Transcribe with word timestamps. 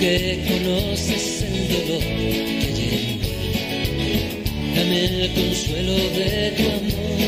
que 0.00 0.44
conoces 0.48 1.42
el 1.42 1.68
dolor 1.68 2.02
que 2.02 2.70
llevo, 2.76 3.28
dame 4.74 5.04
el 5.04 5.32
consuelo 5.32 5.94
de 5.94 6.50
tu 6.56 6.62
amor. 6.62 7.18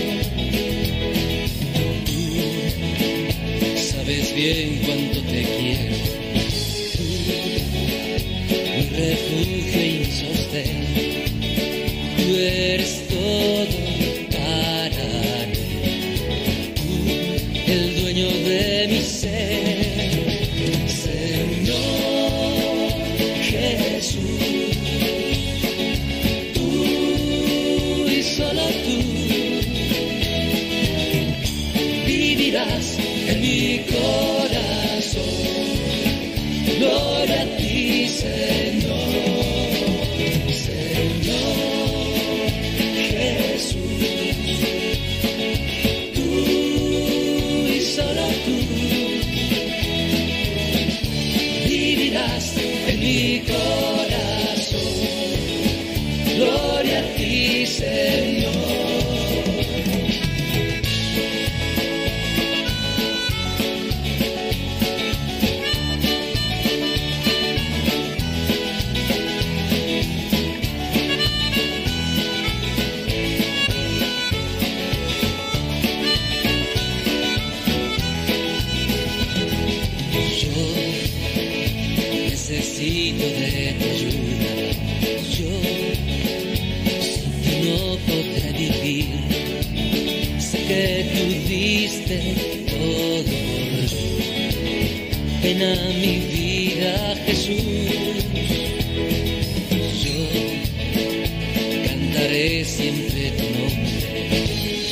Tú 2.05 3.67
sabes 3.77 4.35
bien 4.35 4.81
cuánto 4.85 5.21
te 5.23 5.43
quiero, 5.43 5.97
tú, 6.97 7.05
mi 8.77 8.83
refugio 8.97 9.78
Ven 95.59 95.77
a 95.77 95.89
mi 95.89 96.19
vida, 96.19 97.17
Jesús. 97.27 97.57
Yo 100.05 100.21
cantaré 101.85 102.65
siempre 102.65 103.33
tu 103.33 103.43
nombre. 103.59 104.31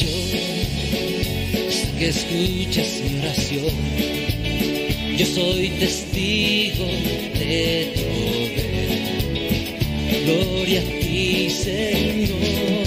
Yo 0.00 0.12
sé 1.70 1.87
que 1.98 2.09
escuchas 2.09 3.00
mi 3.05 3.19
oración. 3.20 3.77
Yo 5.17 5.27
soy 5.27 5.69
testigo 5.78 6.87
de 7.39 7.92
tu 7.94 8.03
poder. 8.56 8.91
Gloria 10.25 10.81
a 10.81 10.84
ti. 11.00 11.48
Señor 11.50 12.86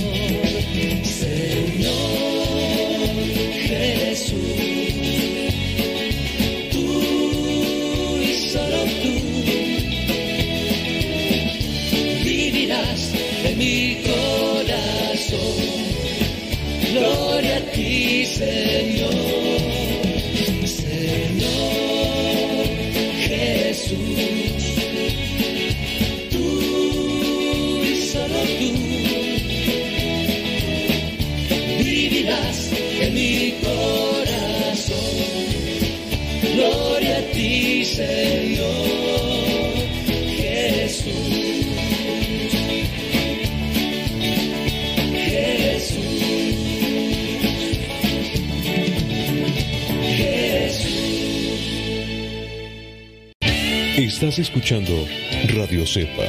Estás 54.19 54.39
escuchando 54.39 55.07
Radio 55.55 55.85
Cepa, 55.87 56.25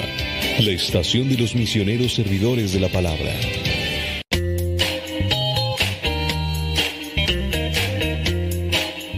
la 0.60 0.70
estación 0.70 1.28
de 1.28 1.36
los 1.36 1.56
misioneros 1.56 2.14
servidores 2.14 2.72
de 2.72 2.78
la 2.78 2.88
palabra. 2.88 3.32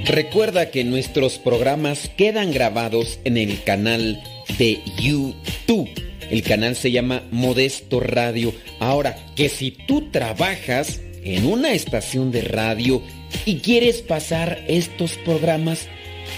Recuerda 0.06 0.71
que 0.71 0.84
nuestros 0.84 1.37
programas 1.37 2.11
quedan 2.16 2.50
grabados 2.50 3.19
en 3.25 3.37
el 3.37 3.62
canal 3.62 4.22
de 4.56 4.81
YouTube. 4.99 5.91
El 6.31 6.43
canal 6.43 6.75
se 6.75 6.91
llama 6.91 7.25
Modesto 7.31 8.00
Radio. 8.00 8.55
Ahora, 8.81 9.19
que 9.37 9.50
si 9.50 9.72
tú 9.87 10.11
trabajas 10.11 11.03
en 11.22 11.44
una 11.44 11.75
estación 11.75 12.32
de 12.32 12.41
radio 12.41 13.03
y 13.44 13.59
quieres 13.59 14.00
pasar 14.00 14.65
estos 14.66 15.19
programas, 15.19 15.88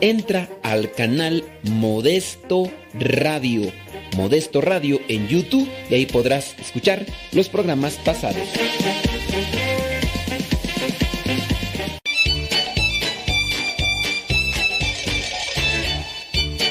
entra 0.00 0.48
al 0.62 0.92
canal 0.92 1.44
Modesto 1.62 2.70
Radio. 2.94 3.72
Modesto 4.16 4.60
Radio 4.60 5.00
en 5.08 5.28
YouTube 5.28 5.68
y 5.88 5.94
ahí 5.94 6.06
podrás 6.06 6.56
escuchar 6.58 7.04
los 7.32 7.48
programas 7.48 7.94
pasados. 8.04 8.42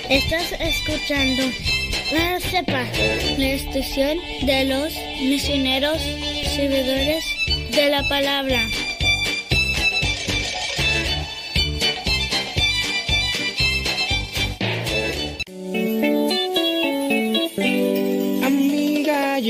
Estás 0.09 0.51
escuchando 0.59 1.43
la 2.11 2.39
CEPA, 2.39 2.83
la 3.37 3.49
estación 3.49 4.17
de 4.41 4.65
los 4.65 4.93
misioneros 5.21 6.01
servidores 6.55 7.23
de 7.71 7.89
la 7.89 8.07
palabra. 8.09 8.65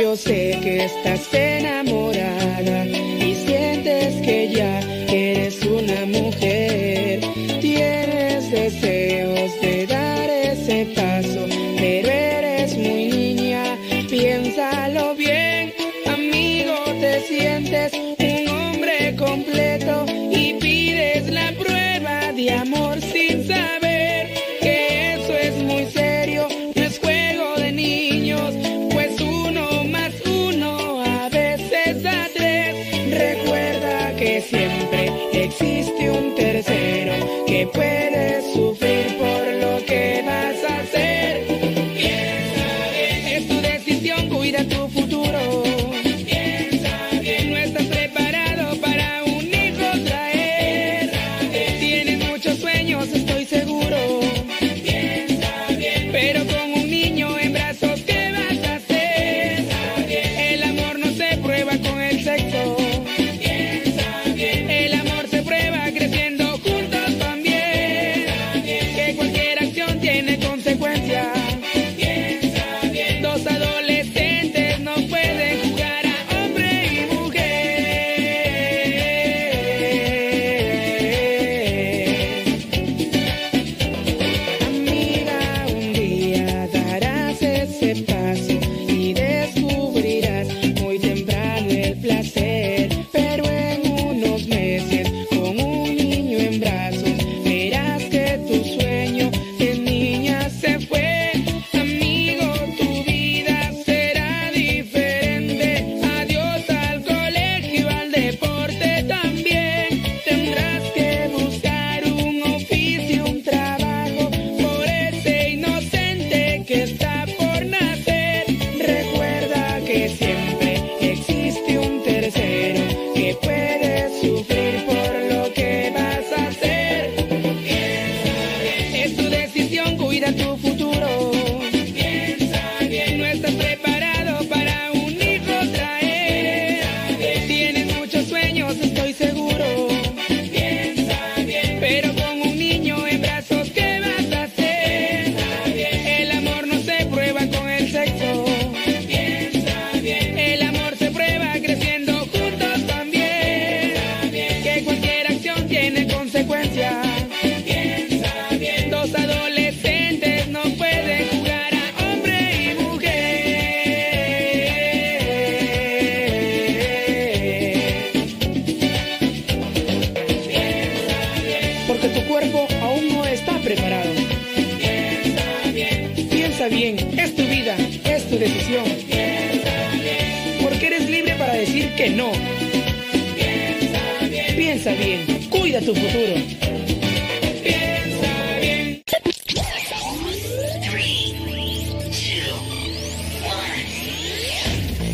Yo 0.10 0.16
sé 0.16 0.58
que 0.64 0.86
estás 0.86 1.32
enamorada 1.32 2.39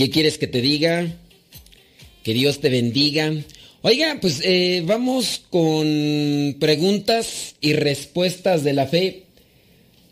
Qué 0.00 0.08
quieres 0.08 0.38
que 0.38 0.46
te 0.46 0.62
diga? 0.62 1.14
Que 2.22 2.32
Dios 2.32 2.60
te 2.60 2.70
bendiga. 2.70 3.34
Oiga, 3.82 4.16
pues 4.18 4.40
eh, 4.42 4.82
vamos 4.86 5.42
con 5.50 6.56
preguntas 6.58 7.54
y 7.60 7.74
respuestas 7.74 8.64
de 8.64 8.72
la 8.72 8.86
fe. 8.86 9.24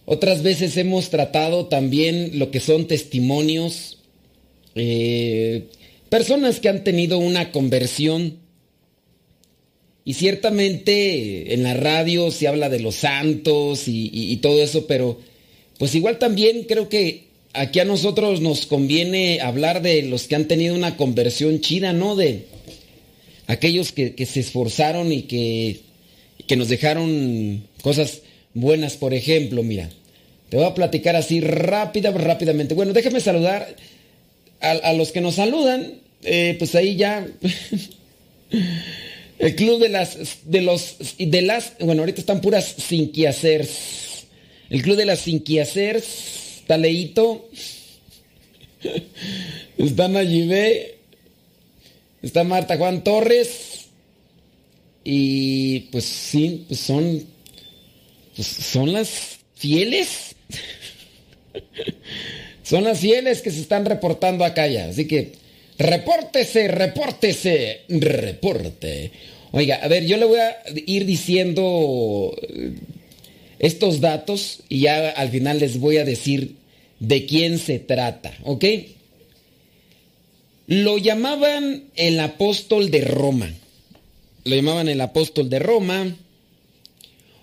Otras 0.04 0.42
veces 0.42 0.76
hemos 0.76 1.08
tratado 1.08 1.68
también 1.68 2.38
lo 2.38 2.50
que 2.50 2.60
son 2.60 2.86
testimonios, 2.86 3.96
eh, 4.74 5.68
personas 6.10 6.60
que 6.60 6.68
han 6.68 6.84
tenido 6.84 7.16
una 7.16 7.50
conversión. 7.50 8.40
Y 10.04 10.12
ciertamente 10.12 11.54
en 11.54 11.62
la 11.62 11.72
radio 11.72 12.30
se 12.30 12.46
habla 12.46 12.68
de 12.68 12.80
los 12.80 12.96
santos 12.96 13.84
y, 13.86 14.36
todo 14.42 14.62
eso, 14.62 14.86
pero 14.86 15.18
pues 15.78 15.94
igual 15.94 16.18
también 16.18 16.64
creo 16.64 16.90
que 16.90 17.27
aquí 17.52 17.80
a 17.80 17.84
nosotros 17.84 18.40
nos 18.40 18.66
conviene 18.66 19.40
hablar 19.40 19.82
de 19.82 20.02
los 20.02 20.24
que 20.24 20.34
han 20.34 20.48
tenido 20.48 20.74
una 20.74 20.96
conversión 20.96 21.60
chida, 21.60 21.92
¿no? 21.92 22.16
De 22.16 22.46
aquellos 23.46 23.92
que, 23.92 24.14
que 24.14 24.26
se 24.26 24.40
esforzaron 24.40 25.12
y 25.12 25.22
que, 25.22 25.80
que 26.46 26.56
nos 26.56 26.68
dejaron 26.68 27.64
cosas 27.82 28.22
buenas. 28.54 28.96
Por 28.96 29.14
ejemplo, 29.14 29.62
mira, 29.62 29.88
te 30.48 30.56
voy 30.56 30.66
a 30.66 30.74
platicar 30.74 31.16
así 31.16 31.40
rápida, 31.40 32.10
rápidamente. 32.10 32.74
Bueno, 32.74 32.92
déjame 32.92 33.20
saludar 33.20 33.74
a, 34.60 34.70
a 34.70 34.92
los 34.92 35.12
que 35.12 35.20
nos 35.20 35.36
saludan. 35.36 35.94
eh, 36.22 36.56
pues 36.58 36.74
ahí 36.74 36.96
ya. 36.96 37.26
El 39.38 39.54
club 39.54 39.78
de 39.78 39.88
las 39.88 40.18
de 40.46 40.62
los 40.62 40.96
de 41.16 41.42
las 41.42 41.74
bueno 41.78 42.02
ahorita 42.02 42.20
están 42.20 42.40
puras 42.40 42.74
sin 42.78 43.12
que 43.12 43.28
hacer. 43.28 43.68
El 44.68 44.82
club 44.82 44.96
de 44.96 45.04
las 45.04 45.20
sin 45.20 45.40
que 45.44 45.60
hacer 45.60 46.02
está 46.68 46.76
Leito. 46.76 47.48
Está 49.78 50.06
Nayibé. 50.06 50.98
Está 52.20 52.44
Marta 52.44 52.76
Juan 52.76 53.02
Torres. 53.02 53.86
Y 55.02 55.80
pues 55.90 56.04
sí, 56.04 56.66
pues 56.68 56.80
son 56.80 57.24
pues 58.36 58.46
son 58.46 58.92
las 58.92 59.38
fieles. 59.54 60.36
Son 62.62 62.84
las 62.84 62.98
fieles 62.98 63.40
que 63.40 63.50
se 63.50 63.62
están 63.62 63.86
reportando 63.86 64.44
acá 64.44 64.66
ya. 64.66 64.88
Así 64.88 65.08
que, 65.08 65.32
repórtese, 65.78 66.68
repórtese, 66.68 67.80
reporte. 67.88 69.10
Oiga, 69.52 69.76
a 69.76 69.88
ver, 69.88 70.04
yo 70.04 70.18
le 70.18 70.26
voy 70.26 70.38
a 70.38 70.54
ir 70.84 71.06
diciendo 71.06 72.36
eh, 72.46 72.74
estos 73.58 74.02
datos 74.02 74.60
y 74.68 74.80
ya 74.80 75.08
al 75.08 75.30
final 75.30 75.60
les 75.60 75.80
voy 75.80 75.96
a 75.96 76.04
decir 76.04 76.57
de 77.00 77.26
quién 77.26 77.58
se 77.58 77.78
trata, 77.78 78.36
¿ok? 78.44 78.64
Lo 80.66 80.98
llamaban 80.98 81.84
el 81.96 82.20
apóstol 82.20 82.90
de 82.90 83.02
Roma. 83.02 83.52
Lo 84.44 84.54
llamaban 84.54 84.88
el 84.88 85.00
apóstol 85.00 85.48
de 85.48 85.58
Roma. 85.58 86.14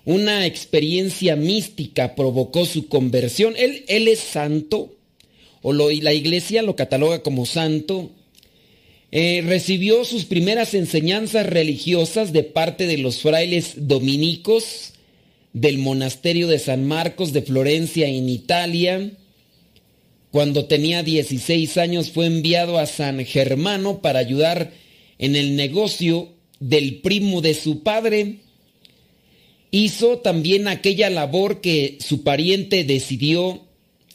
Una 0.04 0.46
experiencia 0.46 1.34
mística 1.34 2.14
provocó 2.14 2.64
su 2.64 2.86
conversión. 2.88 3.54
Él, 3.56 3.84
él 3.88 4.06
es 4.06 4.20
santo, 4.20 4.94
o 5.62 5.72
la 5.72 6.12
iglesia 6.12 6.62
lo 6.62 6.76
cataloga 6.76 7.22
como 7.22 7.46
santo. 7.46 8.12
Eh, 9.10 9.42
recibió 9.46 10.04
sus 10.04 10.24
primeras 10.24 10.74
enseñanzas 10.74 11.46
religiosas 11.46 12.32
de 12.32 12.44
parte 12.44 12.86
de 12.86 12.98
los 12.98 13.22
frailes 13.22 13.88
dominicos 13.88 14.92
del 15.52 15.78
monasterio 15.78 16.48
de 16.48 16.58
San 16.58 16.86
Marcos 16.86 17.32
de 17.32 17.42
Florencia 17.42 18.06
en 18.06 18.28
Italia. 18.28 19.10
Cuando 20.36 20.66
tenía 20.66 21.02
16 21.02 21.78
años 21.78 22.10
fue 22.10 22.26
enviado 22.26 22.78
a 22.78 22.84
San 22.84 23.24
Germano 23.24 24.02
para 24.02 24.18
ayudar 24.18 24.70
en 25.18 25.34
el 25.34 25.56
negocio 25.56 26.28
del 26.60 27.00
primo 27.00 27.40
de 27.40 27.54
su 27.54 27.82
padre. 27.82 28.40
Hizo 29.70 30.18
también 30.18 30.68
aquella 30.68 31.08
labor 31.08 31.62
que 31.62 31.96
su 32.06 32.22
pariente 32.22 32.84
decidió 32.84 33.62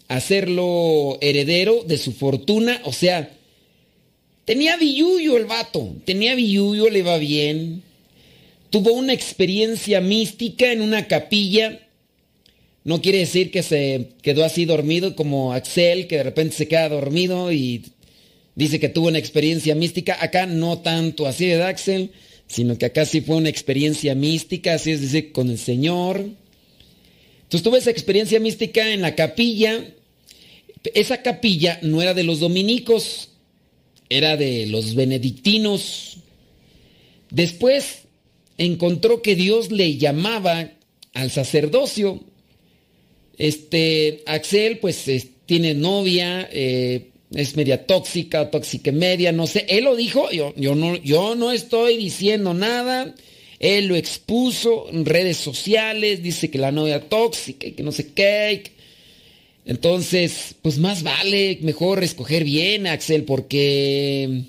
hacerlo 0.09 1.17
heredero 1.21 1.83
de 1.87 1.97
su 1.97 2.11
fortuna, 2.11 2.81
o 2.83 2.93
sea, 2.93 3.35
tenía 4.45 4.77
billuyo 4.77 5.37
el 5.37 5.45
vato, 5.45 5.95
tenía 6.05 6.35
billuyo, 6.35 6.91
le 6.91 7.01
va 7.01 7.17
bien. 7.17 7.81
Tuvo 8.69 8.93
una 8.93 9.13
experiencia 9.13 10.01
mística 10.01 10.71
en 10.71 10.83
una 10.83 11.07
capilla. 11.07 11.79
No 12.83 13.01
quiere 13.01 13.19
decir 13.19 13.51
que 13.51 13.61
se 13.61 14.09
quedó 14.21 14.43
así 14.43 14.65
dormido 14.65 15.15
como 15.15 15.53
Axel, 15.53 16.07
que 16.07 16.17
de 16.17 16.23
repente 16.23 16.55
se 16.55 16.67
queda 16.67 16.89
dormido 16.89 17.51
y 17.51 17.83
dice 18.55 18.79
que 18.79 18.89
tuvo 18.89 19.07
una 19.07 19.19
experiencia 19.19 19.75
mística. 19.75 20.17
Acá 20.19 20.47
no 20.47 20.79
tanto 20.79 21.27
así 21.27 21.45
de 21.45 21.61
Axel, 21.61 22.11
sino 22.47 22.77
que 22.77 22.87
acá 22.87 23.05
sí 23.05 23.21
fue 23.21 23.35
una 23.35 23.49
experiencia 23.49 24.15
mística, 24.15 24.73
así 24.73 24.91
es 24.91 25.01
decir, 25.01 25.31
con 25.31 25.49
el 25.49 25.59
Señor. 25.59 26.25
Entonces 27.43 27.63
tuve 27.63 27.77
esa 27.77 27.91
experiencia 27.91 28.39
mística 28.39 28.91
en 28.91 29.01
la 29.01 29.13
capilla. 29.13 29.85
Esa 30.95 31.21
capilla 31.21 31.79
no 31.83 32.01
era 32.01 32.13
de 32.15 32.23
los 32.23 32.39
dominicos, 32.39 33.29
era 34.09 34.37
de 34.37 34.65
los 34.65 34.95
benedictinos. 34.95 36.17
Después 37.29 37.99
encontró 38.57 39.21
que 39.21 39.35
Dios 39.35 39.71
le 39.71 39.97
llamaba 39.97 40.71
al 41.13 41.29
sacerdocio. 41.29 42.23
Este, 43.41 44.21
Axel, 44.27 44.77
pues 44.77 45.07
es- 45.07 45.27
tiene 45.47 45.73
novia, 45.73 46.47
eh, 46.51 47.07
es 47.33 47.55
media 47.55 47.87
tóxica, 47.87 48.51
tóxica 48.51 48.91
media, 48.91 49.31
no 49.31 49.47
sé. 49.47 49.65
Él 49.67 49.85
lo 49.85 49.95
dijo, 49.95 50.29
yo, 50.31 50.53
yo, 50.55 50.75
no, 50.75 50.95
yo 50.97 51.33
no 51.33 51.51
estoy 51.51 51.97
diciendo 51.97 52.53
nada. 52.53 53.15
Él 53.59 53.87
lo 53.87 53.95
expuso 53.95 54.87
en 54.91 55.05
redes 55.05 55.37
sociales, 55.37 56.21
dice 56.21 56.51
que 56.51 56.59
la 56.59 56.71
novia 56.71 56.99
tóxica 57.01 57.65
y 57.67 57.71
que 57.71 57.81
no 57.83 57.91
sé 57.91 58.13
qué. 58.13 58.63
Entonces, 59.65 60.55
pues 60.61 60.77
más 60.77 61.01
vale, 61.01 61.57
mejor 61.61 62.03
escoger 62.03 62.43
bien, 62.43 62.85
Axel, 62.85 63.23
porque... 63.23 64.43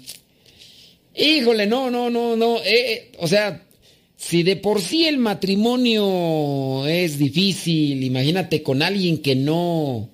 Híjole, 1.15 1.67
no, 1.67 1.91
no, 1.91 2.11
no, 2.11 2.37
no. 2.37 2.59
eh, 2.63 2.93
eh, 2.93 3.13
o 3.19 3.27
sea, 3.29 3.63
si 4.23 4.45
de 4.45 4.55
por 4.55 4.81
sí 4.81 5.07
el 5.07 5.19
matrimonio 5.19 6.87
es 6.87 7.19
difícil, 7.19 8.05
imagínate 8.05 8.63
con 8.63 8.81
alguien 8.83 9.19
que 9.19 9.35
no... 9.35 10.09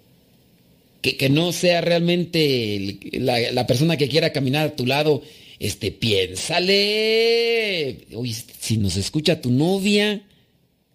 Que, 1.02 1.16
que 1.16 1.28
no 1.28 1.52
sea 1.52 1.80
realmente 1.82 2.98
la, 3.12 3.52
la 3.52 3.66
persona 3.68 3.96
que 3.96 4.08
quiera 4.08 4.32
caminar 4.32 4.66
a 4.66 4.74
tu 4.74 4.84
lado, 4.84 5.22
este, 5.60 5.92
piénsale. 5.92 6.78
Oye, 8.14 8.34
si 8.58 8.78
nos 8.78 8.96
escucha 8.96 9.40
tu 9.40 9.50
novia. 9.50 10.22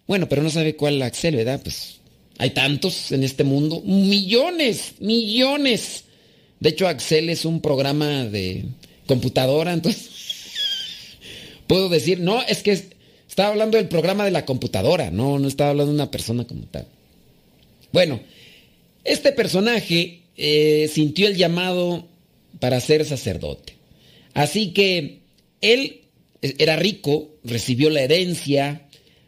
Bueno, 0.06 0.28
pero 0.28 0.42
no 0.42 0.50
sabe 0.50 0.76
cuál 0.76 1.00
Axel, 1.00 1.36
¿verdad? 1.36 1.62
Pues 1.62 2.00
hay 2.36 2.50
tantos 2.50 3.12
en 3.12 3.24
este 3.24 3.44
mundo. 3.44 3.80
Millones, 3.82 4.96
millones. 4.98 6.04
De 6.60 6.68
hecho, 6.70 6.86
Axel 6.86 7.30
es 7.30 7.46
un 7.46 7.62
programa 7.62 8.24
de 8.24 8.64
computadora, 9.06 9.72
entonces 9.72 10.10
puedo 11.66 11.88
decir, 11.88 12.20
no, 12.20 12.42
es 12.42 12.62
que 12.62 12.92
estaba 13.34 13.50
hablando 13.50 13.76
del 13.76 13.88
programa 13.88 14.24
de 14.24 14.30
la 14.30 14.44
computadora, 14.44 15.10
no, 15.10 15.38
no 15.38 15.48
estaba 15.48 15.70
hablando 15.70 15.92
de 15.92 15.96
una 15.96 16.10
persona 16.10 16.46
como 16.46 16.62
tal. 16.66 16.86
Bueno, 17.92 18.20
este 19.02 19.32
personaje 19.32 20.22
eh, 20.36 20.88
sintió 20.92 21.26
el 21.26 21.36
llamado 21.36 22.06
para 22.60 22.80
ser 22.80 23.04
sacerdote. 23.04 23.74
Así 24.34 24.72
que 24.72 25.20
él 25.60 26.02
era 26.42 26.76
rico, 26.76 27.30
recibió 27.44 27.90
la 27.90 28.02
herencia, 28.02 28.84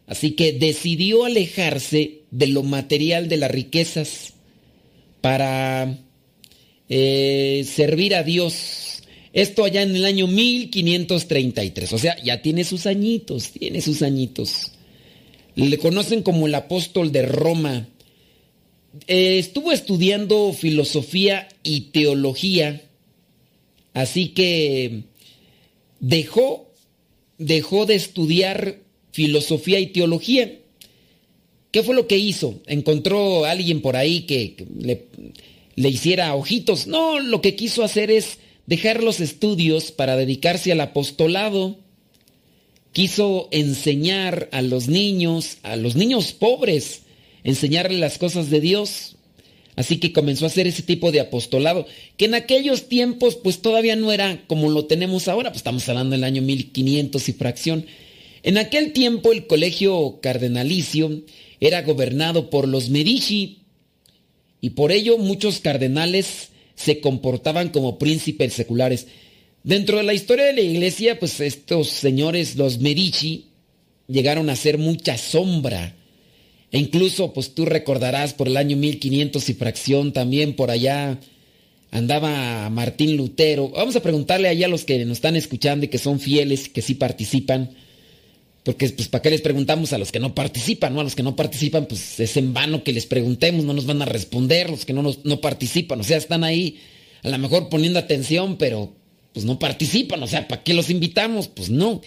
Así 0.06 0.32
que 0.32 0.52
decidió 0.52 1.24
alejarse 1.24 2.22
de 2.30 2.46
lo 2.46 2.62
material 2.62 3.28
de 3.28 3.36
las 3.38 3.50
riquezas 3.50 4.34
para 5.20 5.98
eh, 6.88 7.66
servir 7.68 8.14
a 8.14 8.22
Dios. 8.22 8.95
Esto 9.36 9.64
allá 9.64 9.82
en 9.82 9.94
el 9.94 10.06
año 10.06 10.28
1533. 10.28 11.92
O 11.92 11.98
sea, 11.98 12.16
ya 12.24 12.40
tiene 12.40 12.64
sus 12.64 12.86
añitos, 12.86 13.50
tiene 13.50 13.82
sus 13.82 14.00
añitos. 14.00 14.72
Le 15.54 15.76
conocen 15.76 16.22
como 16.22 16.46
el 16.46 16.54
apóstol 16.54 17.12
de 17.12 17.20
Roma. 17.26 17.86
Eh, 19.06 19.38
estuvo 19.38 19.72
estudiando 19.72 20.54
filosofía 20.54 21.48
y 21.62 21.92
teología. 21.92 22.80
Así 23.92 24.28
que 24.28 25.02
dejó, 26.00 26.72
dejó 27.36 27.84
de 27.84 27.96
estudiar 27.96 28.78
filosofía 29.12 29.80
y 29.80 29.88
teología. 29.88 30.60
¿Qué 31.72 31.82
fue 31.82 31.94
lo 31.94 32.06
que 32.06 32.16
hizo? 32.16 32.62
¿Encontró 32.66 33.44
a 33.44 33.50
alguien 33.50 33.82
por 33.82 33.96
ahí 33.96 34.22
que, 34.22 34.66
le, 34.78 35.04
le 35.74 35.88
hiciera 35.90 36.34
ojitos? 36.34 36.86
No, 36.86 37.20
lo 37.20 37.42
que 37.42 37.54
quiso 37.54 37.84
hacer 37.84 38.10
es 38.10 38.38
dejar 38.66 39.02
los 39.02 39.20
estudios 39.20 39.92
para 39.92 40.16
dedicarse 40.16 40.72
al 40.72 40.80
apostolado. 40.80 41.78
Quiso 42.92 43.48
enseñar 43.50 44.48
a 44.52 44.62
los 44.62 44.88
niños, 44.88 45.58
a 45.62 45.76
los 45.76 45.96
niños 45.96 46.32
pobres, 46.32 47.02
enseñarles 47.44 48.00
las 48.00 48.18
cosas 48.18 48.50
de 48.50 48.60
Dios. 48.60 49.16
Así 49.76 49.98
que 49.98 50.12
comenzó 50.12 50.46
a 50.46 50.48
hacer 50.48 50.66
ese 50.66 50.82
tipo 50.82 51.12
de 51.12 51.20
apostolado, 51.20 51.86
que 52.16 52.24
en 52.24 52.34
aquellos 52.34 52.88
tiempos 52.88 53.36
pues 53.36 53.60
todavía 53.60 53.94
no 53.94 54.10
era 54.10 54.46
como 54.46 54.70
lo 54.70 54.86
tenemos 54.86 55.28
ahora, 55.28 55.50
pues 55.50 55.58
estamos 55.58 55.86
hablando 55.88 56.12
del 56.12 56.24
año 56.24 56.40
1500 56.40 57.28
y 57.28 57.32
fracción. 57.34 57.86
En 58.42 58.56
aquel 58.56 58.92
tiempo 58.92 59.32
el 59.32 59.46
colegio 59.46 60.20
cardenalicio 60.22 61.22
era 61.60 61.82
gobernado 61.82 62.48
por 62.48 62.66
los 62.66 62.88
Medici 62.88 63.64
y 64.62 64.70
por 64.70 64.92
ello 64.92 65.18
muchos 65.18 65.60
cardenales 65.60 66.48
se 66.76 67.00
comportaban 67.00 67.70
como 67.70 67.98
príncipes 67.98 68.52
seculares. 68.52 69.08
Dentro 69.64 69.96
de 69.96 70.04
la 70.04 70.14
historia 70.14 70.44
de 70.44 70.52
la 70.52 70.60
iglesia, 70.60 71.18
pues 71.18 71.40
estos 71.40 71.88
señores, 71.88 72.54
los 72.54 72.78
Medici, 72.78 73.46
llegaron 74.06 74.48
a 74.48 74.56
ser 74.56 74.78
mucha 74.78 75.18
sombra 75.18 75.96
e 76.70 76.78
incluso, 76.78 77.32
pues 77.32 77.54
tú 77.54 77.64
recordarás 77.64 78.34
por 78.34 78.48
el 78.48 78.56
año 78.56 78.76
1500 78.76 79.48
y 79.48 79.54
fracción 79.54 80.12
también 80.12 80.54
por 80.54 80.70
allá 80.70 81.18
andaba 81.90 82.68
Martín 82.70 83.16
Lutero. 83.16 83.70
Vamos 83.70 83.96
a 83.96 84.02
preguntarle 84.02 84.48
allá 84.48 84.66
a 84.66 84.68
los 84.68 84.84
que 84.84 85.04
nos 85.04 85.18
están 85.18 85.36
escuchando 85.36 85.86
y 85.86 85.88
que 85.88 85.98
son 85.98 86.20
fieles, 86.20 86.68
que 86.68 86.82
sí 86.82 86.94
participan. 86.94 87.70
Porque, 88.66 88.88
pues, 88.88 89.06
¿para 89.06 89.22
qué 89.22 89.30
les 89.30 89.42
preguntamos 89.42 89.92
a 89.92 89.98
los 89.98 90.10
que 90.10 90.18
no 90.18 90.34
participan? 90.34 90.92
¿no? 90.92 91.00
A 91.00 91.04
los 91.04 91.14
que 91.14 91.22
no 91.22 91.36
participan, 91.36 91.86
pues 91.86 92.18
es 92.18 92.36
en 92.36 92.52
vano 92.52 92.82
que 92.82 92.92
les 92.92 93.06
preguntemos, 93.06 93.64
no 93.64 93.72
nos 93.72 93.86
van 93.86 94.02
a 94.02 94.06
responder, 94.06 94.68
los 94.68 94.84
que 94.84 94.92
no, 94.92 95.14
no 95.22 95.40
participan. 95.40 96.00
O 96.00 96.02
sea, 96.02 96.16
están 96.16 96.42
ahí 96.42 96.80
a 97.22 97.28
lo 97.28 97.38
mejor 97.38 97.68
poniendo 97.68 98.00
atención, 98.00 98.56
pero 98.58 98.92
pues 99.32 99.46
no 99.46 99.60
participan. 99.60 100.20
O 100.20 100.26
sea, 100.26 100.48
¿para 100.48 100.64
qué 100.64 100.74
los 100.74 100.90
invitamos? 100.90 101.46
Pues 101.46 101.70
no. 101.70 102.00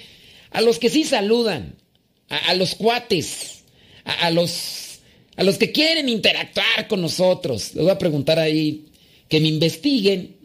A 0.52 0.60
los 0.60 0.80
que 0.80 0.90
sí 0.90 1.06
saludan, 1.06 1.76
a 2.28 2.54
los 2.56 2.76
cuates, 2.76 3.64
a, 4.04 4.30
los, 4.30 5.00
a 5.38 5.44
los 5.46 5.58
que 5.58 5.72
quieren 5.72 6.10
interactuar 6.10 6.90
con 6.90 7.00
nosotros. 7.00 7.74
Les 7.74 7.84
voy 7.84 7.92
a 7.92 7.98
preguntar 7.98 8.38
ahí, 8.38 8.88
que 9.30 9.40
me 9.40 9.48
investiguen 9.48 10.36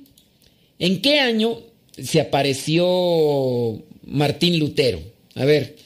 en 0.79 1.03
qué 1.03 1.19
año 1.19 1.59
se 2.01 2.21
apareció 2.21 3.83
Martín 4.05 4.61
Lutero. 4.61 5.01
A 5.35 5.45
ver, 5.45 5.83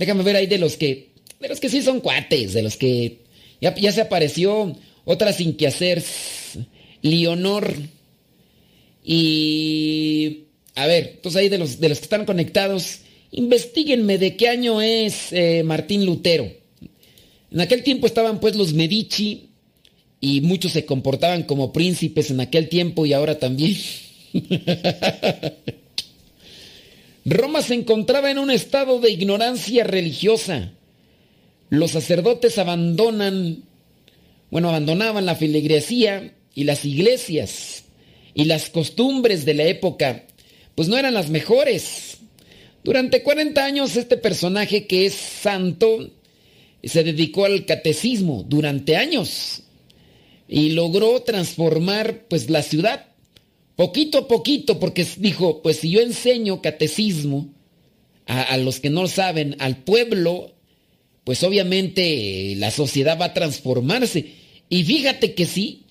déjame 0.00 0.22
ver 0.22 0.34
ahí 0.34 0.46
de 0.46 0.56
los 0.56 0.78
que, 0.78 1.10
de 1.38 1.48
los 1.48 1.60
que 1.60 1.68
sí 1.68 1.82
son 1.82 2.00
cuates, 2.00 2.54
de 2.54 2.62
los 2.62 2.76
que 2.76 3.18
ya, 3.60 3.74
ya 3.76 3.92
se 3.92 4.00
apareció 4.00 4.74
otra 5.04 5.34
sin 5.34 5.58
que 5.58 5.66
hacer, 5.66 6.02
Leonor. 7.02 7.74
Y 9.04 10.44
a 10.74 10.86
ver, 10.86 11.12
entonces 11.16 11.38
ahí 11.38 11.48
de 11.50 11.58
los, 11.58 11.80
de 11.80 11.90
los 11.90 11.98
que 11.98 12.04
están 12.04 12.24
conectados, 12.24 13.00
investiguenme 13.30 14.16
de 14.16 14.36
qué 14.36 14.48
año 14.48 14.80
es 14.80 15.32
eh, 15.32 15.62
Martín 15.64 16.06
Lutero. 16.06 16.50
En 17.52 17.60
aquel 17.60 17.82
tiempo 17.82 18.06
estaban 18.06 18.40
pues 18.40 18.56
los 18.56 18.72
Medici 18.72 19.50
y 20.18 20.40
muchos 20.40 20.72
se 20.72 20.86
comportaban 20.86 21.42
como 21.42 21.74
príncipes 21.74 22.30
en 22.30 22.40
aquel 22.40 22.70
tiempo 22.70 23.04
y 23.04 23.12
ahora 23.12 23.38
también. 23.38 23.76
Roma 27.24 27.62
se 27.62 27.74
encontraba 27.74 28.30
en 28.30 28.38
un 28.38 28.50
estado 28.50 28.98
de 28.98 29.10
ignorancia 29.10 29.84
religiosa. 29.84 30.72
Los 31.68 31.92
sacerdotes 31.92 32.58
abandonan, 32.58 33.64
bueno, 34.50 34.68
abandonaban 34.68 35.26
la 35.26 35.36
filigresía 35.36 36.34
y 36.54 36.64
las 36.64 36.84
iglesias 36.84 37.84
y 38.34 38.44
las 38.44 38.70
costumbres 38.70 39.44
de 39.44 39.54
la 39.54 39.64
época, 39.64 40.24
pues 40.74 40.88
no 40.88 40.96
eran 40.96 41.14
las 41.14 41.30
mejores. 41.30 42.18
Durante 42.82 43.22
40 43.22 43.64
años 43.64 43.96
este 43.96 44.16
personaje 44.16 44.86
que 44.86 45.06
es 45.06 45.14
santo 45.14 46.10
se 46.82 47.04
dedicó 47.04 47.44
al 47.44 47.66
catecismo 47.66 48.44
durante 48.48 48.96
años 48.96 49.62
y 50.48 50.70
logró 50.70 51.20
transformar 51.22 52.24
pues 52.28 52.48
la 52.48 52.62
ciudad 52.62 53.09
poquito 53.80 54.18
a 54.18 54.28
poquito 54.28 54.78
porque 54.78 55.06
dijo 55.16 55.62
pues 55.62 55.78
si 55.78 55.88
yo 55.88 56.02
enseño 56.02 56.60
catecismo 56.60 57.48
a, 58.26 58.58
los 58.58 58.78
que 58.78 58.90
no 58.90 59.08
saben 59.08 59.56
al 59.58 59.78
pueblo 59.78 60.54
pues 61.24 61.42
obviamente 61.44 62.56
la 62.58 62.70
sociedad 62.70 63.18
va 63.18 63.24
a 63.24 63.32
transformarse 63.32 64.34
y 64.68 64.84
fíjate 64.84 65.32
que 65.32 65.46
sí 65.46 65.86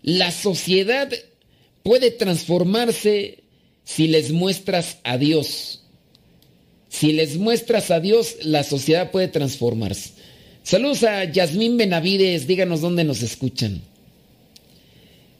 la 0.00 0.30
sociedad 0.30 1.12
puede 1.82 2.10
transformarse 2.10 3.44
si 3.84 4.08
les 4.08 4.32
muestras 4.32 4.96
a 5.04 5.18
Dios 5.18 5.82
si 6.88 7.12
les 7.12 7.36
muestras 7.36 7.90
a 7.90 8.00
Dios, 8.00 8.36
la 8.44 8.64
sociedad 8.64 9.10
puede 9.10 9.28
transformarse. 9.28 10.12
Saludos 10.62 11.04
a 11.04 11.24
Yasmín 11.24 11.76
Benavides, 11.76 12.46
díganos 12.46 12.80
dónde 12.80 13.04
nos 13.04 13.20
escuchan. 13.20 13.82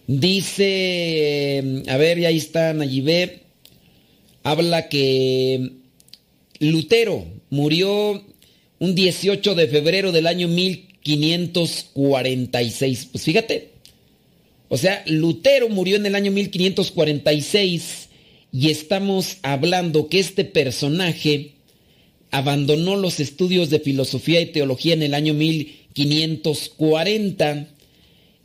Dice, 0.08 1.62
a 1.86 1.96
ver, 1.98 2.18
ya 2.18 2.28
ahí 2.28 2.38
está 2.38 2.72
Nayibé, 2.72 3.42
habla 4.42 4.88
que 4.88 5.72
Lutero 6.60 7.26
murió 7.50 8.24
un 8.78 8.94
18 8.94 9.54
de 9.54 9.68
febrero 9.68 10.10
del 10.10 10.26
año 10.26 10.48
1546. 10.48 13.08
Pues 13.12 13.22
fíjate, 13.22 13.72
o 14.70 14.78
sea, 14.78 15.04
Lutero 15.06 15.68
murió 15.68 15.96
en 15.96 16.06
el 16.06 16.14
año 16.14 16.32
1546 16.32 18.08
y 18.50 18.70
estamos 18.70 19.36
hablando 19.42 20.08
que 20.08 20.20
este 20.20 20.46
personaje 20.46 21.52
abandonó 22.30 22.96
los 22.96 23.20
estudios 23.20 23.68
de 23.68 23.80
filosofía 23.80 24.40
y 24.40 24.46
teología 24.46 24.94
en 24.94 25.02
el 25.02 25.12
año 25.12 25.34
1540 25.34 27.68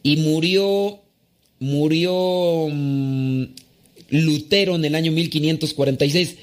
y 0.04 0.18
murió 0.18 1.03
murió 1.64 2.68
mm, 2.70 3.44
Lutero 4.10 4.76
en 4.76 4.86
el 4.86 4.96
año 4.96 5.12
1546. 5.12 6.36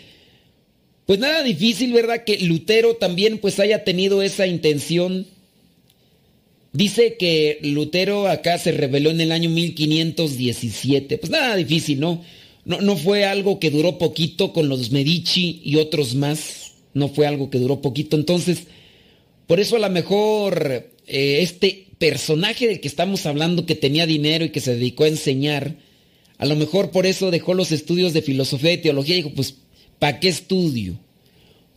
Pues 1.07 1.19
nada 1.19 1.43
difícil, 1.43 1.93
¿verdad? 1.93 2.25
Que 2.25 2.39
Lutero 2.39 2.95
también 2.95 3.39
pues 3.39 3.61
haya 3.61 3.85
tenido 3.85 4.23
esa 4.23 4.47
intención. 4.47 5.27
Dice 6.73 7.17
que 7.19 7.59
Lutero 7.63 8.29
acá 8.29 8.59
se 8.59 8.73
reveló 8.73 9.11
en 9.11 9.21
el 9.21 9.33
año 9.33 9.51
1517. 9.51 11.19
Pues 11.19 11.31
nada 11.31 11.57
difícil, 11.57 12.01
¿no? 12.01 12.23
No, 12.65 12.97
fue 12.97 13.25
algo 13.25 13.59
que 13.59 13.71
duró 13.71 13.99
poquito 13.99 14.53
con 14.53 14.69
los 14.69 14.91
Medici 14.91 15.61
y 15.65 15.77
otros 15.77 16.15
más. 16.15 16.73
No 16.95 17.09
fue 17.09 17.27
algo 17.27 17.51
que 17.51 17.59
duró 17.59 17.81
poquito. 17.81 18.17
Entonces, 18.17 18.65
por 19.47 19.59
eso 19.59 19.77
a 19.77 19.81
lo 19.81 19.91
mejor 19.91 20.91
eh, 21.07 21.39
este 21.43 21.90
personaje 22.01 22.67
del 22.67 22.81
que 22.81 22.89
estamos 22.89 23.27
hablando 23.27 23.67
que 23.67 23.75
tenía 23.75 24.07
dinero 24.07 24.47
y 24.47 24.49
que 24.49 24.61
se 24.61 24.75
dedicó 24.75 25.05
a 25.05 25.09
enseñar, 25.09 25.77
a 26.39 26.47
lo 26.47 26.57
mejor 26.57 26.91
por 26.91 27.05
eso 27.05 27.31
dejó 27.31 27.53
los 27.53 27.73
estudios 27.73 28.15
de 28.15 28.23
filosofía 28.23 28.73
y 28.73 28.79
teología 28.79 29.15
y 29.15 29.19
dijo, 29.19 29.35
pues, 29.37 29.57
¿para 29.99 30.19
qué 30.19 30.29
estudio? 30.29 30.99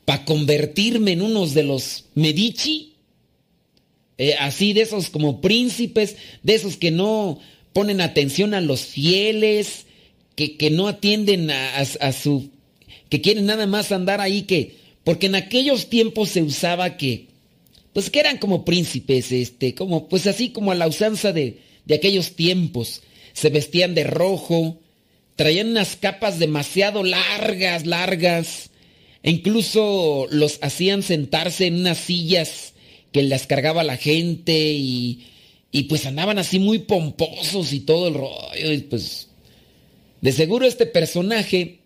¿Para 0.06 0.24
convertirme 0.24 1.12
en 1.12 1.22
unos 1.22 1.54
de 1.54 1.64
los 1.64 2.06
Medici? 2.16 2.94
Eh, 4.18 4.36
así 4.40 4.72
de 4.72 4.84
esos 4.84 5.10
como 5.10 5.42
príncipes, 5.42 6.16
de 6.42 6.56
esos 6.56 6.78
que 6.78 6.90
no 6.90 7.40
ponen 7.74 8.00
atención 8.00 8.54
a 8.54 8.62
los 8.62 8.80
fieles, 8.86 9.88
que, 10.38 10.70
no 10.72 10.88
atienden 10.88 11.52
a, 11.52 12.14
su... 12.14 12.50
que 13.10 13.20
quieren 13.20 13.46
nada 13.46 13.68
más 13.68 13.92
andar 13.92 14.22
ahí 14.22 14.44
que... 14.44 14.82
Porque 15.04 15.26
en 15.26 15.36
aquellos 15.36 15.90
tiempos 15.90 16.30
se 16.30 16.42
usaba 16.42 16.96
que... 16.96 17.28
Pues 17.94 18.10
que 18.10 18.20
eran 18.20 18.38
como 18.38 18.66
príncipes, 18.66 19.32
este, 19.32 19.76
como, 19.76 20.10
pues 20.10 20.28
así 20.28 20.50
como 20.50 20.72
a 20.72 20.76
la 20.76 20.88
usanza 20.88 21.32
de, 21.32 21.60
de 21.86 21.96
aquellos 21.96 22.36
tiempos. 22.36 23.02
Se 23.34 23.50
vestían 23.50 23.96
de 23.96 24.04
rojo, 24.04 24.80
traían 25.36 25.70
unas 25.70 25.96
capas 25.96 26.40
demasiado 26.40 27.04
largas, 27.04 27.86
largas. 27.86 28.72
E 29.22 29.32
incluso 29.32 30.28
los 30.32 30.60
hacían 30.62 31.04
sentarse 31.04 31.68
en 31.68 31.76
unas 31.76 31.98
sillas 31.98 32.74
que 33.12 33.24
las 33.24 33.48
cargaba 33.48 33.84
la 33.84 33.98
gente 33.98 34.74
y, 34.74 35.28
y 35.72 35.84
pues 35.84 36.06
andaban 36.06 36.40
así 36.40 36.60
muy 36.60 36.80
pomposos 36.80 37.72
y 37.74 37.82
todo 37.82 38.08
el 38.08 38.16
rollo. 38.16 38.74
Y 38.74 38.80
pues 38.80 39.30
de 40.22 40.32
seguro 40.32 40.66
este 40.66 40.86
personaje 40.86 41.80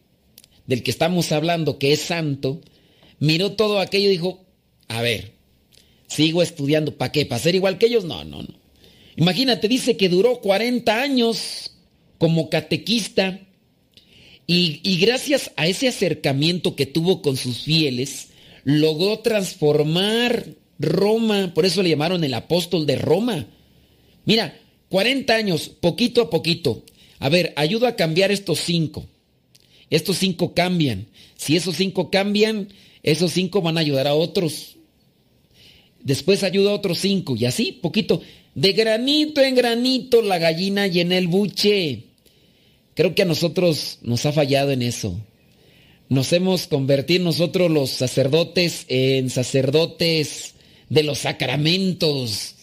del 0.67 0.83
que 0.83 0.91
estamos 0.91 1.31
hablando, 1.31 1.79
que 1.79 1.93
es 1.93 2.01
santo, 2.01 2.61
miró 3.19 3.53
todo 3.53 3.79
aquello 3.79 4.07
y 4.07 4.11
dijo, 4.11 4.45
a 4.87 5.01
ver, 5.01 5.36
sigo 6.07 6.41
estudiando, 6.41 6.97
¿para 6.97 7.11
qué? 7.11 7.25
¿Para 7.25 7.39
ser 7.41 7.55
igual 7.55 7.77
que 7.77 7.87
ellos? 7.87 8.05
No, 8.05 8.23
no, 8.23 8.41
no. 8.41 8.49
Imagínate, 9.15 9.67
dice 9.67 9.97
que 9.97 10.09
duró 10.09 10.41
40 10.41 11.01
años 11.01 11.71
como 12.17 12.49
catequista 12.49 13.39
y, 14.45 14.79
y 14.83 14.97
gracias 14.97 15.51
a 15.55 15.67
ese 15.67 15.87
acercamiento 15.87 16.75
que 16.75 16.85
tuvo 16.85 17.21
con 17.21 17.35
sus 17.35 17.63
fieles, 17.63 18.29
logró 18.63 19.19
transformar 19.19 20.45
Roma, 20.79 21.53
por 21.53 21.65
eso 21.65 21.81
le 21.83 21.89
llamaron 21.89 22.23
el 22.23 22.33
apóstol 22.33 22.85
de 22.85 22.95
Roma. 22.95 23.47
Mira, 24.25 24.59
40 24.89 25.33
años, 25.33 25.69
poquito 25.69 26.21
a 26.21 26.29
poquito. 26.29 26.83
A 27.19 27.29
ver, 27.29 27.53
ayudo 27.55 27.87
a 27.87 27.95
cambiar 27.95 28.31
estos 28.31 28.59
cinco. 28.59 29.05
Estos 29.89 30.17
cinco 30.17 30.53
cambian. 30.53 31.07
Si 31.35 31.55
esos 31.55 31.75
cinco 31.75 32.11
cambian, 32.11 32.69
esos 33.03 33.31
cinco 33.31 33.61
van 33.61 33.77
a 33.77 33.81
ayudar 33.81 34.07
a 34.07 34.13
otros. 34.13 34.76
Después 36.07 36.43
ayuda 36.43 36.71
a 36.71 36.75
otros 36.75 36.99
cinco. 36.99 37.35
Y 37.35 37.43
así, 37.43 37.73
poquito. 37.73 38.21
De 38.55 38.71
granito 38.71 39.41
en 39.41 39.53
granito 39.53 40.21
la 40.21 40.39
gallina 40.39 40.87
llena 40.87 41.17
el 41.17 41.27
buche. 41.27 42.05
Creo 42.95 43.13
que 43.13 43.23
a 43.23 43.25
nosotros 43.25 43.99
nos 44.01 44.25
ha 44.25 44.31
fallado 44.31 44.71
en 44.71 44.81
eso. 44.81 45.19
Nos 46.07 46.31
hemos 46.31 46.67
convertido 46.67 47.25
nosotros 47.25 47.69
los 47.69 47.89
sacerdotes 47.89 48.85
en 48.87 49.29
sacerdotes 49.29 50.55
de 50.89 51.03
los 51.03 51.19
sacramentos. 51.19 52.55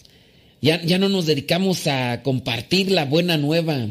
Ya, 0.61 0.83
ya 0.83 0.97
no 0.97 1.07
nos 1.07 1.27
dedicamos 1.27 1.85
a 1.85 2.23
compartir 2.23 2.89
la 2.89 3.05
buena 3.05 3.37
nueva 3.37 3.87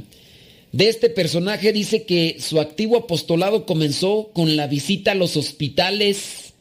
de 0.74 0.88
este 0.88 1.08
personaje 1.08 1.72
dice 1.72 2.02
que 2.02 2.38
su 2.40 2.58
activo 2.58 2.96
apostolado 2.96 3.64
comenzó 3.64 4.32
con 4.34 4.56
la 4.56 4.66
visita 4.66 5.12
a 5.12 5.14
los 5.14 5.36
hospitales. 5.36 6.52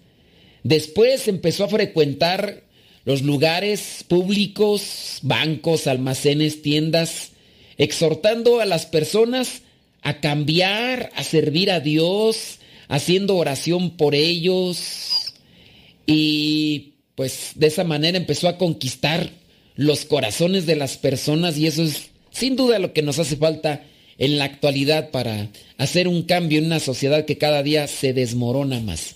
Después 0.62 1.28
empezó 1.28 1.64
a 1.64 1.68
frecuentar 1.68 2.63
los 3.06 3.22
lugares 3.22 4.06
públicos, 4.08 5.20
bancos, 5.22 5.88
almacenes, 5.88 6.62
tiendas, 6.62 7.32
exhortando 7.78 8.60
a 8.60 8.66
las 8.66 8.86
personas 8.86 9.62
a 10.02 10.20
cambiar, 10.20 11.12
a 11.16 11.24
servir 11.24 11.72
a 11.72 11.80
Dios, 11.80 12.60
haciendo 12.88 13.38
oración 13.38 13.92
por 13.92 14.16
ellos. 14.16 15.34
Y 16.06 16.94
pues 17.16 17.52
de 17.56 17.68
esa 17.68 17.84
manera 17.84 18.18
empezó 18.18 18.48
a 18.48 18.58
conquistar 18.58 19.30
los 19.76 20.06
corazones 20.06 20.66
de 20.66 20.76
las 20.76 20.98
personas 20.98 21.58
y 21.58 21.68
eso 21.68 21.84
es 21.84 22.10
sin 22.32 22.56
duda 22.56 22.80
lo 22.80 22.94
que 22.94 23.02
nos 23.02 23.20
hace 23.20 23.38
falta 23.38 23.84
en 24.18 24.38
la 24.38 24.46
actualidad 24.46 25.12
para 25.12 25.50
hacer 25.78 26.08
un 26.08 26.24
cambio 26.24 26.60
en 26.60 26.66
una 26.66 26.80
sociedad 26.80 27.26
que 27.26 27.38
cada 27.38 27.64
día 27.64 27.88
se 27.88 28.14
desmorona 28.14 28.80
más. 28.80 29.16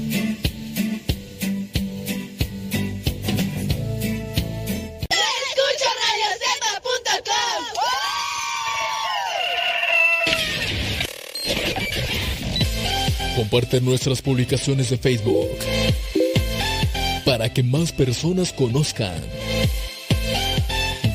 Comparte 13.35 13.81
nuestras 13.81 14.21
publicaciones 14.21 14.89
de 14.89 14.97
Facebook 14.97 15.49
para 17.25 17.53
que 17.53 17.63
más 17.63 17.91
personas 17.91 18.51
conozcan. 18.51 19.15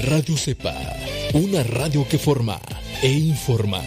Radio 0.01 0.37
Cepa, 0.37 0.75
una 1.35 1.63
radio 1.63 2.07
que 2.09 2.19
forma 2.19 2.61
e 3.03 3.11
informa. 3.11 3.83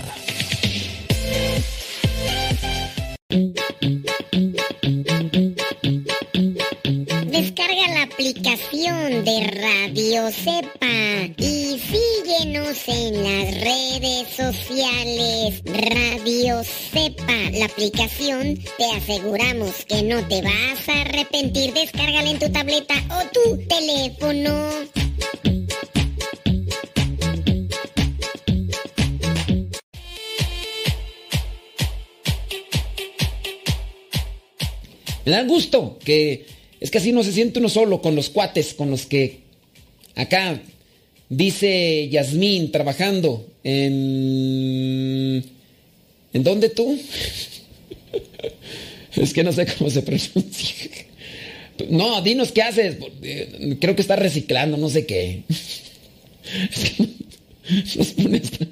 Descarga 7.31 7.87
la 7.93 8.03
aplicación 8.03 9.25
de 9.25 9.47
Radio 9.47 10.31
Cepa 10.31 11.33
y 11.37 11.79
síguenos 12.29 12.87
en 12.87 13.23
las 13.23 13.55
redes 13.55 14.27
sociales. 14.35 15.61
Radio 15.65 16.63
Cepa, 16.63 17.33
la 17.51 17.65
aplicación, 17.65 18.59
te 18.77 18.85
aseguramos 18.95 19.85
que 19.85 20.03
no 20.03 20.27
te 20.27 20.41
vas 20.43 20.89
a 20.89 21.01
arrepentir. 21.01 21.73
Descárgala 21.73 22.29
en 22.29 22.37
tu 22.37 22.49
tableta 22.51 22.93
o 23.09 23.27
tu 23.33 23.57
teléfono. 23.67 24.69
Me 35.25 35.31
da 35.31 35.43
gusto 35.43 35.97
que 36.03 36.45
es 36.79 36.91
que 36.91 36.97
así 36.99 37.11
no 37.11 37.23
se 37.23 37.33
siente 37.33 37.59
uno 37.59 37.69
solo 37.69 38.01
con 38.01 38.15
los 38.15 38.29
cuates, 38.29 38.75
con 38.75 38.91
los 38.91 39.07
que 39.07 39.39
acá 40.15 40.59
dice 41.29 42.09
Yasmín 42.09 42.71
trabajando 42.71 43.47
en... 43.63 45.43
¿En 46.31 46.43
dónde 46.43 46.69
tú? 46.69 46.99
es 49.15 49.33
que 49.33 49.43
no 49.43 49.51
sé 49.51 49.65
cómo 49.65 49.89
se 49.89 50.01
pronuncia. 50.01 50.89
No, 51.89 52.21
dinos 52.21 52.51
qué 52.51 52.61
haces. 52.61 52.97
Creo 53.79 53.95
que 53.95 54.01
está 54.01 54.15
reciclando, 54.15 54.77
no 54.77 54.89
sé 54.89 55.05
qué. 55.05 55.43
Nos 57.95 58.07
pone, 58.13 58.37
hasta, 58.37 58.65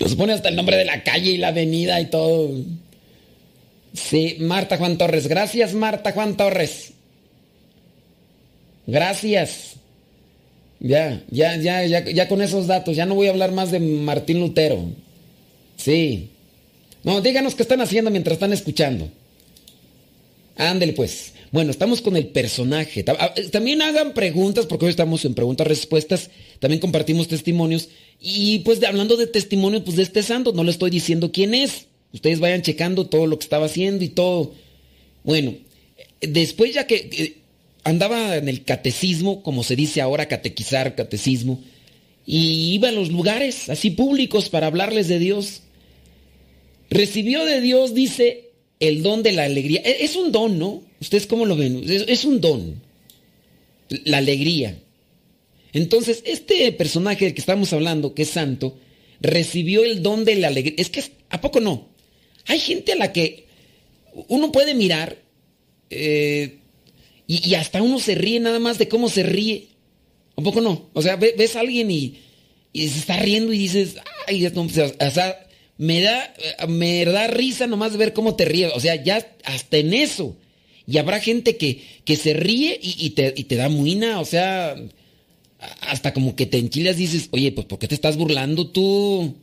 nos 0.00 0.14
pone 0.14 0.32
hasta 0.32 0.48
el 0.48 0.56
nombre 0.56 0.78
de 0.78 0.86
la 0.86 1.02
calle 1.02 1.32
y 1.32 1.36
la 1.36 1.48
avenida 1.48 2.00
y 2.00 2.06
todo. 2.06 2.50
Sí, 3.92 4.36
Marta 4.40 4.78
Juan 4.78 4.96
Torres. 4.96 5.26
Gracias, 5.26 5.74
Marta 5.74 6.12
Juan 6.12 6.38
Torres. 6.38 6.92
Gracias. 8.86 9.75
Ya, 10.80 11.24
ya, 11.30 11.56
ya, 11.56 11.84
ya, 11.86 12.04
ya 12.04 12.28
con 12.28 12.42
esos 12.42 12.66
datos. 12.66 12.96
Ya 12.96 13.06
no 13.06 13.14
voy 13.14 13.28
a 13.28 13.30
hablar 13.30 13.52
más 13.52 13.70
de 13.70 13.80
Martín 13.80 14.40
Lutero. 14.40 14.84
Sí. 15.76 16.30
No, 17.02 17.20
díganos 17.20 17.54
qué 17.54 17.62
están 17.62 17.80
haciendo 17.80 18.10
mientras 18.10 18.34
están 18.34 18.52
escuchando. 18.52 19.08
Ándele 20.56 20.92
pues. 20.92 21.32
Bueno, 21.52 21.70
estamos 21.70 22.00
con 22.00 22.16
el 22.16 22.26
personaje. 22.28 23.04
Ah, 23.06 23.32
también 23.52 23.80
hagan 23.80 24.12
preguntas, 24.12 24.66
porque 24.66 24.86
hoy 24.86 24.90
estamos 24.90 25.24
en 25.24 25.34
preguntas-respuestas. 25.34 26.30
También 26.58 26.80
compartimos 26.80 27.28
testimonios. 27.28 27.88
Y 28.20 28.60
pues 28.60 28.82
hablando 28.82 29.16
de 29.16 29.26
testimonios, 29.26 29.82
pues 29.84 29.96
de 29.96 30.02
este 30.02 30.22
santo, 30.22 30.52
no 30.52 30.64
le 30.64 30.70
estoy 30.70 30.90
diciendo 30.90 31.30
quién 31.32 31.54
es. 31.54 31.86
Ustedes 32.12 32.40
vayan 32.40 32.62
checando 32.62 33.06
todo 33.06 33.26
lo 33.26 33.38
que 33.38 33.44
estaba 33.44 33.66
haciendo 33.66 34.04
y 34.04 34.08
todo. 34.08 34.54
Bueno, 35.22 35.54
después 36.20 36.74
ya 36.74 36.86
que 36.86 37.08
eh, 37.12 37.36
andaba 37.86 38.36
en 38.36 38.48
el 38.48 38.64
catecismo, 38.64 39.42
como 39.42 39.62
se 39.62 39.76
dice 39.76 40.00
ahora, 40.00 40.26
catequizar, 40.26 40.96
catecismo, 40.96 41.60
y 42.26 42.74
iba 42.74 42.88
a 42.88 42.92
los 42.92 43.10
lugares 43.10 43.68
así 43.70 43.90
públicos 43.90 44.48
para 44.48 44.66
hablarles 44.66 45.06
de 45.06 45.20
Dios. 45.20 45.62
Recibió 46.90 47.44
de 47.44 47.60
Dios, 47.60 47.94
dice, 47.94 48.50
el 48.80 49.04
don 49.04 49.22
de 49.22 49.32
la 49.32 49.44
alegría. 49.44 49.82
E, 49.84 50.04
es 50.04 50.16
un 50.16 50.32
don, 50.32 50.58
¿no? 50.58 50.82
¿Ustedes 51.00 51.28
cómo 51.28 51.46
lo 51.46 51.56
ven? 51.56 51.84
Es 51.86 52.24
un 52.24 52.40
don. 52.40 52.82
La 54.04 54.18
alegría. 54.18 54.76
Entonces, 55.72 56.24
este 56.26 56.72
personaje 56.72 57.24
del 57.24 57.34
que 57.34 57.40
estamos 57.40 57.72
hablando, 57.72 58.14
que 58.14 58.22
es 58.22 58.30
santo, 58.30 58.76
recibió 59.20 59.84
el 59.84 60.02
don 60.02 60.24
de 60.24 60.34
la 60.34 60.48
alegría. 60.48 60.74
Es 60.76 60.90
que, 60.90 61.04
¿a 61.30 61.40
poco 61.40 61.60
no? 61.60 61.88
Hay 62.46 62.58
gente 62.58 62.92
a 62.92 62.96
la 62.96 63.12
que 63.12 63.46
uno 64.26 64.50
puede 64.50 64.74
mirar 64.74 65.18
eh, 65.90 66.58
y, 67.26 67.54
hasta 67.54 67.82
uno 67.82 67.98
se 67.98 68.14
ríe 68.14 68.40
nada 68.40 68.58
más 68.58 68.78
de 68.78 68.88
cómo 68.88 69.08
se 69.08 69.22
ríe. 69.22 69.68
¿A 70.36 70.42
poco 70.42 70.60
no? 70.60 70.90
O 70.92 71.02
sea, 71.02 71.16
ves 71.16 71.56
a 71.56 71.60
alguien 71.60 71.90
y, 71.90 72.18
y 72.72 72.88
se 72.88 72.98
está 72.98 73.16
riendo 73.16 73.52
y 73.52 73.58
dices, 73.58 73.96
ay, 74.26 74.46
o 74.46 75.10
sea, 75.10 75.46
me 75.78 76.00
da, 76.00 76.34
me 76.68 77.04
da 77.04 77.26
risa 77.26 77.66
nomás 77.66 77.96
ver 77.96 78.12
cómo 78.12 78.36
te 78.36 78.44
ríes. 78.44 78.72
O 78.74 78.80
sea, 78.80 79.02
ya 79.02 79.26
hasta 79.44 79.78
en 79.78 79.94
eso. 79.94 80.36
Y 80.86 80.98
habrá 80.98 81.20
gente 81.20 81.56
que, 81.56 81.82
que 82.04 82.16
se 82.16 82.34
ríe 82.34 82.78
y, 82.80 83.10
te, 83.10 83.34
y 83.36 83.44
te 83.44 83.56
da 83.56 83.68
muina, 83.68 84.20
o 84.20 84.24
sea, 84.24 84.76
hasta 85.80 86.12
como 86.12 86.36
que 86.36 86.46
te 86.46 86.58
enchilas 86.58 86.96
y 86.96 87.00
dices, 87.00 87.28
oye, 87.32 87.50
pues 87.50 87.66
¿por 87.66 87.80
qué 87.80 87.88
te 87.88 87.96
estás 87.96 88.16
burlando 88.16 88.68
tú? 88.68 89.34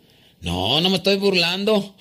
No, 0.42 0.80
no 0.80 0.90
me 0.90 0.98
estoy 0.98 1.18
burlando. 1.18 1.96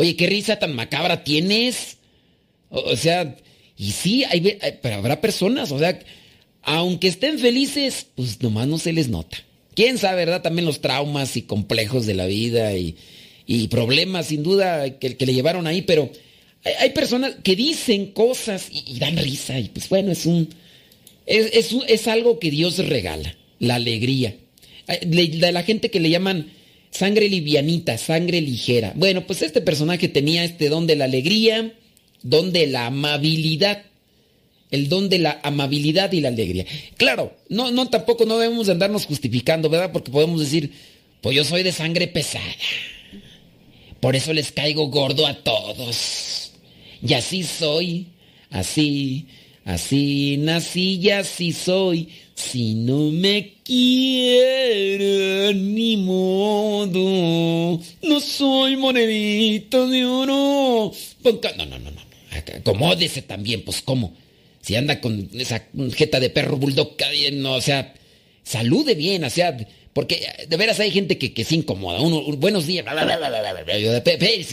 Oye, 0.00 0.16
qué 0.16 0.28
risa 0.28 0.58
tan 0.58 0.74
macabra 0.74 1.24
tienes. 1.24 1.98
O, 2.70 2.96
sea, 2.96 3.36
y 3.76 3.90
sí, 3.90 4.24
hay, 4.24 4.56
pero 4.80 4.94
habrá 4.94 5.20
personas, 5.20 5.70
o 5.72 5.78
sea, 5.78 5.98
aunque 6.62 7.08
estén 7.08 7.38
felices, 7.38 8.06
pues 8.14 8.40
nomás 8.40 8.66
no 8.66 8.78
se 8.78 8.94
les 8.94 9.10
nota. 9.10 9.36
Quién 9.74 9.98
sabe, 9.98 10.24
¿verdad? 10.24 10.40
También 10.40 10.64
los 10.64 10.80
traumas 10.80 11.36
y 11.36 11.42
complejos 11.42 12.06
de 12.06 12.14
la 12.14 12.24
vida 12.24 12.72
y, 12.78 12.96
problemas, 13.68 14.28
sin 14.28 14.42
duda, 14.42 14.98
que, 14.98 15.18
le 15.18 15.34
llevaron 15.34 15.66
ahí, 15.66 15.82
pero 15.82 16.10
hay, 16.78 16.90
personas 16.92 17.34
que 17.42 17.54
dicen 17.54 18.06
cosas 18.12 18.68
y, 18.72 18.98
dan 18.98 19.18
risa, 19.18 19.58
y 19.58 19.68
pues 19.68 19.86
bueno, 19.90 20.12
es 20.12 20.24
un. 20.24 20.48
Es, 21.26 21.74
es 21.86 22.08
algo 22.08 22.38
que 22.38 22.50
Dios 22.50 22.78
regala 22.88 23.36
la 23.58 23.74
alegría. 23.74 24.34
De 25.02 25.52
la 25.52 25.62
gente 25.62 25.90
que 25.90 26.00
le 26.00 26.08
llaman 26.08 26.50
sangre 26.90 27.28
livianita, 27.28 27.98
sangre 27.98 28.40
ligera. 28.40 28.92
Bueno, 28.96 29.26
pues 29.26 29.42
este 29.42 29.60
personaje 29.60 30.08
tenía 30.08 30.44
este 30.44 30.68
don 30.68 30.86
de 30.86 30.96
la 30.96 31.04
alegría, 31.04 31.72
don 32.22 32.52
de 32.52 32.66
la 32.66 32.86
amabilidad. 32.86 33.82
El 34.70 34.88
don 34.88 35.08
de 35.08 35.18
la 35.18 35.40
amabilidad 35.42 36.12
y 36.12 36.20
la 36.20 36.28
alegría. 36.28 36.64
Claro, 36.96 37.36
no, 37.48 37.72
no 37.72 37.88
tampoco 37.88 38.24
no 38.24 38.38
debemos 38.38 38.68
andarnos 38.68 39.04
justificando, 39.04 39.68
¿verdad? 39.68 39.90
Porque 39.92 40.12
podemos 40.12 40.38
decir, 40.38 40.70
pues 41.20 41.34
yo 41.34 41.44
soy 41.44 41.64
de 41.64 41.72
sangre 41.72 42.06
pesada. 42.06 42.44
Por 43.98 44.14
eso 44.14 44.32
les 44.32 44.52
caigo 44.52 44.86
gordo 44.86 45.26
a 45.26 45.34
todos. 45.34 46.52
Y 47.06 47.14
así 47.14 47.42
soy, 47.42 48.06
así, 48.50 49.26
así 49.64 50.36
nací 50.38 51.00
y 51.02 51.10
así 51.10 51.52
soy. 51.52 52.08
Si 52.40 52.74
no 52.74 53.10
me 53.12 53.54
quieren, 53.62 54.94
ni 55.74 55.96
modo. 55.98 57.80
No 58.02 58.20
soy 58.20 58.76
monedito 58.76 59.86
de 59.86 60.04
oro. 60.06 60.92
No, 61.22 61.66
no, 61.66 61.78
no, 61.78 61.90
no. 61.90 62.00
Acomódese 62.56 63.22
también, 63.22 63.62
pues, 63.62 63.82
¿cómo? 63.82 64.16
Si 64.62 64.74
anda 64.74 65.00
con 65.00 65.28
esa 65.34 65.66
jeta 65.94 66.18
de 66.18 66.30
perro 66.30 66.56
bulldog, 66.56 66.96
no, 67.34 67.54
o 67.54 67.60
sea, 67.60 67.94
salude 68.42 68.94
bien, 68.94 69.22
o 69.24 69.30
sea, 69.30 69.56
porque 69.92 70.26
de 70.48 70.56
veras 70.56 70.80
hay 70.80 70.90
gente 70.90 71.18
que, 71.18 71.32
que 71.32 71.44
se 71.44 71.54
incomoda. 71.56 72.00
Uno, 72.00 72.22
buenos 72.36 72.66
días, 72.66 72.84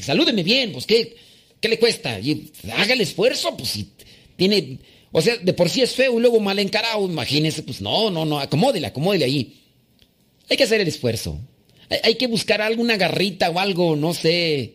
salúdeme 0.03 0.43
bien, 0.43 0.73
pues, 0.73 0.85
¿qué, 0.85 1.15
qué 1.59 1.69
le 1.69 1.79
cuesta? 1.79 2.19
Y 2.19 2.51
haga 2.71 2.93
el 2.93 3.01
esfuerzo, 3.01 3.55
pues, 3.57 3.69
si 3.69 3.87
tiene 4.35 4.77
o 5.11 5.21
sea, 5.21 5.37
de 5.37 5.53
por 5.53 5.69
sí 5.69 5.81
es 5.81 5.93
feo 5.93 6.17
y 6.17 6.21
luego 6.21 6.39
mal 6.39 6.59
encarado, 6.59 7.05
imagínese, 7.05 7.63
pues 7.63 7.81
no, 7.81 8.09
no, 8.11 8.25
no, 8.25 8.39
acomódele, 8.39 8.87
acomódele 8.87 9.25
ahí. 9.25 9.61
Hay 10.49 10.57
que 10.57 10.63
hacer 10.63 10.81
el 10.81 10.87
esfuerzo. 10.87 11.39
Hay, 12.03 12.15
que 12.15 12.27
buscar 12.27 12.61
alguna 12.61 12.97
garrita 12.97 13.49
o 13.49 13.59
algo, 13.59 13.95
no 13.95 14.13
sé, 14.13 14.73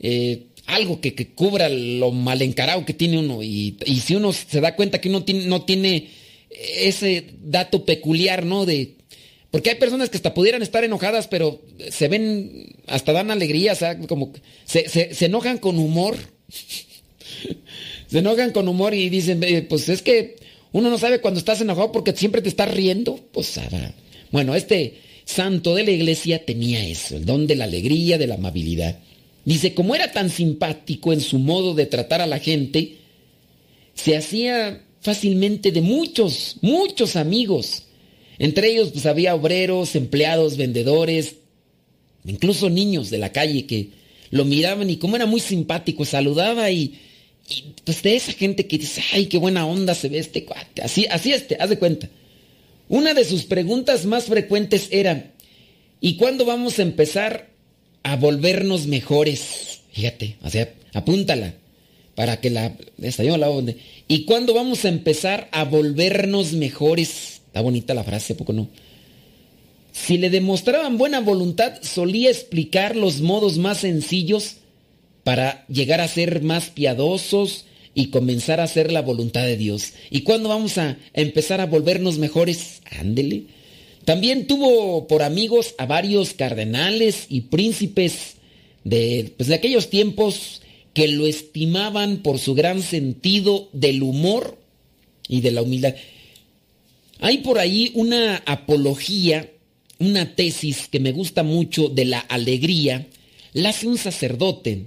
eh, 0.00 0.46
algo 0.66 1.00
que, 1.00 1.14
cubra 1.34 1.68
lo 1.68 2.10
mal 2.10 2.42
encarado 2.42 2.84
que 2.84 2.94
tiene 2.94 3.18
uno. 3.18 3.42
Y, 3.42 3.76
si 4.04 4.16
uno 4.16 4.32
se 4.32 4.60
da 4.60 4.74
cuenta 4.74 5.00
que 5.00 5.08
uno 5.08 5.24
no 5.46 5.62
tiene 5.62 6.10
ese 6.50 7.34
dato 7.40 7.84
peculiar, 7.84 8.44
¿no? 8.44 8.66
De, 8.66 8.96
porque 9.52 9.70
hay 9.70 9.76
personas 9.76 10.10
que 10.10 10.16
hasta 10.16 10.34
pudieran 10.34 10.62
estar 10.62 10.82
enojadas, 10.82 11.28
pero 11.28 11.62
se 11.90 12.08
ven, 12.08 12.74
hasta 12.88 13.12
dan 13.12 13.30
alegría, 13.30 13.74
o 13.74 13.76
sea, 13.76 13.96
como 14.00 14.32
se, 14.64 14.88
se 14.88 15.24
enojan 15.24 15.58
con 15.58 15.78
humor 15.78 16.16
se 18.12 18.18
enojan 18.18 18.52
con 18.52 18.68
humor 18.68 18.92
y 18.92 19.08
dicen, 19.08 19.40
pues 19.70 19.88
es 19.88 20.02
que 20.02 20.36
uno 20.72 20.90
no 20.90 20.98
sabe 20.98 21.22
cuando 21.22 21.40
estás 21.40 21.62
enojado 21.62 21.92
porque 21.92 22.12
siempre 22.14 22.42
te 22.42 22.50
estás 22.50 22.70
riendo. 22.70 23.18
Pues 23.32 23.58
bueno, 24.30 24.54
este 24.54 24.98
santo 25.24 25.74
de 25.74 25.84
la 25.84 25.92
iglesia 25.92 26.44
tenía 26.44 26.86
eso, 26.86 27.16
el 27.16 27.24
don 27.24 27.46
de 27.46 27.56
la 27.56 27.64
alegría, 27.64 28.18
de 28.18 28.26
la 28.26 28.34
amabilidad. 28.34 28.98
Dice, 29.46 29.72
como 29.72 29.94
era 29.94 30.12
tan 30.12 30.28
simpático 30.28 31.14
en 31.14 31.22
su 31.22 31.38
modo 31.38 31.72
de 31.72 31.86
tratar 31.86 32.20
a 32.20 32.26
la 32.26 32.38
gente, 32.38 32.98
se 33.94 34.14
hacía 34.14 34.84
fácilmente 35.00 35.72
de 35.72 35.80
muchos, 35.80 36.58
muchos 36.60 37.16
amigos. 37.16 37.84
Entre 38.38 38.72
ellos 38.72 38.90
pues 38.92 39.06
había 39.06 39.34
obreros, 39.34 39.96
empleados, 39.96 40.58
vendedores, 40.58 41.36
incluso 42.26 42.68
niños 42.68 43.08
de 43.08 43.16
la 43.16 43.32
calle 43.32 43.64
que 43.64 43.88
lo 44.28 44.44
miraban 44.44 44.90
y 44.90 44.96
como 44.96 45.16
era 45.16 45.24
muy 45.24 45.40
simpático, 45.40 46.04
saludaba 46.04 46.70
y 46.70 46.98
y 47.48 47.74
pues 47.84 48.02
de 48.02 48.16
esa 48.16 48.32
gente 48.32 48.66
que 48.66 48.78
dice, 48.78 49.02
ay, 49.12 49.26
qué 49.26 49.38
buena 49.38 49.66
onda 49.66 49.94
se 49.94 50.08
ve 50.08 50.18
este 50.18 50.44
cuate. 50.44 50.82
Así, 50.82 51.06
así 51.10 51.32
este, 51.32 51.56
haz 51.58 51.70
de 51.70 51.78
cuenta. 51.78 52.08
Una 52.88 53.14
de 53.14 53.24
sus 53.24 53.44
preguntas 53.44 54.04
más 54.06 54.24
frecuentes 54.24 54.88
era, 54.90 55.32
¿y 56.00 56.16
cuándo 56.16 56.44
vamos 56.44 56.78
a 56.78 56.82
empezar 56.82 57.50
a 58.02 58.16
volvernos 58.16 58.86
mejores? 58.86 59.80
Fíjate, 59.92 60.36
o 60.42 60.50
sea, 60.50 60.72
apúntala 60.92 61.54
para 62.14 62.40
que 62.40 62.50
la... 62.50 62.76
Esta 63.00 63.22
¿Y 64.08 64.24
cuándo 64.24 64.54
vamos 64.54 64.84
a 64.84 64.88
empezar 64.88 65.48
a 65.52 65.64
volvernos 65.64 66.52
mejores? 66.52 67.40
Está 67.46 67.60
bonita 67.60 67.94
la 67.94 68.04
frase, 68.04 68.34
poco 68.34 68.52
no? 68.52 68.68
Si 69.92 70.16
le 70.16 70.30
demostraban 70.30 70.96
buena 70.96 71.20
voluntad, 71.20 71.74
solía 71.82 72.30
explicar 72.30 72.96
los 72.96 73.20
modos 73.20 73.58
más 73.58 73.78
sencillos 73.78 74.56
para 75.24 75.64
llegar 75.68 76.00
a 76.00 76.08
ser 76.08 76.42
más 76.42 76.70
piadosos 76.70 77.66
y 77.94 78.06
comenzar 78.06 78.60
a 78.60 78.64
hacer 78.64 78.90
la 78.90 79.02
voluntad 79.02 79.44
de 79.44 79.56
Dios. 79.56 79.92
¿Y 80.10 80.22
cuándo 80.22 80.48
vamos 80.48 80.78
a 80.78 80.96
empezar 81.12 81.60
a 81.60 81.66
volvernos 81.66 82.18
mejores? 82.18 82.82
Ándele. 82.90 83.44
También 84.04 84.46
tuvo 84.46 85.06
por 85.06 85.22
amigos 85.22 85.74
a 85.78 85.86
varios 85.86 86.34
cardenales 86.34 87.26
y 87.28 87.42
príncipes 87.42 88.34
de, 88.84 89.32
pues, 89.36 89.48
de 89.48 89.54
aquellos 89.54 89.90
tiempos 89.90 90.62
que 90.92 91.08
lo 91.08 91.26
estimaban 91.26 92.18
por 92.18 92.38
su 92.38 92.54
gran 92.54 92.82
sentido 92.82 93.68
del 93.72 94.02
humor 94.02 94.58
y 95.28 95.40
de 95.40 95.52
la 95.52 95.62
humildad. 95.62 95.94
Hay 97.20 97.38
por 97.38 97.58
ahí 97.58 97.92
una 97.94 98.42
apología, 98.46 99.48
una 100.00 100.34
tesis 100.34 100.88
que 100.88 100.98
me 100.98 101.12
gusta 101.12 101.44
mucho 101.44 101.88
de 101.88 102.04
la 102.04 102.18
alegría, 102.18 103.06
la 103.52 103.68
hace 103.68 103.86
un 103.86 103.98
sacerdote 103.98 104.86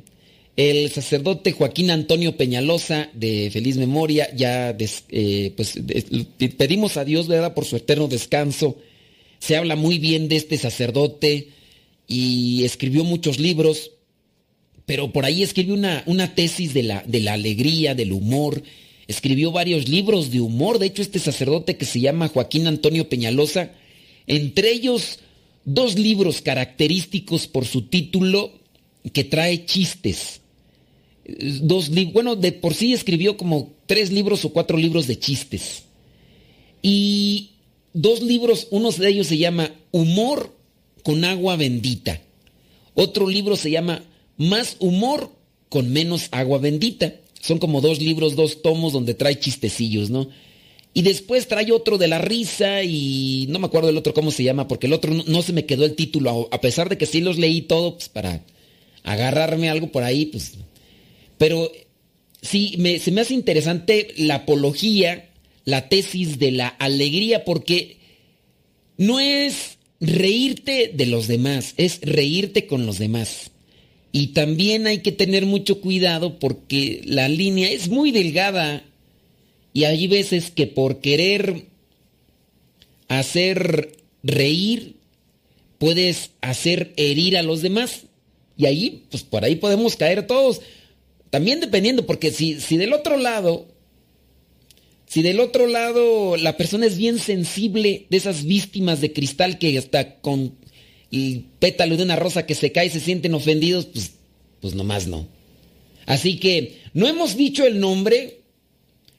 el 0.56 0.90
sacerdote 0.90 1.52
Joaquín 1.52 1.92
Antonio 1.92 2.38
Peñalosa, 2.38 3.10
de 3.14 3.50
feliz 3.52 3.76
memoria, 3.78 4.34
ya 4.34 4.76
eh, 5.10 5.54
pues, 5.56 5.74
pedimos 6.58 6.96
a 6.96 7.04
Dios, 7.04 7.28
¿verdad?, 7.28 7.54
por 7.54 7.66
su 7.66 7.76
eterno 7.76 8.08
descanso. 8.08 8.78
Se 9.40 9.58
habla 9.58 9.76
muy 9.76 10.00
bien 10.00 10.30
de 10.30 10.38
este 10.38 10.58
sacerdote 10.58 11.50
y 12.08 12.64
escribió 12.64 13.04
muchos 13.04 13.38
libros, 13.38 13.92
pero 14.86 15.12
por 15.12 15.26
ahí 15.26 15.44
escribió 15.44 15.74
una, 15.74 16.04
una 16.06 16.36
tesis 16.36 16.74
de 16.74 16.84
la, 16.84 17.04
de 17.06 17.20
la 17.20 17.34
alegría, 17.34 17.94
del 17.94 18.14
humor, 18.14 18.64
escribió 19.08 19.52
varios 19.52 19.90
libros 19.90 20.32
de 20.32 20.40
humor, 20.40 20.80
de 20.80 20.88
hecho 20.88 21.02
este 21.02 21.20
sacerdote 21.20 21.76
que 21.76 21.86
se 21.86 22.00
llama 22.00 22.30
Joaquín 22.30 22.68
Antonio 22.68 23.10
Peñalosa, 23.10 23.72
entre 24.26 24.72
ellos 24.72 25.20
dos 25.66 26.00
libros 26.00 26.42
característicos 26.42 27.48
por 27.48 27.66
su 27.66 27.84
título 27.84 28.54
que 29.12 29.26
trae 29.26 29.66
chistes. 29.66 30.42
Dos 31.28 31.90
bueno, 32.14 32.36
de 32.36 32.52
por 32.52 32.74
sí 32.74 32.94
escribió 32.94 33.36
como 33.36 33.74
tres 33.88 34.12
libros 34.12 34.46
o 34.46 34.50
cuatro 34.50 34.78
libros 34.78 35.08
de 35.08 35.18
chistes. 35.18 35.84
Y 36.82 37.52
dos 37.94 38.22
libros, 38.22 38.68
uno 38.70 38.92
de 38.92 39.10
ellos 39.10 39.28
se 39.28 39.38
llama 39.38 39.72
Humor 39.92 40.56
con 41.04 41.26
agua 41.26 41.56
bendita. 41.56 42.22
Otro 42.94 43.28
libro 43.28 43.56
se 43.56 43.72
llama 43.72 44.04
Más 44.38 44.78
humor 44.80 45.32
con 45.70 45.92
menos 45.92 46.28
agua 46.32 46.60
bendita. 46.60 47.16
Son 47.42 47.60
como 47.60 47.82
dos 47.82 48.00
libros, 48.00 48.36
dos 48.36 48.62
tomos 48.62 48.94
donde 48.94 49.14
trae 49.14 49.40
chistecillos, 49.40 50.10
¿no? 50.10 50.30
Y 50.94 51.02
después 51.02 51.48
trae 51.48 51.72
otro 51.74 51.98
de 51.98 52.08
la 52.08 52.20
risa 52.20 52.82
y 52.84 53.48
no 53.50 53.60
me 53.60 53.66
acuerdo 53.66 53.90
el 53.90 53.98
otro 53.98 54.14
cómo 54.14 54.32
se 54.32 54.44
llama, 54.44 54.68
porque 54.68 54.88
el 54.88 54.94
otro 54.94 55.14
no, 55.14 55.42
se 55.42 55.52
me 55.52 55.66
quedó 55.66 55.84
el 55.84 55.94
título, 55.94 56.48
a 56.52 56.62
pesar 56.62 56.88
de 56.88 56.98
que 56.98 57.06
sí 57.06 57.20
los 57.20 57.38
leí 57.38 57.62
todos 57.62 57.96
pues, 57.96 58.10
para 58.10 58.42
agarrarme 59.04 59.70
algo 59.70 59.92
por 59.92 60.04
ahí, 60.04 60.28
pues. 60.28 60.54
Pero 61.38 61.72
sí, 62.42 62.76
me, 62.78 63.00
se 63.00 63.12
me 63.12 63.22
hace 63.22 63.34
interesante 63.34 64.14
la 64.18 64.36
apología, 64.36 65.30
la 65.64 65.90
tesis 65.90 66.40
de 66.40 66.52
la 66.52 66.68
alegría, 66.68 67.44
porque 67.46 67.98
no 68.98 69.20
es 69.20 69.78
reírte 70.00 70.92
de 70.94 71.06
los 71.06 71.28
demás, 71.28 71.74
es 71.78 72.00
reírte 72.02 72.68
con 72.68 72.86
los 72.86 73.00
demás. 73.00 73.52
Y 74.12 74.28
también 74.28 74.88
hay 74.88 75.00
que 75.00 75.12
tener 75.12 75.46
mucho 75.46 75.82
cuidado 75.82 76.40
porque 76.40 77.02
la 77.04 77.28
línea 77.28 77.70
es 77.70 77.90
muy 77.90 78.12
delgada 78.12 78.86
y 79.74 79.84
hay 79.84 80.08
veces 80.08 80.52
que 80.52 80.68
por 80.68 81.02
querer 81.02 81.66
hacer 83.10 83.98
reír, 84.24 84.96
puedes 85.78 86.32
hacer 86.40 86.94
herir 86.96 87.38
a 87.38 87.44
los 87.44 87.62
demás. 87.62 88.04
Y 88.58 88.68
ahí, 88.68 89.04
pues 89.12 89.24
por 89.24 89.44
ahí 89.44 89.58
podemos 89.58 89.98
caer 89.98 90.26
todos. 90.28 90.62
También 91.30 91.60
dependiendo, 91.60 92.06
porque 92.06 92.32
si, 92.32 92.60
si 92.60 92.78
del 92.78 92.94
otro 92.94 93.18
lado, 93.18 93.68
si 95.08 95.22
del 95.22 95.40
otro 95.40 95.68
lado 95.68 96.38
la 96.38 96.58
persona 96.58 96.86
es 96.86 96.98
bien 96.98 97.20
sensible 97.20 98.06
de 98.10 98.18
esas 98.18 98.46
víctimas 98.46 99.02
de 99.02 99.14
cristal 99.14 99.58
que 99.58 99.78
hasta 99.78 100.20
con 100.20 100.56
el 101.12 101.46
pétalo 101.60 101.98
de 101.98 102.04
una 102.04 102.16
rosa 102.16 102.46
que 102.46 102.56
se 102.56 102.72
cae 102.72 102.90
se 102.90 103.00
sienten 103.00 103.34
ofendidos, 103.34 103.86
pues, 103.86 104.14
pues 104.62 104.76
nomás 104.76 105.08
no. 105.08 105.28
Así 106.06 106.38
que 106.38 106.82
no 106.94 107.08
hemos 107.08 107.36
dicho 107.36 107.66
el 107.66 107.80
nombre, 107.80 108.42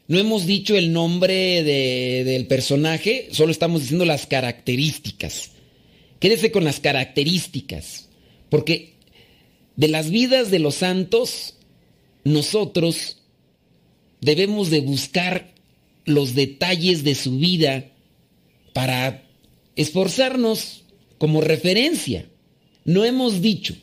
no 0.08 0.18
hemos 0.18 0.46
dicho 0.46 0.76
el 0.76 0.92
nombre 0.92 1.62
del 1.62 2.46
personaje, 2.46 3.28
solo 3.32 3.50
estamos 3.50 3.82
diciendo 3.82 4.04
las 4.04 4.26
características. 4.26 5.50
Quédese 6.20 6.50
con 6.50 6.64
las 6.64 6.80
características, 6.80 8.08
porque 8.48 8.94
de 9.76 9.88
las 9.88 10.10
vidas 10.10 10.50
de 10.50 10.58
los 10.58 10.76
santos, 10.76 11.55
nosotros 12.26 13.18
debemos 14.20 14.68
de 14.68 14.80
buscar 14.80 15.54
los 16.04 16.34
detalles 16.34 17.04
de 17.04 17.14
su 17.14 17.38
vida 17.38 17.92
para 18.72 19.22
esforzarnos 19.76 20.82
como 21.18 21.40
referencia. 21.40 22.26
No 22.84 23.04
hemos 23.04 23.42
dicho, 23.42 23.76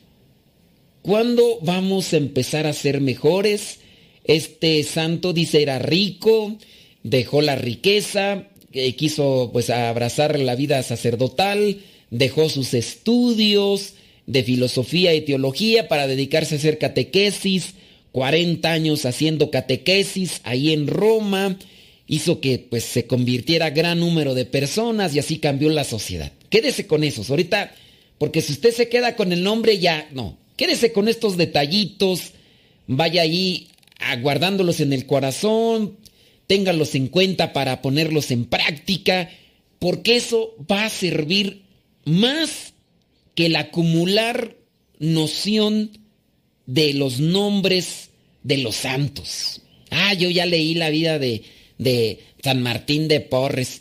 ¿cuándo 1.02 1.60
vamos 1.62 2.12
a 2.12 2.18
empezar 2.18 2.68
a 2.68 2.74
ser 2.74 3.00
mejores? 3.00 3.80
Este 4.26 4.84
santo 4.84 5.32
dice 5.32 5.62
era 5.62 5.80
rico, 5.80 6.58
dejó 7.02 7.42
la 7.42 7.56
riqueza, 7.56 8.50
eh, 8.74 8.94
quiso 8.98 9.52
pues 9.54 9.70
abrazar 9.70 10.38
la 10.38 10.56
vida 10.56 10.84
sacerdotal, 10.84 11.78
dejó 12.10 12.50
sus 12.50 12.74
estudios 12.74 13.94
de 14.26 14.44
filosofía 14.44 15.14
y 15.14 15.22
teología 15.22 15.88
para 15.88 16.08
dedicarse 16.08 16.56
a 16.56 16.58
hacer 16.58 16.78
catequesis, 16.78 17.76
40 18.14 18.72
años 18.72 19.06
haciendo 19.06 19.52
catequesis 19.52 20.40
ahí 20.44 20.72
en 20.72 20.88
Roma, 20.88 21.58
hizo 22.08 22.40
que 22.40 22.60
pues 22.60 22.84
se 22.84 23.08
convirtiera 23.08 23.72
gran 23.72 24.00
número 24.00 24.36
de 24.36 24.46
personas 24.46 25.16
y 25.16 25.20
así 25.20 25.40
cambió 25.40 25.70
la 25.72 25.84
sociedad. 25.84 26.32
Quédese 26.50 26.86
con 26.86 27.04
esos, 27.04 27.32
ahorita, 27.32 27.74
porque 28.20 28.42
si 28.42 28.54
usted 28.54 28.72
se 28.72 28.88
queda 28.88 29.16
con 29.16 29.34
el 29.34 29.44
nombre 29.44 29.80
ya, 29.80 30.08
no, 30.14 30.38
quédese 30.56 30.94
con 30.94 31.08
estos 31.08 31.38
detallitos, 31.38 32.34
vaya 32.86 33.24
ahí 33.24 33.70
aguardándolos 33.98 34.80
en 34.80 34.94
el 34.94 35.08
corazón, 35.08 35.98
ténganlos 36.46 36.94
en 36.94 37.08
cuenta 37.08 37.52
para 37.52 37.82
ponerlos 37.82 38.30
en 38.30 38.46
práctica, 38.46 39.32
porque 39.80 40.18
eso 40.18 40.56
va 40.72 40.86
a 40.86 40.90
servir 40.92 41.64
más 42.06 42.76
que 43.34 43.48
el 43.48 43.56
acumular 43.56 44.56
noción 45.00 46.03
de 46.66 46.94
los 46.94 47.20
nombres 47.20 48.10
de 48.44 48.58
los 48.58 48.76
santos. 48.76 49.62
Ah, 49.90 50.14
yo 50.14 50.30
ya 50.30 50.46
leí 50.46 50.74
la 50.76 50.90
vida 50.90 51.20
de, 51.20 51.44
de 51.78 52.20
San 52.44 52.62
Martín 52.62 53.08
de 53.08 53.22
Porres. 53.22 53.80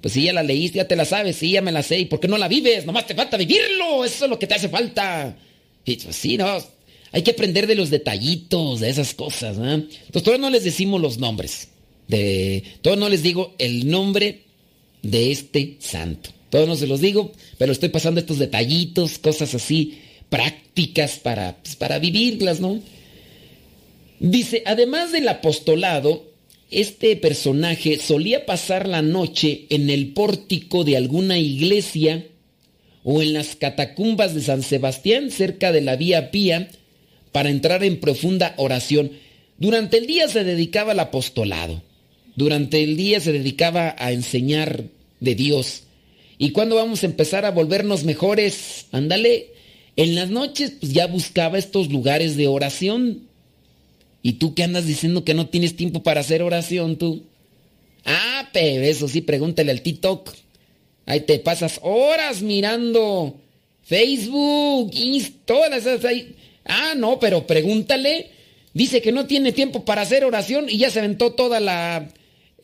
Pues 0.00 0.14
si 0.14 0.24
ya 0.24 0.32
la 0.32 0.42
leíste, 0.42 0.78
ya 0.78 0.88
te 0.88 0.96
la 0.96 1.04
sabes, 1.04 1.36
sí, 1.36 1.50
ya 1.50 1.62
me 1.62 1.72
la 1.72 1.82
sé. 1.82 1.98
¿Y 1.98 2.04
por 2.06 2.20
qué 2.20 2.28
no 2.28 2.38
la 2.38 2.48
vives? 2.48 2.86
Nomás 2.86 3.06
te 3.06 3.14
falta 3.14 3.36
vivirlo, 3.36 4.04
eso 4.04 4.24
es 4.24 4.30
lo 4.30 4.38
que 4.38 4.46
te 4.46 4.54
hace 4.54 4.68
falta. 4.68 5.36
Y 5.84 5.96
pues 5.96 6.16
sí, 6.16 6.36
no, 6.36 6.58
hay 7.12 7.22
que 7.22 7.32
aprender 7.32 7.66
de 7.66 7.74
los 7.74 7.90
detallitos, 7.90 8.80
de 8.80 8.90
esas 8.90 9.14
cosas. 9.14 9.58
¿eh? 9.58 9.74
Entonces, 9.74 10.22
todavía 10.22 10.46
no 10.46 10.50
les 10.50 10.64
decimos 10.64 11.00
los 11.00 11.18
nombres. 11.18 11.68
De, 12.08 12.64
todavía 12.82 13.04
no 13.04 13.08
les 13.08 13.22
digo 13.22 13.54
el 13.58 13.88
nombre 13.88 14.42
de 15.02 15.32
este 15.32 15.76
santo. 15.80 16.30
Todavía 16.50 16.72
no 16.72 16.78
se 16.78 16.86
los 16.86 17.00
digo, 17.00 17.32
pero 17.58 17.72
estoy 17.72 17.90
pasando 17.90 18.20
estos 18.20 18.38
detallitos, 18.38 19.18
cosas 19.18 19.54
así, 19.54 19.98
prácticas 20.30 21.18
para, 21.18 21.58
pues, 21.58 21.76
para 21.76 21.98
vivirlas, 21.98 22.60
¿no? 22.60 22.80
Dice, 24.20 24.62
además 24.64 25.12
del 25.12 25.28
apostolado, 25.28 26.24
este 26.70 27.16
personaje 27.16 27.98
solía 27.98 28.46
pasar 28.46 28.88
la 28.88 29.02
noche 29.02 29.66
en 29.70 29.90
el 29.90 30.12
pórtico 30.12 30.84
de 30.84 30.96
alguna 30.96 31.38
iglesia 31.38 32.26
o 33.02 33.22
en 33.22 33.32
las 33.32 33.56
catacumbas 33.56 34.34
de 34.34 34.42
San 34.42 34.62
Sebastián 34.62 35.30
cerca 35.30 35.72
de 35.72 35.80
la 35.80 35.96
vía 35.96 36.30
Pía 36.30 36.68
para 37.32 37.50
entrar 37.50 37.82
en 37.82 37.98
profunda 37.98 38.54
oración. 38.56 39.12
Durante 39.56 39.98
el 39.98 40.06
día 40.06 40.28
se 40.28 40.44
dedicaba 40.44 40.92
al 40.92 41.00
apostolado. 41.00 41.82
Durante 42.36 42.82
el 42.82 42.96
día 42.96 43.20
se 43.20 43.32
dedicaba 43.32 43.96
a 43.98 44.12
enseñar 44.12 44.84
de 45.18 45.34
Dios. 45.34 45.84
¿Y 46.38 46.52
cuando 46.52 46.76
vamos 46.76 47.02
a 47.02 47.06
empezar 47.06 47.44
a 47.44 47.50
volvernos 47.50 48.04
mejores? 48.04 48.86
Ándale. 48.92 49.59
En 50.00 50.14
las 50.14 50.30
noches 50.30 50.72
pues 50.80 50.94
ya 50.94 51.06
buscaba 51.08 51.58
estos 51.58 51.90
lugares 51.90 52.34
de 52.38 52.48
oración. 52.48 53.28
¿Y 54.22 54.34
tú 54.34 54.54
qué 54.54 54.62
andas 54.62 54.86
diciendo 54.86 55.24
que 55.24 55.34
no 55.34 55.48
tienes 55.48 55.76
tiempo 55.76 56.02
para 56.02 56.22
hacer 56.22 56.42
oración 56.42 56.96
tú? 56.96 57.24
Ah, 58.06 58.48
pero 58.50 58.82
eso 58.82 59.08
sí, 59.08 59.20
pregúntale 59.20 59.72
al 59.72 59.82
TikTok. 59.82 60.32
Ahí 61.04 61.20
te 61.20 61.38
pasas 61.38 61.80
horas 61.82 62.40
mirando 62.40 63.36
Facebook, 63.82 64.90
Insta, 64.94 65.36
todas 65.44 65.84
esas 65.84 66.02
ahí. 66.06 66.34
Ah, 66.64 66.94
no, 66.96 67.18
pero 67.18 67.46
pregúntale. 67.46 68.30
Dice 68.72 69.02
que 69.02 69.12
no 69.12 69.26
tiene 69.26 69.52
tiempo 69.52 69.84
para 69.84 70.00
hacer 70.00 70.24
oración 70.24 70.70
y 70.70 70.78
ya 70.78 70.90
se 70.90 71.00
aventó 71.00 71.32
toda 71.32 71.60
la, 71.60 72.08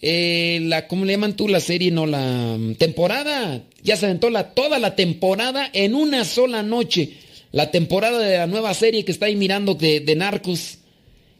eh, 0.01 0.61
la 0.63 0.89
¿cómo 0.89 1.05
le 1.05 1.13
llaman 1.13 1.37
tú 1.37 1.49
la 1.49 1.61
serie? 1.61 1.91
No, 1.91 2.07
la 2.07 2.57
mm, 2.59 2.77
temporada. 2.77 3.61
Ya 3.83 3.99
se 3.99 4.07
aventó 4.07 4.31
la, 4.31 4.55
toda 4.55 4.79
la 4.79 4.97
temporada 4.97 5.69
en 5.75 5.95
una 5.95 6.25
sola 6.25 6.63
noche. 6.63 7.26
La 7.57 7.71
temporada 7.71 8.19
de 8.19 8.37
la 8.37 8.47
nueva 8.47 8.75
serie 8.75 9.07
que 9.07 9.13
está 9.13 9.25
ahí 9.25 9.35
mirando 9.35 9.73
de, 9.73 10.01
de 10.01 10.15
Narcos. 10.15 10.77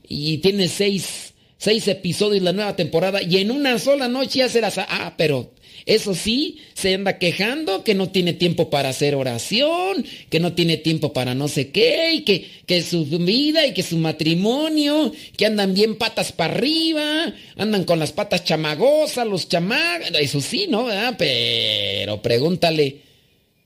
Y 0.09 0.39
tiene 0.39 0.67
seis, 0.67 1.35
seis 1.59 1.87
episodios 1.89 2.43
la 2.43 2.55
nueva 2.55 2.75
temporada. 2.75 3.21
Y 3.23 3.37
en 3.37 3.51
una 3.51 3.79
sola 3.79 4.09
noche 4.09 4.39
ya 4.39 4.49
se 4.49 4.63
las... 4.63 4.79
Ah, 4.79 5.13
pero 5.19 5.53
eso 5.85 6.15
sí, 6.15 6.63
se 6.73 6.95
anda 6.95 7.19
quejando 7.19 7.85
que 7.85 7.95
no 7.95 8.09
tiene 8.09 8.33
tiempo 8.33 8.71
para 8.71 8.89
hacer 8.89 9.15
oración, 9.15 10.07
que 10.31 10.41
no 10.41 10.55
tiene 10.55 10.79
tiempo 10.79 11.13
para 11.13 11.35
no 11.35 11.49
sé 11.49 11.71
qué, 11.71 12.15
y 12.15 12.23
que, 12.23 12.47
que 12.65 12.81
su 12.81 13.05
vida 13.05 13.67
y 13.67 13.75
que 13.75 13.83
su 13.83 13.99
matrimonio, 13.99 15.13
que 15.37 15.45
andan 15.45 15.75
bien 15.75 15.97
patas 15.97 16.33
para 16.33 16.55
arriba, 16.55 17.35
andan 17.59 17.85
con 17.85 17.99
las 17.99 18.13
patas 18.13 18.43
chamagosas, 18.43 19.27
los 19.27 19.51
chamagos, 19.51 20.13
eso 20.19 20.41
sí, 20.41 20.67
¿no? 20.67 20.89
Pero 21.19 22.23
pregúntale. 22.23 23.03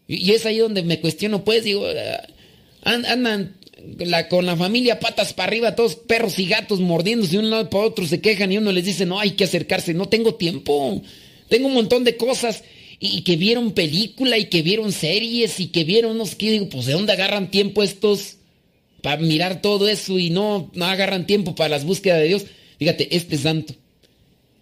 Y 0.09 0.33
es 0.33 0.45
ahí 0.47 0.59
donde 0.59 0.83
me 0.83 0.99
cuestiono, 0.99 1.45
pues, 1.45 1.63
digo, 1.63 1.87
ah, 1.87 2.27
andan 2.83 3.57
con 4.29 4.47
la 4.47 4.57
familia 4.57 5.01
patas 5.01 5.33
para 5.33 5.49
arriba, 5.49 5.75
todos 5.75 5.97
perros 5.97 6.39
y 6.39 6.47
gatos 6.47 6.81
mordiéndose 6.81 7.33
de 7.33 7.39
un 7.39 7.51
lado 7.51 7.71
para 7.71 7.87
otro, 7.87 8.07
se 8.07 8.21
quejan 8.21 8.53
y 8.53 8.59
uno 8.59 8.73
les 8.73 8.85
dice, 8.85 9.07
no, 9.07 9.19
hay 9.19 9.33
que 9.33 9.45
acercarse, 9.45 9.95
no 9.95 10.07
tengo 10.09 10.35
tiempo. 10.35 11.03
Tengo 11.49 11.69
un 11.69 11.75
montón 11.75 12.05
de 12.05 12.17
cosas. 12.17 12.63
y 13.03 13.23
que 13.23 13.37
vieron 13.37 13.73
película 13.73 14.37
y 14.37 14.47
que 14.47 14.61
vieron 14.61 14.93
series 14.93 15.59
y 15.59 15.69
que 15.69 15.85
vieron 15.85 16.13
unos 16.13 16.35
que 16.35 16.51
digo, 16.51 16.69
pues 16.69 16.85
de 16.85 16.93
dónde 16.93 17.13
agarran 17.13 17.51
tiempo 17.51 17.83
estos 17.83 18.37
para 19.01 19.17
mirar 19.17 19.63
todo 19.63 19.89
eso 19.89 20.19
y 20.19 20.29
no, 20.31 20.71
no 20.75 20.85
agarran 20.85 21.27
tiempo 21.27 21.55
para 21.55 21.71
las 21.71 21.85
búsquedas 21.85 22.21
de 22.21 22.29
Dios. 22.29 22.47
Fíjate, 22.79 23.17
este 23.17 23.39
santo. 23.39 23.75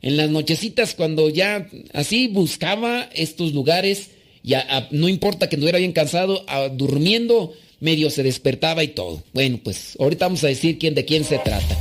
En 0.02 0.16
las 0.16 0.30
nochecitas 0.30 0.94
cuando 0.94 1.28
ya 1.28 1.68
así 1.92 2.28
buscaba 2.28 3.08
estos 3.12 3.52
lugares, 3.52 4.10
ya 4.44 4.88
no 4.92 5.08
importa 5.08 5.48
que 5.48 5.56
no 5.56 5.66
era 5.66 5.78
bien 5.78 5.92
cansado, 5.92 6.46
durmiendo 6.74 7.52
medio 7.80 8.10
se 8.10 8.22
despertaba 8.22 8.82
y 8.82 8.88
todo. 8.88 9.22
Bueno, 9.32 9.58
pues 9.62 9.96
ahorita 9.98 10.26
vamos 10.26 10.44
a 10.44 10.48
decir 10.48 10.78
quién 10.78 10.94
de 10.94 11.04
quién 11.04 11.24
se 11.24 11.38
trata. 11.38 11.76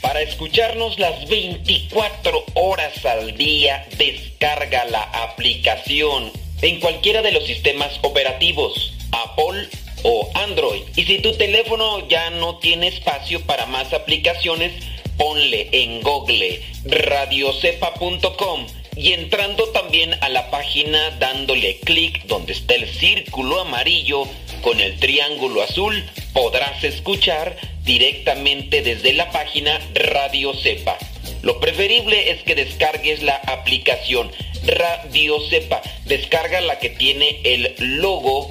Para 0.00 0.22
escucharnos 0.22 0.98
las 0.98 1.28
24 1.28 2.44
horas 2.54 3.04
al 3.04 3.36
día, 3.36 3.86
descarga 3.98 4.84
la 4.86 5.02
aplicación 5.02 6.30
en 6.62 6.80
cualquiera 6.80 7.22
de 7.22 7.32
los 7.32 7.44
sistemas 7.44 7.90
operativos, 8.02 8.94
Apple 9.12 9.68
o 10.04 10.30
Android. 10.34 10.82
Y 10.96 11.02
si 11.02 11.18
tu 11.18 11.32
teléfono 11.32 12.08
ya 12.08 12.30
no 12.30 12.58
tiene 12.58 12.88
espacio 12.88 13.40
para 13.42 13.66
más 13.66 13.92
aplicaciones, 13.92 14.72
ponle 15.18 15.68
en 15.72 16.00
Google 16.02 16.62
radiocepa.com 16.84 18.66
y 18.96 19.12
entrando 19.12 19.68
también 19.68 20.14
a 20.22 20.28
la 20.30 20.50
página 20.50 21.10
dándole 21.18 21.78
clic 21.80 22.24
donde 22.24 22.54
está 22.54 22.74
el 22.74 22.88
círculo 22.88 23.60
amarillo 23.60 24.24
con 24.62 24.80
el 24.80 24.98
triángulo 24.98 25.62
azul, 25.62 26.02
podrás 26.32 26.82
escuchar 26.82 27.56
directamente 27.84 28.82
desde 28.82 29.12
la 29.12 29.30
página 29.30 29.78
Radio 29.94 30.54
Cepa. 30.54 30.96
Lo 31.42 31.60
preferible 31.60 32.30
es 32.30 32.42
que 32.42 32.54
descargues 32.54 33.22
la 33.22 33.36
aplicación 33.36 34.32
Radio 34.64 35.38
Cepa. 35.48 35.82
Descarga 36.06 36.60
la 36.62 36.78
que 36.78 36.90
tiene 36.90 37.40
el 37.44 37.74
logo 37.78 38.50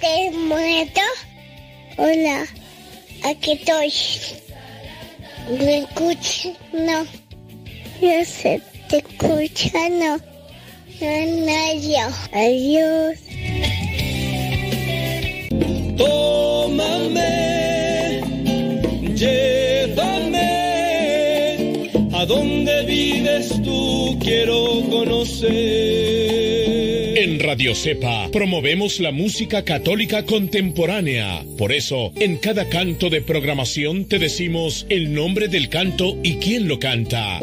Padre 0.00 0.30
muerto. 0.30 1.00
Hola, 1.98 2.46
aquí 3.22 3.52
estoy. 3.52 3.92
¿Me 5.58 5.78
escuchas? 5.78 6.52
No. 6.72 7.04
Yo 8.00 8.24
sé, 8.24 8.62
te 8.88 8.98
escucha, 8.98 9.88
no. 9.90 10.16
No, 11.00 11.26
no, 11.46 11.52
Adiós. 12.32 13.18
Tómame, 15.98 17.30
llévame, 19.14 20.50
a 22.14 22.24
donde 22.24 22.84
vives 22.84 23.60
tú 23.62 24.18
quiero 24.20 24.82
conocer. 24.88 26.20
En 27.20 27.38
Radio 27.38 27.74
Cepa 27.74 28.30
promovemos 28.32 28.98
la 28.98 29.12
música 29.12 29.62
católica 29.62 30.24
contemporánea. 30.24 31.44
Por 31.58 31.70
eso, 31.70 32.12
en 32.16 32.38
cada 32.38 32.70
canto 32.70 33.10
de 33.10 33.20
programación 33.20 34.06
te 34.06 34.18
decimos 34.18 34.86
el 34.88 35.12
nombre 35.12 35.48
del 35.48 35.68
canto 35.68 36.16
y 36.22 36.36
quién 36.36 36.66
lo 36.66 36.78
canta. 36.78 37.40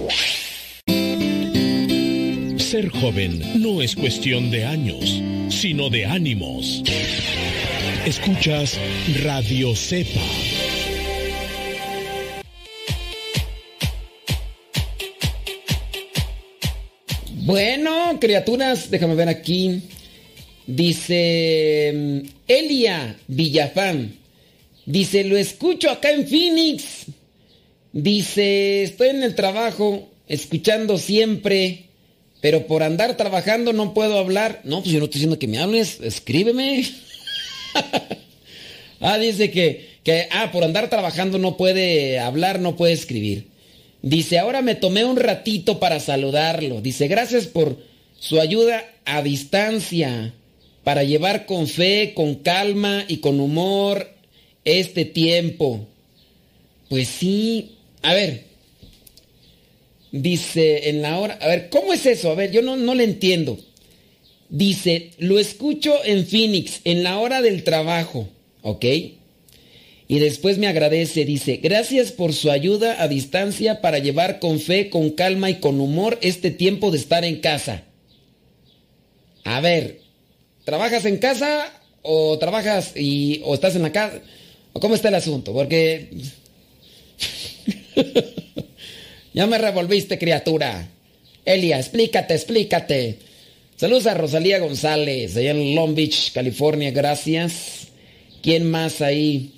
Ser 2.58 2.90
joven 2.90 3.62
no 3.62 3.84
es 3.84 3.96
cuestión 3.96 4.50
de 4.50 4.66
años, 4.66 5.22
sino 5.50 5.92
de 5.92 6.08
ánimos. 6.08 6.82
Escuchas 8.04 8.80
Radio 9.22 9.76
Cepa. 9.76 10.47
Bueno, 17.48 18.20
criaturas, 18.20 18.92
déjame 18.92 19.16
ver 19.16 19.30
aquí. 19.30 19.82
Dice 20.66 21.94
mm, 21.96 22.20
Elia 22.46 23.16
Villafán. 23.30 24.18
Dice, 24.86 25.24
lo 25.24 25.38
escucho 25.38 25.90
acá 25.90 26.12
en 26.12 26.28
Phoenix. 26.28 27.06
Dice, 27.94 28.84
estoy 28.84 29.08
en 29.12 29.24
el 29.24 29.34
trabajo, 29.34 30.10
escuchando 30.28 30.98
siempre, 30.98 31.86
pero 32.42 32.68
por 32.68 32.84
andar 32.84 33.16
trabajando 33.16 33.72
no 33.72 33.94
puedo 33.94 34.20
hablar. 34.20 34.60
No, 34.66 34.82
pues 34.82 34.92
yo 34.92 35.00
no 35.00 35.06
estoy 35.06 35.20
diciendo 35.20 35.40
que 35.40 35.48
me 35.48 35.60
hables, 35.60 36.02
escríbeme. 36.02 36.84
ah, 39.00 39.18
dice 39.20 39.52
que, 39.52 40.00
que, 40.04 40.28
ah, 40.32 40.52
por 40.52 40.66
andar 40.66 40.90
trabajando 40.90 41.38
no 41.38 41.56
puede 41.56 42.20
hablar, 42.20 42.60
no 42.60 42.76
puede 42.76 42.92
escribir. 42.92 43.48
Dice, 44.02 44.38
ahora 44.38 44.62
me 44.62 44.76
tomé 44.76 45.04
un 45.06 45.18
ratito 45.18 45.80
para 45.80 46.00
saludarlo. 46.00 46.82
Dice, 46.82 47.08
gracias 47.08 47.48
por 47.48 47.78
su 48.20 48.40
ayuda 48.40 48.86
a 49.06 49.22
distancia 49.22 50.34
para 50.84 51.04
llevar 51.04 51.46
con 51.46 51.68
fe, 51.68 52.14
con 52.16 52.36
calma 52.36 53.06
y 53.08 53.18
con 53.18 53.40
humor 53.40 54.10
este 54.64 55.06
tiempo. 55.06 55.88
Pues 56.90 57.08
sí, 57.08 57.76
a 58.02 58.14
ver, 58.14 58.46
dice 60.12 60.90
en 60.90 61.02
la 61.02 61.20
hora, 61.20 61.38
a 61.42 61.48
ver, 61.48 61.70
¿cómo 61.70 61.94
es 61.94 62.06
eso? 62.06 62.32
A 62.32 62.36
ver, 62.36 62.52
yo 62.52 62.62
no, 62.62 62.78
no 62.78 62.96
le 62.96 63.04
entiendo. 63.04 63.58
Dice, 64.50 65.12
lo 65.18 65.40
escucho 65.40 65.94
en 66.06 66.26
Phoenix, 66.26 66.80
en 66.86 67.04
la 67.04 67.18
hora 67.18 67.42
del 67.42 67.64
trabajo, 67.64 68.30
¿ok? 68.62 68.86
Y 70.10 70.20
después 70.20 70.58
me 70.58 70.68
agradece, 70.68 71.26
dice, 71.26 71.58
gracias 71.58 72.14
por 72.14 72.34
su 72.34 72.50
ayuda 72.50 73.02
a 73.02 73.10
distancia 73.10 73.82
para 73.82 74.00
llevar 74.00 74.40
con 74.40 74.62
fe, 74.62 74.90
con 74.90 75.10
calma 75.10 75.50
y 75.50 75.56
con 75.56 75.82
humor 75.82 76.18
este 76.22 76.50
tiempo 76.50 76.92
de 76.92 76.98
estar 76.98 77.26
en 77.26 77.42
casa. 77.42 77.84
A 79.44 79.60
ver, 79.60 80.00
¿trabajas 80.64 81.04
en 81.06 81.18
casa 81.18 81.74
o 82.04 82.38
trabajas 82.38 82.94
y, 82.96 83.42
o 83.44 83.54
estás 83.54 83.76
en 83.76 83.84
la 83.84 83.92
casa? 83.92 84.22
¿O 84.72 84.80
cómo 84.80 84.96
está 84.96 85.10
el 85.10 85.16
asunto? 85.16 85.52
Porque... 85.52 86.10
ya 89.34 89.46
me 89.46 89.58
revolviste, 89.58 90.18
criatura. 90.18 90.88
Elia, 91.44 91.80
explícate, 91.80 92.34
explícate. 92.34 93.20
Saludos 93.76 94.08
a 94.08 94.14
Rosalía 94.14 94.60
González, 94.60 95.36
allá 95.36 95.52
en 95.52 95.76
Long 95.76 95.96
Beach, 95.96 96.32
California, 96.32 96.92
gracias. 96.92 97.88
¿Quién 98.42 98.70
más 98.70 99.02
ahí? 99.02 99.54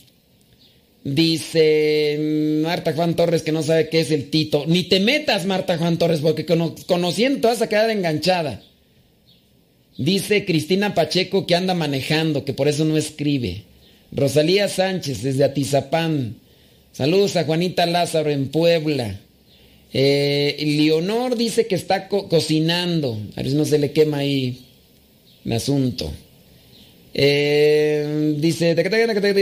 Dice 1.04 2.60
Marta 2.62 2.93
Juan 2.93 3.16
Torres 3.16 3.41
que 3.41 3.54
no 3.54 3.64
sabe 3.64 3.89
qué 3.89 4.02
es 4.02 4.12
el 4.12 4.30
Tito. 4.30 4.66
Ni 4.68 4.84
te 4.84 5.00
metas, 5.00 5.45
Marta 5.45 5.78
Juan 5.78 5.97
Torres, 5.97 6.20
porque 6.20 6.45
conociendo 6.45 7.47
vas 7.47 7.62
a 7.62 7.70
quedar 7.70 7.89
enganchada. 7.89 8.62
Dice 9.97 10.45
Cristina 10.45 10.93
Pacheco 10.93 11.45
que 11.45 11.56
anda 11.56 11.74
manejando, 11.74 12.45
que 12.45 12.54
por 12.54 12.68
eso 12.68 12.86
no 12.86 12.97
escribe. 12.97 13.64
Rosalía 14.12 14.68
Sánchez 14.68 15.24
desde 15.24 15.43
Atizapán. 15.43 16.38
Saludos 16.91 17.36
a 17.36 17.43
Juanita 17.43 17.86
Lázaro 17.86 18.30
en 18.30 18.50
Puebla. 18.50 19.20
Eh, 19.93 20.56
Leonor 20.60 21.36
dice 21.36 21.68
que 21.68 21.76
está 21.76 22.08
cocinando. 22.08 23.20
A 23.36 23.41
ver 23.41 23.52
si 23.52 23.58
no 23.58 23.66
se 23.66 23.80
le 23.80 23.91
quema 23.91 24.20
ahí 24.20 24.66
el 25.45 25.54
asunto. 25.54 26.12
Eh, 27.14 28.36
dice, 28.38 28.76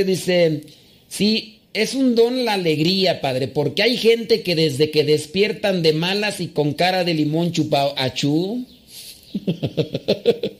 dice, 0.05 0.61
sí, 1.07 1.59
es 1.73 1.93
un 1.93 2.15
don 2.15 2.43
la 2.43 2.53
alegría, 2.53 3.21
padre, 3.21 3.47
porque 3.47 3.83
hay 3.83 3.97
gente 3.97 4.41
que 4.41 4.55
desde 4.55 4.89
que 4.89 5.03
despiertan 5.03 5.83
de 5.83 5.93
malas 5.93 6.39
y 6.39 6.47
con 6.47 6.73
cara 6.73 7.03
de 7.03 7.13
limón 7.13 7.51
chupado, 7.51 7.93
achú. 7.97 8.65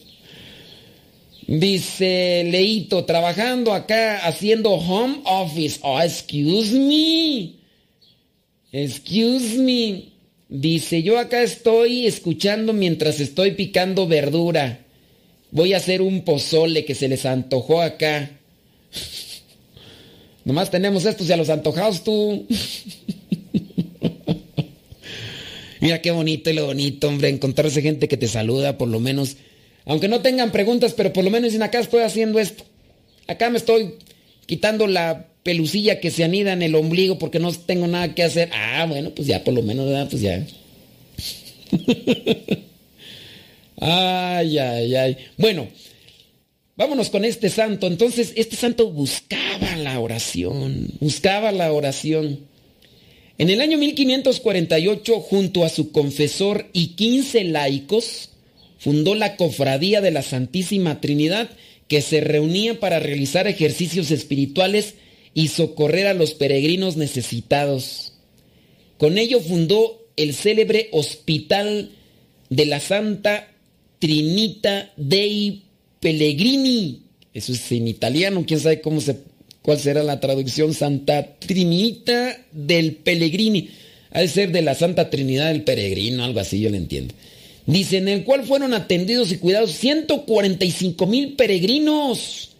dice 1.48 2.44
Leito, 2.46 3.06
trabajando 3.06 3.74
acá 3.74 4.18
haciendo 4.28 4.72
home 4.72 5.22
office. 5.26 5.80
Oh, 5.82 6.00
excuse 6.00 6.74
me. 6.74 7.54
Excuse 8.72 9.58
me. 9.58 10.10
Dice, 10.50 11.02
yo 11.04 11.18
acá 11.18 11.42
estoy 11.42 12.06
escuchando 12.06 12.74
mientras 12.74 13.20
estoy 13.20 13.52
picando 13.52 14.08
verdura. 14.08 14.86
Voy 15.52 15.74
a 15.74 15.78
hacer 15.78 16.02
un 16.02 16.24
pozole 16.24 16.86
que 16.86 16.94
se 16.96 17.08
les 17.08 17.26
antojó 17.26 17.82
acá. 17.82 18.30
Nomás 20.48 20.72
tenemos 20.72 21.04
estos 21.04 21.28
y 21.28 21.34
a 21.34 21.36
los 21.36 21.50
antojados 21.50 22.06
tú. 22.06 22.48
Mira 25.82 26.02
qué 26.02 26.12
bonito 26.12 26.50
y 26.50 26.54
lo 26.54 26.68
bonito, 26.68 27.10
hombre, 27.10 27.28
encontrarse 27.28 27.82
gente 27.82 28.08
que 28.08 28.16
te 28.16 28.30
saluda, 28.30 28.78
por 28.78 28.88
lo 28.88 29.02
menos. 29.02 29.36
Aunque 29.84 30.08
no 30.08 30.22
tengan 30.22 30.54
preguntas, 30.54 30.94
pero 30.94 31.12
por 31.12 31.26
lo 31.26 31.32
menos 31.32 31.50
dicen 31.50 31.64
acá 31.64 31.80
estoy 31.80 32.04
haciendo 32.04 32.40
esto. 32.40 32.64
Acá 33.28 33.50
me 33.50 33.58
estoy 33.58 33.96
quitando 34.46 34.88
la 34.88 35.26
pelucilla 35.44 36.00
que 36.00 36.12
se 36.12 36.24
anida 36.24 36.54
en 36.54 36.62
el 36.62 36.76
ombligo 36.76 37.20
porque 37.20 37.40
no 37.40 37.52
tengo 37.52 37.88
nada 37.88 38.16
que 38.16 38.24
hacer. 38.24 38.50
Ah, 38.54 38.86
bueno, 38.88 39.10
pues 39.10 39.28
ya 39.28 39.44
por 39.44 39.54
lo 39.54 39.64
menos, 39.64 39.86
¿verdad? 39.86 40.08
Pues 40.10 40.22
ya. 40.22 40.48
ay, 43.82 44.58
ay, 44.58 44.96
ay. 44.96 45.18
Bueno, 45.36 45.68
vámonos 46.78 47.10
con 47.10 47.26
este 47.26 47.50
santo. 47.50 47.88
Entonces, 47.88 48.32
este 48.38 48.56
santo 48.56 48.90
buscaba 48.90 49.57
oración, 50.08 50.88
buscaba 51.02 51.52
la 51.52 51.74
oración. 51.74 52.40
En 53.38 53.50
el 53.50 53.60
año 53.60 53.78
1548, 53.78 55.20
junto 55.20 55.66
a 55.66 55.70
su 55.70 55.92
confesor 55.92 56.70
y 56.72 56.96
15 56.96 57.44
laicos, 57.44 58.30
fundó 58.80 59.16
la 59.16 59.36
Cofradía 59.36 60.00
de 60.00 60.12
la 60.12 60.22
Santísima 60.22 61.02
Trinidad, 61.02 61.50
que 61.90 62.02
se 62.02 62.22
reunía 62.22 62.80
para 62.80 63.00
realizar 63.00 63.48
ejercicios 63.48 64.12
espirituales 64.12 64.96
y 65.34 65.50
socorrer 65.50 66.08
a 66.08 66.14
los 66.14 66.34
peregrinos 66.34 66.96
necesitados. 66.96 68.14
Con 68.98 69.18
ello 69.18 69.42
fundó 69.42 70.08
el 70.16 70.34
célebre 70.34 70.88
Hospital 70.94 71.92
de 72.50 72.66
la 72.66 72.80
Santa 72.80 73.52
Trinita 74.00 74.94
dei 74.96 75.64
Pellegrini. 76.00 77.04
Eso 77.34 77.52
es 77.52 77.72
en 77.72 77.88
italiano, 77.88 78.46
quién 78.48 78.60
sabe 78.60 78.82
cómo 78.82 79.02
se 79.02 79.27
¿Cuál 79.68 79.82
será 79.82 80.02
la 80.02 80.22
traducción? 80.22 80.74
Santa 80.74 81.36
Trinita 81.40 82.40
del 82.54 82.96
Pellegrini. 82.96 83.68
Ha 84.12 84.22
de 84.22 84.30
ser 84.30 84.54
de 84.54 84.62
la 84.62 84.76
Santa 84.76 85.10
Trinidad 85.10 85.50
del 85.50 85.64
Peregrino, 85.64 86.24
algo 86.24 86.40
así, 86.40 86.62
yo 86.62 86.70
lo 86.70 86.78
entiendo. 86.78 87.14
Dice, 87.66 87.98
en 87.98 88.08
el 88.08 88.24
cual 88.24 88.46
fueron 88.46 88.74
atendidos 88.74 89.30
y 89.34 89.40
cuidados 89.40 89.72
145 89.72 91.06
mil 91.08 91.34
peregrinos 91.34 92.52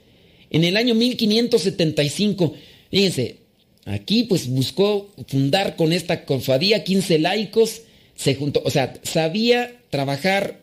en 0.50 0.66
el 0.66 0.76
año 0.76 0.96
1575. 0.96 2.56
Fíjense, 2.92 3.38
aquí 3.86 4.24
pues 4.24 4.50
buscó 4.50 5.10
fundar 5.30 5.78
con 5.78 5.94
esta 5.94 6.26
cofadía 6.26 6.84
15 6.84 7.20
laicos, 7.20 7.84
se 8.18 8.36
juntó, 8.36 8.62
o 8.66 8.70
sea, 8.70 8.96
sabía 9.04 9.80
trabajar 9.92 10.60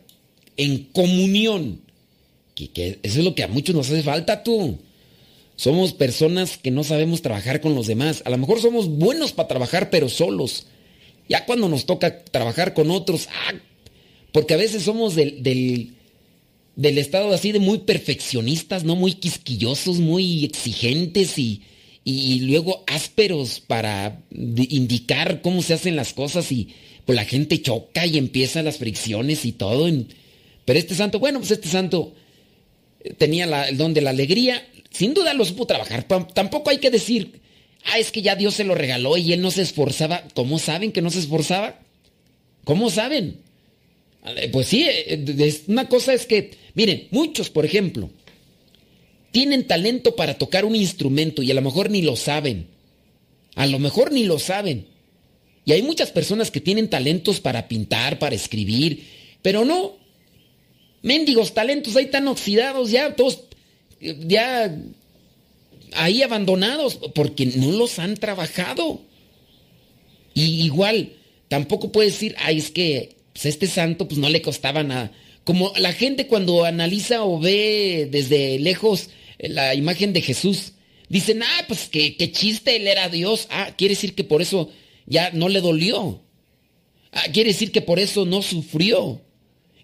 en 0.59 0.89
comunión. 0.93 1.81
Que, 2.55 2.69
que 2.69 2.99
eso 3.03 3.21
es 3.21 3.25
lo 3.25 3.35
que 3.35 3.45
a 3.45 3.49
muchos 3.49 3.75
nos 3.75 3.91
hace 3.91 4.03
falta, 4.03 4.43
tú. 4.43 4.79
Somos 5.57 5.93
personas 5.93 6.59
que 6.59 6.71
no 6.71 6.83
sabemos 6.83 7.23
trabajar 7.23 7.61
con 7.61 7.75
los 7.75 7.87
demás. 7.87 8.23
A 8.25 8.31
lo 8.31 8.39
mejor 8.39 8.61
somos 8.61 8.89
buenos 8.89 9.33
para 9.33 9.49
trabajar, 9.49 9.91
pero 9.91 10.09
solos. 10.09 10.67
Ya 11.29 11.47
cuando 11.47 11.69
nos 11.69 11.87
toca 11.87 12.25
trabajar 12.25 12.75
con 12.75 12.91
otros, 12.91 13.29
ah, 13.31 13.55
porque 14.33 14.55
a 14.55 14.59
veces 14.59 14.83
somos 14.83 15.15
del, 15.15 15.43
del, 16.77 16.99
estado 16.99 17.33
así 17.33 17.53
de 17.53 17.61
muy 17.61 17.79
perfeccionistas, 17.79 18.85
¿no? 18.85 18.97
Muy 18.97 19.15
quisquillosos, 19.15 19.99
muy 20.01 20.45
exigentes 20.45 21.39
y, 21.39 21.63
y 22.03 22.41
luego 22.41 22.83
ásperos 22.87 23.61
para 23.61 24.23
indicar 24.31 25.41
cómo 25.41 25.63
se 25.63 25.75
hacen 25.75 25.97
las 25.97 26.13
cosas 26.13 26.51
y 26.51 26.69
pues 27.07 27.17
la 27.17 27.25
gente 27.25 27.63
choca 27.63 28.07
y 28.07 28.19
empieza 28.19 28.63
las 28.63 28.79
fricciones 28.79 29.45
y 29.45 29.53
todo. 29.53 29.89
Pero 30.65 30.79
este 30.79 30.95
santo, 30.95 31.21
bueno, 31.21 31.39
pues 31.39 31.53
este 31.53 31.69
santo 31.69 32.13
tenía 33.19 33.69
el 33.69 33.77
don 33.77 33.95
de 33.95 34.01
la 34.01 34.11
alegría 34.11 34.67
sin 34.95 35.13
duda 35.13 35.35
lo 35.35 35.45
supo 35.45 35.67
trabajar. 35.67 36.05
Tampoco 36.05 36.71
hay 36.71 36.79
que 36.79 36.91
decir, 36.91 37.41
ah, 37.85 37.99
es 37.99 38.13
que 38.13 38.23
ya 38.23 38.37
Dios 38.37 38.55
se 38.55 38.65
lo 38.65 38.75
regaló 38.75 39.17
y 39.17 39.33
él 39.33 39.41
no 39.41 39.51
se 39.51 39.63
esforzaba. 39.63 40.23
¿Cómo 40.35 40.59
saben 40.59 40.93
que 40.93 41.03
no 41.03 41.11
se 41.11 41.19
esforzaba? 41.19 41.81
¿Cómo 42.63 42.89
saben? 42.91 43.41
Pues 44.53 44.69
sí, 44.69 44.87
eh, 44.89 45.63
una 45.67 45.89
cosa 45.89 46.15
es 46.15 46.27
que, 46.27 46.53
miren, 46.75 47.09
muchos, 47.11 47.51
por 47.51 47.67
ejemplo, 47.67 48.09
tienen 49.33 49.67
talento 49.67 50.15
para 50.15 50.39
tocar 50.39 50.65
un 50.65 50.77
instrumento 50.77 51.43
y 51.43 51.51
a 51.51 51.55
lo 51.55 51.61
mejor 51.61 51.91
ni 51.91 52.01
lo 52.01 52.15
saben. 52.15 52.69
A 53.57 53.67
lo 53.67 53.81
mejor 53.81 54.13
ni 54.13 54.25
lo 54.25 54.39
saben. 54.39 54.87
Y 55.65 55.73
hay 55.73 55.83
muchas 55.83 56.13
personas 56.13 56.53
que 56.53 56.61
tienen 56.61 56.89
talentos 56.89 57.41
para 57.41 57.67
pintar, 57.67 58.21
para 58.21 58.37
escribir, 58.37 59.05
pero 59.43 59.65
no. 59.65 59.97
Mendigos 61.03 61.53
talentos 61.53 61.97
ahí 61.97 62.05
están 62.05 62.29
oxidados 62.29 62.91
ya, 62.93 63.15
todos 63.17 63.45
ya 64.27 64.75
ahí 65.95 66.23
abandonados 66.23 66.99
porque 67.15 67.47
no 67.47 67.73
los 67.73 67.99
han 67.99 68.17
trabajado. 68.17 69.01
Y 70.35 70.65
igual, 70.65 71.13
tampoco 71.49 71.93
puede 71.93 72.11
decir, 72.11 72.35
ay, 72.39 72.59
es 72.59 72.71
que 72.71 73.17
pues, 73.33 73.47
este 73.47 73.67
santo 73.67 74.09
pues 74.09 74.19
no 74.19 74.29
le 74.29 74.43
costaba 74.43 74.83
nada. 74.83 75.13
Como 75.45 75.73
la 75.77 75.93
gente 75.93 76.27
cuando 76.27 76.65
analiza 76.65 77.25
o 77.25 77.39
ve 77.39 78.09
desde 78.11 78.59
lejos 78.59 79.11
la 79.39 79.75
imagen 79.75 80.13
de 80.13 80.23
Jesús, 80.23 80.73
dicen, 81.09 81.43
ah, 81.43 81.65
pues 81.69 81.89
que, 81.89 82.17
chiste, 82.33 82.77
él 82.77 82.87
era 82.87 83.09
Dios. 83.09 83.47
Ah, 83.51 83.75
quiere 83.77 83.95
decir 83.95 84.15
que 84.15 84.25
por 84.25 84.43
eso 84.43 84.71
ya 85.07 85.31
no 85.33 85.49
le 85.49 85.61
dolió. 85.61 86.23
Ah, 87.13 87.25
quiere 87.33 87.51
decir 87.51 87.71
que 87.71 87.83
por 87.83 87.99
eso 87.99 88.25
no 88.25 88.43
sufrió. 88.43 89.21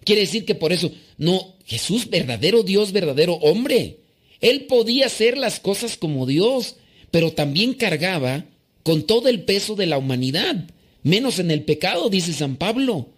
Quiere 0.03 0.21
decir 0.21 0.45
que 0.45 0.55
por 0.55 0.73
eso, 0.73 0.91
no, 1.17 1.55
Jesús, 1.65 2.09
verdadero 2.09 2.63
Dios, 2.63 2.91
verdadero 2.91 3.35
hombre. 3.35 4.00
Él 4.41 4.65
podía 4.65 5.05
hacer 5.05 5.37
las 5.37 5.59
cosas 5.59 5.97
como 5.97 6.25
Dios, 6.25 6.75
pero 7.11 7.31
también 7.31 7.73
cargaba 7.73 8.45
con 8.83 9.03
todo 9.03 9.29
el 9.29 9.43
peso 9.43 9.75
de 9.75 9.85
la 9.85 9.97
humanidad, 9.97 10.67
menos 11.03 11.39
en 11.39 11.51
el 11.51 11.63
pecado, 11.63 12.09
dice 12.09 12.33
San 12.33 12.55
Pablo, 12.57 13.09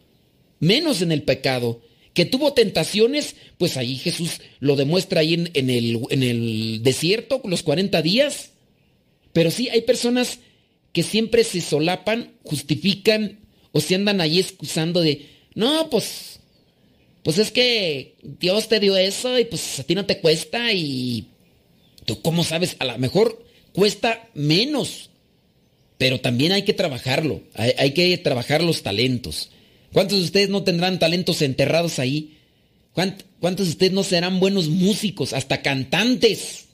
menos 0.59 1.01
en 1.01 1.11
el 1.11 1.23
pecado. 1.23 1.81
Que 2.13 2.25
tuvo 2.25 2.53
tentaciones, 2.53 3.35
pues 3.57 3.75
ahí 3.75 3.95
Jesús 3.95 4.41
lo 4.59 4.75
demuestra 4.75 5.21
ahí 5.21 5.33
en, 5.33 5.69
el, 5.69 5.99
el 6.11 6.83
desierto, 6.83 7.41
los 7.45 7.63
40 7.63 8.01
días. 8.03 8.51
Pero 9.31 9.49
sí, 9.49 9.69
hay 9.69 9.81
personas 9.81 10.39
que 10.91 11.01
siempre 11.01 11.43
se 11.43 11.59
solapan, 11.59 12.33
justifican 12.43 13.39
o 13.71 13.81
se 13.81 13.95
andan 13.95 14.21
ahí 14.21 14.39
excusando 14.39 15.01
de, 15.01 15.27
no, 15.55 15.89
pues 15.89 16.39
pues 17.23 17.37
es 17.37 17.51
que 17.51 18.15
Dios 18.21 18.67
te 18.67 18.79
dio 18.79 18.97
eso 18.97 19.39
y 19.39 19.45
pues 19.45 19.79
a 19.79 19.83
ti 19.83 19.95
no 19.95 20.05
te 20.05 20.19
cuesta 20.19 20.73
y 20.73 21.29
tú 22.05 22.21
cómo 22.21 22.43
sabes, 22.43 22.75
a 22.79 22.85
lo 22.85 22.97
mejor 22.97 23.45
cuesta 23.71 24.29
menos, 24.33 25.09
pero 25.97 26.19
también 26.19 26.51
hay 26.51 26.63
que 26.63 26.73
trabajarlo, 26.73 27.41
hay, 27.55 27.91
que 27.91 28.17
trabajar 28.17 28.61
los 28.61 28.83
talentos. 28.83 29.49
¿Cuántos 29.93 30.19
de 30.19 30.25
ustedes 30.25 30.49
no 30.49 30.63
tendrán 30.63 30.99
talentos 30.99 31.41
enterrados 31.41 31.99
ahí? 31.99 32.37
¿Cuántos 32.93 33.67
de 33.67 33.71
ustedes 33.71 33.93
no 33.93 34.03
serán 34.03 34.39
buenos 34.39 34.67
músicos, 34.67 35.33
hasta 35.33 35.61
cantantes? 35.61 36.65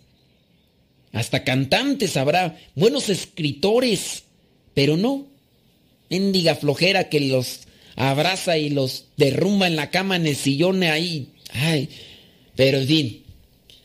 Hasta 1.11 1.43
cantantes 1.43 2.17
habrá, 2.17 2.57
buenos 2.75 3.09
escritores, 3.09 4.23
pero 4.73 4.97
no. 4.97 5.27
Mendiga 6.09 6.55
flojera 6.55 7.09
que 7.09 7.19
los 7.19 7.61
abraza 7.99 8.57
y 8.57 8.69
los 8.69 9.05
derrumba 9.17 9.67
en 9.67 9.75
la 9.75 9.91
cama, 9.91 10.15
en 10.15 10.25
el 10.25 10.35
sillón 10.35 10.81
ahí. 10.83 11.33
Ay, 11.51 11.89
pero 12.55 12.79
en 12.79 12.87
fin, 12.87 13.23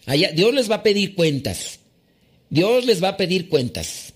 allá, 0.07 0.31
Dios 0.33 0.55
les 0.55 0.71
va 0.71 0.77
a 0.77 0.83
pedir 0.83 1.15
cuentas. 1.15 1.81
Dios 2.49 2.87
les 2.87 3.03
va 3.03 3.09
a 3.09 3.17
pedir 3.17 3.49
cuentas. 3.49 4.15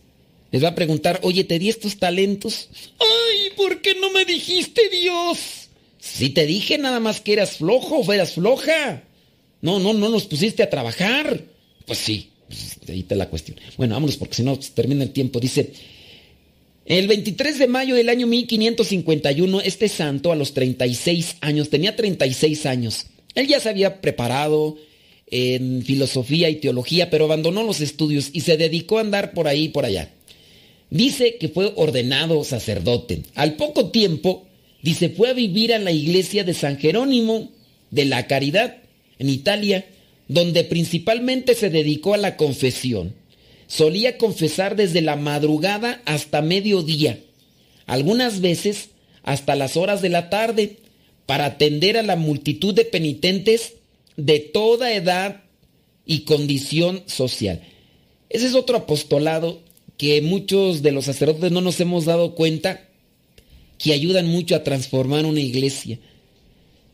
Les 0.52 0.62
va 0.62 0.68
a 0.68 0.74
preguntar, 0.74 1.18
oye, 1.24 1.44
te 1.44 1.58
di 1.58 1.68
estos 1.68 1.98
talentos. 1.98 2.68
Ay, 3.00 3.50
¿por 3.56 3.82
qué 3.82 3.96
no 3.96 4.10
me 4.12 4.24
dijiste 4.24 4.88
Dios? 4.88 5.68
Si 5.98 6.30
te 6.30 6.46
dije 6.46 6.78
nada 6.78 7.00
más 7.00 7.20
que 7.20 7.32
eras 7.32 7.56
flojo 7.56 7.98
o 7.98 8.12
eras 8.12 8.34
floja. 8.34 9.02
No, 9.60 9.80
no, 9.80 9.92
no 9.92 10.08
nos 10.08 10.26
pusiste 10.26 10.62
a 10.62 10.70
trabajar. 10.70 11.42
Pues 11.86 11.98
sí, 11.98 12.30
pues 12.46 12.78
ahí 12.88 13.00
está 13.00 13.16
la 13.16 13.28
cuestión. 13.28 13.58
Bueno, 13.76 13.96
vámonos 13.96 14.16
porque 14.16 14.36
si 14.36 14.42
no 14.44 14.56
termina 14.58 15.02
el 15.02 15.10
tiempo. 15.10 15.40
Dice, 15.40 15.72
el 16.88 17.06
23 17.06 17.58
de 17.58 17.66
mayo 17.66 17.94
del 17.96 18.08
año 18.08 18.26
1551, 18.26 19.60
este 19.60 19.88
santo 19.88 20.32
a 20.32 20.36
los 20.36 20.54
36 20.54 21.36
años, 21.42 21.68
tenía 21.68 21.94
36 21.94 22.64
años. 22.64 23.06
Él 23.34 23.46
ya 23.46 23.60
se 23.60 23.68
había 23.68 24.00
preparado 24.00 24.78
en 25.30 25.82
filosofía 25.82 26.48
y 26.48 26.56
teología, 26.56 27.10
pero 27.10 27.26
abandonó 27.26 27.62
los 27.62 27.82
estudios 27.82 28.30
y 28.32 28.40
se 28.40 28.56
dedicó 28.56 28.96
a 28.96 29.02
andar 29.02 29.34
por 29.34 29.48
ahí 29.48 29.64
y 29.64 29.68
por 29.68 29.84
allá. 29.84 30.10
Dice 30.88 31.36
que 31.36 31.50
fue 31.50 31.74
ordenado 31.76 32.42
sacerdote. 32.42 33.20
Al 33.34 33.56
poco 33.56 33.90
tiempo, 33.90 34.46
dice, 34.82 35.10
fue 35.10 35.28
a 35.28 35.34
vivir 35.34 35.74
a 35.74 35.78
la 35.78 35.92
iglesia 35.92 36.42
de 36.42 36.54
San 36.54 36.78
Jerónimo 36.78 37.50
de 37.90 38.06
la 38.06 38.26
Caridad, 38.26 38.78
en 39.18 39.28
Italia, 39.28 39.84
donde 40.26 40.64
principalmente 40.64 41.54
se 41.54 41.68
dedicó 41.68 42.14
a 42.14 42.18
la 42.18 42.38
confesión 42.38 43.12
solía 43.68 44.18
confesar 44.18 44.74
desde 44.74 45.02
la 45.02 45.14
madrugada 45.14 46.02
hasta 46.04 46.42
mediodía, 46.42 47.20
algunas 47.86 48.40
veces 48.40 48.88
hasta 49.22 49.54
las 49.54 49.76
horas 49.76 50.02
de 50.02 50.08
la 50.08 50.30
tarde, 50.30 50.78
para 51.26 51.44
atender 51.44 51.98
a 51.98 52.02
la 52.02 52.16
multitud 52.16 52.74
de 52.74 52.86
penitentes 52.86 53.74
de 54.16 54.40
toda 54.40 54.94
edad 54.94 55.42
y 56.06 56.20
condición 56.20 57.02
social. 57.04 57.60
Ese 58.30 58.46
es 58.46 58.54
otro 58.54 58.78
apostolado 58.78 59.60
que 59.98 60.22
muchos 60.22 60.80
de 60.80 60.92
los 60.92 61.04
sacerdotes 61.04 61.52
no 61.52 61.60
nos 61.60 61.78
hemos 61.80 62.06
dado 62.06 62.34
cuenta 62.34 62.88
que 63.76 63.92
ayudan 63.92 64.26
mucho 64.26 64.56
a 64.56 64.64
transformar 64.64 65.26
una 65.26 65.40
iglesia. 65.40 65.98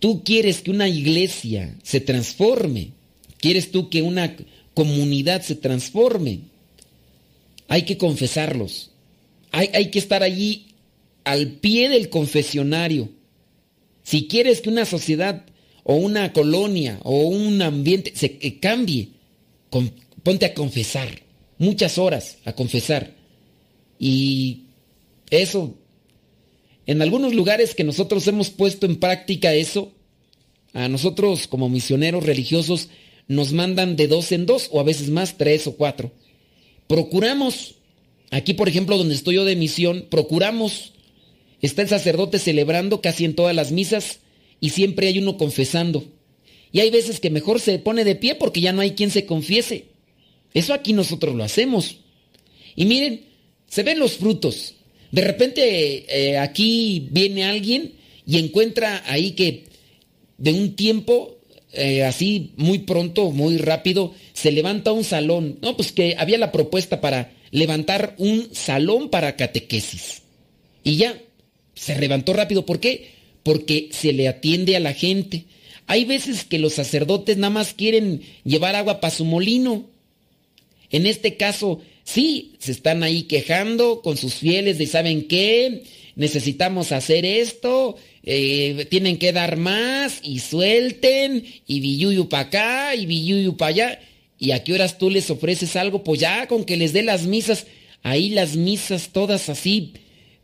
Tú 0.01 0.25
quieres 0.25 0.63
que 0.63 0.73
una 0.73 0.89
iglesia 0.89 1.77
se 1.85 2.01
transforme. 2.01 2.89
Quieres 3.39 3.71
tú 3.71 3.89
que 3.89 4.03
una 4.03 4.37
comunidad 4.75 5.43
se 5.43 5.55
transforme. 5.55 6.41
Hay 7.69 7.83
que 7.83 7.97
confesarlos. 7.97 8.91
Hay, 9.53 9.91
que 9.91 10.01
estar 10.01 10.25
allí 10.25 10.75
al 11.23 11.47
pie 11.47 11.89
del 11.89 12.09
confesionario. 12.09 13.09
Si 14.03 14.27
quieres 14.27 14.61
que 14.61 14.69
una 14.69 14.85
sociedad 14.85 15.45
o 15.85 15.95
una 15.95 16.33
colonia 16.33 16.99
o 17.05 17.29
un 17.29 17.63
ambiente 17.63 18.13
se 18.17 18.37
eh, 18.41 18.59
cambie, 18.59 19.11
ponte 20.25 20.47
a 20.47 20.55
confesar, 20.55 21.23
muchas 21.59 21.99
horas 21.99 22.39
a 22.45 22.53
confesar. 22.55 23.15
Y 23.99 24.65
eso, 25.31 25.77
en 26.87 27.01
algunos 27.01 27.33
lugares 27.33 27.77
que 27.77 27.85
nosotros 27.85 28.27
hemos 28.27 28.51
puesto 28.51 28.87
en 28.87 28.97
práctica 28.97 29.55
eso, 29.55 29.93
a 30.73 30.89
nosotros 30.89 31.47
como 31.47 31.69
misioneros 31.69 32.27
religiosos 32.27 32.89
nos 33.29 33.53
mandan 33.53 33.95
de 33.95 34.09
dos 34.09 34.33
en 34.33 34.47
dos 34.47 34.69
o 34.73 34.81
a 34.81 34.83
veces 34.83 35.11
más, 35.11 35.39
tres 35.39 35.69
o 35.69 35.77
cuatro. 35.77 36.13
Procuramos, 36.87 37.77
aquí 38.31 38.55
por 38.55 38.69
ejemplo 38.69 38.99
donde 38.99 39.15
estoy 39.15 39.37
yo 39.37 39.45
de 39.45 39.57
misión, 39.57 40.07
procuramos 40.11 40.95
Está 41.65 41.81
el 41.81 41.89
sacerdote 41.89 42.39
celebrando 42.39 43.01
casi 43.01 43.25
en 43.25 43.35
todas 43.35 43.57
las 43.57 43.73
misas 43.73 44.19
y 44.61 44.69
siempre 44.69 45.07
hay 45.09 45.19
uno 45.19 45.39
confesando. 45.39 46.05
Y 46.73 46.81
hay 46.81 46.91
veces 46.91 47.21
que 47.21 47.31
mejor 47.31 47.59
se 47.59 47.79
pone 47.79 48.05
de 48.05 48.17
pie 48.17 48.35
porque 48.35 48.61
ya 48.61 48.75
no 48.75 48.83
hay 48.83 48.91
quien 48.91 49.11
se 49.11 49.25
confiese. 49.25 49.87
Eso 50.53 50.75
aquí 50.75 50.93
nosotros 50.93 51.35
lo 51.35 51.43
hacemos. 51.43 51.97
Y 52.77 52.85
miren, 52.85 53.25
se 53.67 53.83
ven 53.83 53.99
los 53.99 54.19
frutos. 54.19 54.75
De 55.11 55.23
repente 55.23 56.05
eh, 56.07 56.37
aquí 56.37 57.09
viene 57.11 57.47
alguien 57.47 57.95
y 58.27 58.37
encuentra 58.37 59.03
ahí 59.07 59.31
que 59.31 59.65
de 60.37 60.53
un 60.53 60.77
tiempo, 60.77 61.39
eh, 61.77 62.05
así 62.05 62.53
muy 62.57 62.81
pronto, 62.81 63.31
muy 63.31 63.59
rápido, 63.59 64.15
se 64.33 64.53
levanta 64.53 64.93
un 64.93 65.05
salón. 65.05 65.59
No, 65.63 65.77
pues 65.77 65.93
que 65.93 66.17
había 66.19 66.39
la 66.39 66.53
propuesta 66.53 67.01
para 67.01 67.33
levantar 67.51 68.15
un 68.19 68.49
salón 68.53 69.11
para 69.11 69.37
catequesis. 69.37 70.23
Y 70.83 70.97
ya, 70.97 71.19
se 71.75 71.99
levantó 71.99 72.33
rápido. 72.33 72.67
¿Por 72.67 72.81
qué? 72.81 73.11
Porque 73.43 73.89
se 73.93 74.13
le 74.13 74.29
atiende 74.29 74.77
a 74.77 74.81
la 74.81 74.93
gente. 74.93 75.45
Hay 75.87 76.05
veces 76.05 76.45
que 76.45 76.59
los 76.59 76.75
sacerdotes 76.75 77.37
nada 77.37 77.51
más 77.51 77.75
quieren 77.75 78.23
llevar 78.45 78.75
agua 78.75 79.01
para 79.01 79.15
su 79.15 79.25
molino. 79.25 79.87
En 80.91 81.07
este 81.07 81.37
caso, 81.37 81.81
sí, 82.05 82.55
se 82.59 82.73
están 82.73 83.03
ahí 83.03 83.25
quejando 83.25 84.01
con 84.03 84.17
sus 84.17 84.35
fieles 84.35 84.79
de, 84.79 84.87
¿saben 84.87 85.29
qué? 85.29 85.83
Necesitamos 86.17 86.93
hacer 86.93 87.25
esto, 87.25 87.97
eh, 88.23 88.87
tienen 88.89 89.19
que 89.19 89.33
dar 89.33 89.57
más 89.57 90.21
y 90.23 90.39
suelten, 90.39 91.45
y 91.67 91.81
billuyu 91.81 92.29
para 92.29 92.45
acá, 92.45 92.95
y 92.95 93.07
billuyu 93.07 93.57
para 93.57 93.69
allá. 93.71 94.01
¿Y 94.39 94.53
a 94.53 94.63
qué 94.63 94.75
horas 94.75 94.99
tú 94.99 95.11
les 95.11 95.31
ofreces 95.31 95.75
algo? 95.75 96.05
Pues 96.05 96.21
ya, 96.21 96.47
con 96.47 96.65
que 96.65 96.77
les 96.77 96.93
dé 96.93 97.03
las 97.03 97.27
misas. 97.27 97.67
Ahí 98.03 98.29
las 98.29 98.57
misas 98.57 99.09
todas 99.13 99.49
así, 99.49 99.95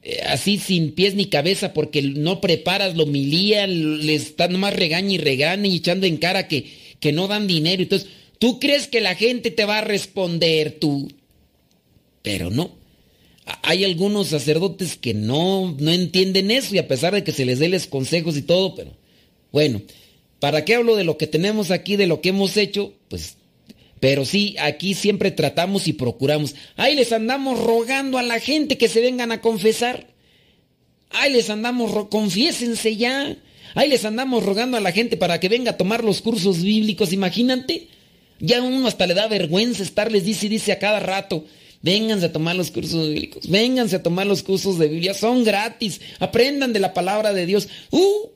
eh, 0.03 0.23
así 0.27 0.59
sin 0.59 0.93
pies 0.93 1.15
ni 1.15 1.27
cabeza 1.27 1.73
porque 1.73 2.03
no 2.03 2.41
preparas 2.41 2.97
lo 2.97 3.07
milía, 3.07 3.67
les 3.67 4.23
están 4.23 4.53
nomás 4.53 4.75
regaña 4.75 5.13
y 5.13 5.19
regaña 5.19 5.69
y 5.69 5.77
echando 5.77 6.07
en 6.07 6.17
cara 6.17 6.49
que, 6.49 6.67
que 6.99 7.13
no 7.13 7.29
dan 7.29 7.47
dinero. 7.47 7.83
Entonces, 7.83 8.09
tú 8.39 8.59
crees 8.59 8.89
que 8.89 9.01
la 9.01 9.15
gente 9.15 9.51
te 9.51 9.67
va 9.67 9.79
a 9.79 9.83
responder 9.83 10.79
tú, 10.81 11.13
pero 12.23 12.51
no. 12.51 12.80
Hay 13.63 13.85
algunos 13.85 14.29
sacerdotes 14.29 14.97
que 14.97 15.15
no, 15.15 15.75
no 15.79 15.91
entienden 15.91 16.51
eso 16.51 16.75
y 16.75 16.79
a 16.79 16.89
pesar 16.89 17.15
de 17.15 17.25
que 17.25 17.33
se 17.33 17.45
les 17.45 17.59
dé 17.59 17.69
los 17.69 17.87
consejos 17.87 18.37
y 18.37 18.43
todo, 18.43 18.75
pero 18.75 18.97
bueno, 19.53 19.83
¿para 20.39 20.65
qué 20.65 20.75
hablo 20.75 20.97
de 20.97 21.05
lo 21.05 21.17
que 21.17 21.27
tenemos 21.27 21.71
aquí, 21.71 21.97
de 21.97 22.07
lo 22.07 22.21
que 22.21 22.31
hemos 22.31 22.57
hecho? 22.57 22.95
Pues 23.09 23.37
pero 24.01 24.25
sí, 24.25 24.57
aquí 24.59 24.95
siempre 24.95 25.31
tratamos 25.31 25.87
y 25.87 25.93
procuramos. 25.93 26.55
Ahí 26.77 26.97
les 26.97 27.13
andamos 27.13 27.63
rogando 27.63 28.17
a 28.17 28.23
la 28.23 28.41
gente 28.41 28.79
que 28.79 28.89
se 28.89 29.03
vengan 29.03 29.31
a 29.31 29.43
confesar. 29.43 30.07
Ahí 31.11 31.33
les 31.33 31.51
andamos, 31.51 32.09
confiésense 32.09 32.97
ya. 32.97 33.37
Ahí 33.75 33.91
les 33.91 34.07
andamos 34.07 34.43
rogando 34.45 34.79
a 34.79 34.81
la 34.81 34.91
gente 34.91 35.19
para 35.19 35.39
que 35.39 35.51
venga 35.51 35.73
a 35.73 35.77
tomar 35.77 36.03
los 36.03 36.23
cursos 36.23 36.63
bíblicos. 36.63 37.13
Imagínate. 37.13 37.89
Ya 38.41 38.63
uno 38.63 38.89
hasta 38.89 39.07
le 39.07 39.13
da 39.13 39.29
vergüenza 39.29 39.83
estarles 39.83 40.25
dice 40.25 40.47
y 40.47 40.49
dice 40.49 40.73
a 40.73 40.79
cada 40.79 40.99
rato. 40.99 41.45
Vénganse 41.83 42.27
a 42.27 42.33
tomar 42.33 42.57
los 42.57 42.71
cursos 42.71 43.09
bíblicos. 43.09 43.49
Vénganse 43.49 43.97
a 43.97 44.03
tomar 44.03 44.27
los 44.27 44.43
cursos 44.43 44.79
de 44.79 44.89
Biblia. 44.89 45.15
Son 45.15 45.45
gratis. 45.45 46.01
Aprendan 46.19 46.73
de 46.73 46.81
la 46.81 46.93
palabra 46.93 47.33
de 47.33 47.47
Dios. 47.47 47.69
Uh. 47.91 48.31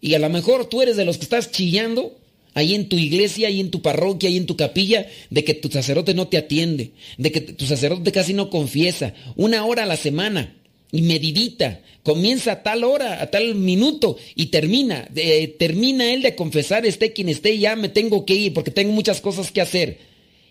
Y 0.00 0.14
a 0.14 0.18
lo 0.18 0.28
mejor 0.28 0.66
tú 0.66 0.82
eres 0.82 0.96
de 0.96 1.04
los 1.04 1.18
que 1.18 1.24
estás 1.24 1.50
chillando 1.50 2.16
ahí 2.54 2.74
en 2.74 2.88
tu 2.88 2.96
iglesia, 2.96 3.48
ahí 3.48 3.60
en 3.60 3.70
tu 3.70 3.82
parroquia, 3.82 4.28
ahí 4.28 4.36
en 4.36 4.46
tu 4.46 4.56
capilla, 4.56 5.06
de 5.28 5.44
que 5.44 5.54
tu 5.54 5.68
sacerdote 5.68 6.14
no 6.14 6.28
te 6.28 6.36
atiende, 6.36 6.92
de 7.16 7.30
que 7.30 7.40
tu 7.40 7.66
sacerdote 7.66 8.10
casi 8.10 8.32
no 8.32 8.50
confiesa, 8.50 9.14
una 9.36 9.64
hora 9.64 9.84
a 9.84 9.86
la 9.86 9.96
semana 9.96 10.56
y 10.90 11.02
medidita, 11.02 11.80
comienza 12.02 12.52
a 12.52 12.62
tal 12.62 12.82
hora, 12.82 13.22
a 13.22 13.28
tal 13.28 13.54
minuto 13.54 14.16
y 14.34 14.46
termina, 14.46 15.08
termina 15.58 16.12
él 16.12 16.22
de 16.22 16.34
confesar, 16.34 16.86
esté 16.86 17.12
quien 17.12 17.28
esté, 17.28 17.58
ya 17.58 17.76
me 17.76 17.88
tengo 17.88 18.26
que 18.26 18.34
ir 18.34 18.54
porque 18.54 18.70
tengo 18.70 18.92
muchas 18.92 19.20
cosas 19.20 19.52
que 19.52 19.60
hacer 19.60 19.98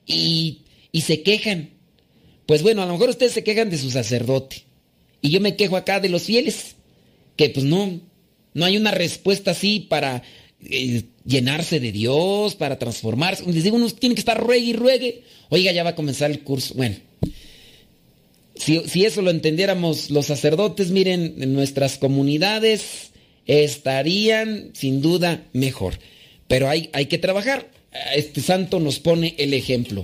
y, 0.05 0.60
y 0.92 1.02
se 1.02 1.22
quejan. 1.22 1.72
Pues 2.46 2.64
bueno, 2.64 2.82
a 2.82 2.86
lo 2.86 2.94
mejor 2.94 3.10
ustedes 3.10 3.34
se 3.34 3.44
quejan 3.44 3.70
de 3.70 3.78
su 3.78 3.92
sacerdote 3.92 4.64
y 5.22 5.30
yo 5.30 5.42
me 5.42 5.56
quejo 5.56 5.78
acá 5.78 6.00
de 6.00 6.10
los 6.10 6.24
fieles, 6.24 6.76
que 7.36 7.50
pues 7.50 7.66
no, 7.66 8.00
no 8.54 8.66
hay 8.66 8.78
una 8.78 8.92
respuesta 8.92 9.52
así 9.52 9.82
para 9.82 10.24
eh, 10.62 11.04
llenarse 11.26 11.80
de 11.80 11.92
Dios, 11.92 12.56
para 12.56 12.80
transformarse. 12.80 13.44
Les 13.52 13.64
digo, 13.64 13.76
uno 13.76 13.90
tiene 13.90 14.16
que 14.16 14.22
estar 14.22 14.40
ruegue 14.40 14.66
y 14.66 14.74
ruegue. 14.74 15.24
Oiga, 15.50 15.72
ya 15.72 15.84
va 15.84 15.92
a 15.92 15.96
comenzar 15.96 16.32
el 16.32 16.42
curso. 16.42 16.74
Bueno, 16.76 16.96
si, 18.56 18.82
si 18.88 19.06
eso 19.06 19.22
lo 19.22 19.32
entendiéramos 19.32 20.10
los 20.10 20.26
sacerdotes, 20.26 20.92
miren, 20.92 21.36
en 21.40 21.54
nuestras 21.54 21.98
comunidades 21.98 23.12
estarían 23.46 24.72
sin 24.74 25.02
duda 25.02 25.44
mejor. 25.54 26.00
Pero 26.48 26.70
hay, 26.70 26.90
hay 26.94 27.08
que 27.08 27.18
trabajar. 27.18 27.72
Este 28.16 28.42
santo 28.42 28.80
nos 28.80 29.00
pone 29.00 29.36
el 29.38 29.54
ejemplo. 29.54 30.04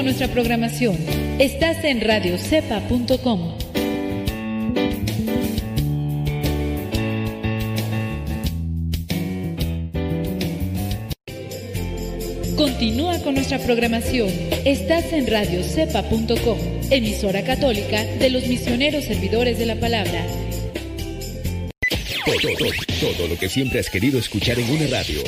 Con 0.00 0.06
nuestra 0.06 0.28
programación. 0.28 0.96
Estás 1.38 1.84
en 1.84 2.00
radiocepa.com. 2.00 3.58
Continúa 12.56 13.18
con 13.18 13.34
nuestra 13.34 13.58
programación. 13.58 14.30
Estás 14.64 15.12
en 15.12 15.26
radiocepa.com, 15.26 16.58
emisora 16.90 17.44
católica 17.44 18.02
de 18.02 18.30
los 18.30 18.46
misioneros 18.46 19.04
servidores 19.04 19.58
de 19.58 19.66
la 19.66 19.78
palabra. 19.78 20.24
Todo, 22.24 22.70
todo 23.00 23.28
lo 23.28 23.38
que 23.38 23.50
siempre 23.50 23.80
has 23.80 23.90
querido 23.90 24.18
escuchar 24.18 24.58
en 24.58 24.70
una 24.70 24.86
radio 24.86 25.20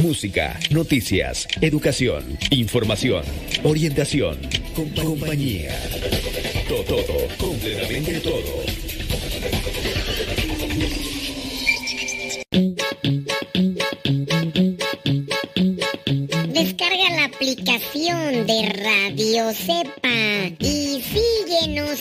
música, 0.00 0.58
noticias, 0.70 1.46
educación, 1.60 2.38
información, 2.50 3.22
orientación, 3.62 4.38
compañía. 4.74 5.72
Todo, 6.68 6.84
todo, 6.84 7.28
completamente 7.38 8.20
todo. 8.20 8.64
descarga 16.52 17.10
la 17.16 17.24
aplicación 17.24 18.46
de 18.46 18.68
Radio 18.68 19.52
Cepa 19.54 19.99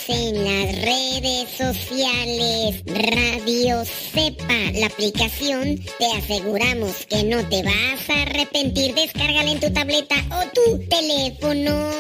en 0.10 0.44
las 0.44 0.76
redes 0.82 1.50
sociales. 1.56 2.84
Radio 2.86 3.84
Cepa, 3.86 4.72
la 4.74 4.88
aplicación, 4.88 5.80
te 6.00 6.06
aseguramos 6.18 7.06
que 7.06 7.24
no 7.24 7.48
te 7.48 7.62
vas 7.62 8.10
a 8.10 8.22
arrepentir. 8.24 8.96
Descárgala 8.96 9.52
en 9.52 9.60
tu 9.60 9.72
tableta 9.72 10.16
o 10.32 10.50
tu 10.54 10.80
teléfono. 10.88 11.92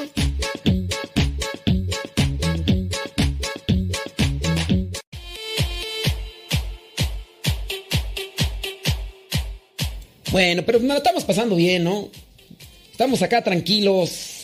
Bueno, 10.31 10.63
pero 10.65 10.79
nos 10.79 10.97
estamos 10.97 11.23
pasando 11.23 11.55
bien, 11.55 11.83
¿no? 11.83 12.09
Estamos 12.91 13.21
acá 13.21 13.43
tranquilos. 13.43 14.38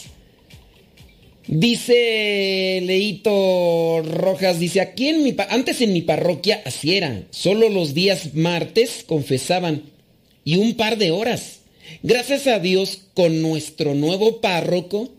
Dice 1.48 2.82
Leito 2.84 4.02
Rojas, 4.02 4.60
dice, 4.60 4.82
aquí 4.82 5.10
en 5.10 5.24
mi 5.24 5.36
antes 5.50 5.82
en 5.82 5.94
mi 5.94 6.02
parroquia 6.02 6.62
así 6.66 6.96
era, 6.96 7.24
solo 7.30 7.70
los 7.70 7.94
días 7.94 8.34
martes 8.34 9.04
confesaban 9.06 9.84
y 10.44 10.58
un 10.58 10.76
par 10.76 10.98
de 10.98 11.12
horas. 11.12 11.60
Gracias 12.02 12.48
a 12.48 12.60
Dios 12.60 13.02
con 13.14 13.42
nuestro 13.42 13.94
nuevo 13.94 14.42
párroco, 14.42 15.12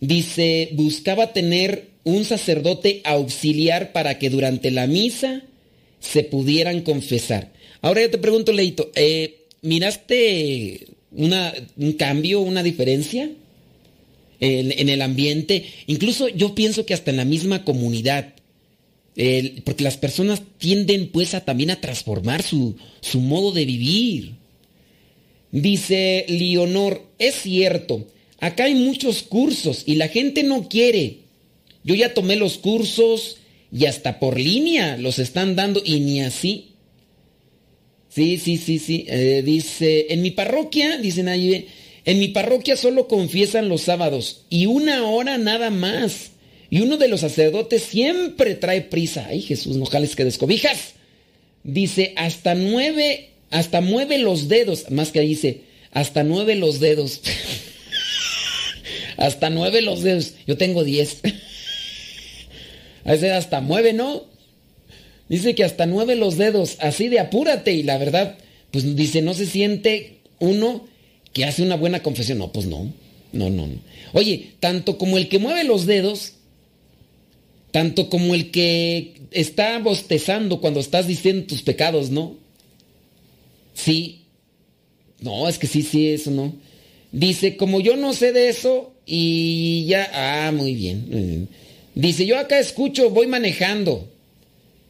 dice, 0.00 0.70
buscaba 0.72 1.32
tener 1.32 1.90
un 2.02 2.24
sacerdote 2.24 3.00
auxiliar 3.04 3.92
para 3.92 4.18
que 4.18 4.30
durante 4.30 4.70
la 4.72 4.86
misa 4.86 5.42
se 6.00 6.24
pudieran 6.24 6.80
confesar. 6.80 7.52
Ahora 7.82 8.02
yo 8.02 8.10
te 8.10 8.18
pregunto, 8.18 8.52
Leito, 8.52 8.90
eh, 8.96 9.46
¿Miraste 9.66 10.86
una, 11.10 11.52
un 11.76 11.94
cambio, 11.94 12.40
una 12.40 12.62
diferencia 12.62 13.28
en, 14.40 14.88
el 14.88 15.02
ambiente? 15.02 15.66
Incluso 15.86 16.28
yo 16.28 16.54
pienso 16.54 16.86
que 16.86 16.94
hasta 16.94 17.10
en 17.10 17.16
la 17.18 17.24
misma 17.24 17.64
comunidad. 17.64 18.34
porque 19.64 19.84
las 19.84 19.96
personas 19.96 20.42
tienden 20.58 21.08
pues 21.08 21.34
a 21.34 21.44
también 21.44 21.70
a 21.70 21.80
transformar 21.80 22.42
su, 22.42 22.76
su 23.00 23.20
modo 23.20 23.52
de 23.52 23.64
vivir. 23.64 24.32
Dice 25.52 26.26
Leonor, 26.28 27.06
es 27.18 27.34
cierto, 27.36 28.06
acá 28.40 28.64
hay 28.64 28.74
muchos 28.74 29.22
cursos 29.22 29.84
y 29.86 29.94
la 29.94 30.08
gente 30.08 30.42
no 30.42 30.68
quiere. 30.68 31.18
Yo 31.84 31.94
ya 31.94 32.14
tomé 32.14 32.36
los 32.36 32.58
cursos 32.58 33.38
y 33.72 33.86
hasta 33.86 34.18
por 34.18 34.38
línea 34.38 34.96
los 34.96 35.18
están 35.18 35.56
dando 35.56 35.80
y 35.84 36.00
ni 36.00 36.20
así. 36.20 36.72
Sí, 38.08 38.38
sí, 38.38 38.56
sí, 38.56 38.78
sí. 38.78 39.04
Eh, 39.08 39.42
dice, 39.44 40.06
en 40.10 40.22
mi 40.22 40.30
parroquia, 40.30 40.96
dicen 40.98 41.28
ahí, 41.28 41.68
en 42.06 42.20
mi 42.20 42.28
parroquia 42.28 42.76
solo 42.76 43.08
confiesan 43.08 43.68
los 43.68 43.82
sábados 43.82 44.44
y 44.48 44.66
una 44.66 45.08
hora 45.08 45.38
nada 45.38 45.70
más. 45.70 46.30
Y 46.70 46.80
uno 46.80 46.96
de 46.96 47.08
los 47.08 47.20
sacerdotes 47.20 47.82
siempre 47.82 48.54
trae 48.54 48.80
prisa. 48.80 49.26
Ay, 49.28 49.42
Jesús, 49.42 49.76
no 49.76 49.86
jales 49.86 50.14
que 50.14 50.24
descobijas. 50.24 50.94
Dice, 51.64 52.12
hasta 52.16 52.54
nueve, 52.54 53.30
hasta 53.50 53.80
mueve 53.80 54.18
los 54.18 54.46
dedos. 54.46 54.88
Más 54.90 55.10
que 55.10 55.20
dice, 55.20 55.62
hasta 55.90 56.22
nueve 56.22 56.54
los 56.54 56.78
dedos. 56.78 57.22
hasta 59.16 59.50
nueve 59.50 59.82
los 59.82 60.02
dedos. 60.02 60.34
Yo 60.46 60.56
tengo 60.56 60.84
diez. 60.84 61.18
A 63.04 63.12
veces 63.12 63.32
hasta 63.32 63.60
mueve, 63.60 63.92
¿no? 63.92 64.24
Dice 65.28 65.56
que 65.56 65.64
hasta 65.64 65.86
nueve 65.86 66.14
los 66.14 66.36
dedos, 66.36 66.76
así 66.78 67.08
de 67.08 67.18
apúrate. 67.18 67.72
Y 67.72 67.82
la 67.82 67.98
verdad, 67.98 68.38
pues 68.70 68.94
dice, 68.94 69.22
no 69.22 69.34
se 69.34 69.46
siente 69.46 70.18
uno 70.38 70.86
que 71.36 71.44
hace 71.44 71.62
una 71.62 71.76
buena 71.76 72.02
confesión. 72.02 72.38
No, 72.38 72.50
pues 72.50 72.64
no. 72.64 72.90
No, 73.34 73.50
no, 73.50 73.66
no. 73.66 73.76
Oye, 74.14 74.52
tanto 74.58 74.96
como 74.96 75.18
el 75.18 75.28
que 75.28 75.38
mueve 75.38 75.64
los 75.64 75.84
dedos, 75.84 76.32
tanto 77.72 78.08
como 78.08 78.34
el 78.34 78.50
que 78.50 79.20
está 79.32 79.78
bostezando 79.80 80.62
cuando 80.62 80.80
estás 80.80 81.06
diciendo 81.06 81.46
tus 81.46 81.60
pecados, 81.60 82.08
¿no? 82.08 82.36
Sí. 83.74 84.22
No, 85.20 85.46
es 85.46 85.58
que 85.58 85.66
sí, 85.66 85.82
sí, 85.82 86.08
eso 86.08 86.30
no. 86.30 86.54
Dice, 87.12 87.58
como 87.58 87.80
yo 87.80 87.98
no 87.98 88.14
sé 88.14 88.32
de 88.32 88.48
eso 88.48 88.94
y 89.04 89.84
ya, 89.84 90.10
ah, 90.14 90.52
muy 90.52 90.74
bien. 90.74 91.06
Muy 91.10 91.20
bien. 91.20 91.48
Dice, 91.94 92.24
yo 92.24 92.38
acá 92.38 92.58
escucho, 92.58 93.10
voy 93.10 93.26
manejando. 93.26 94.08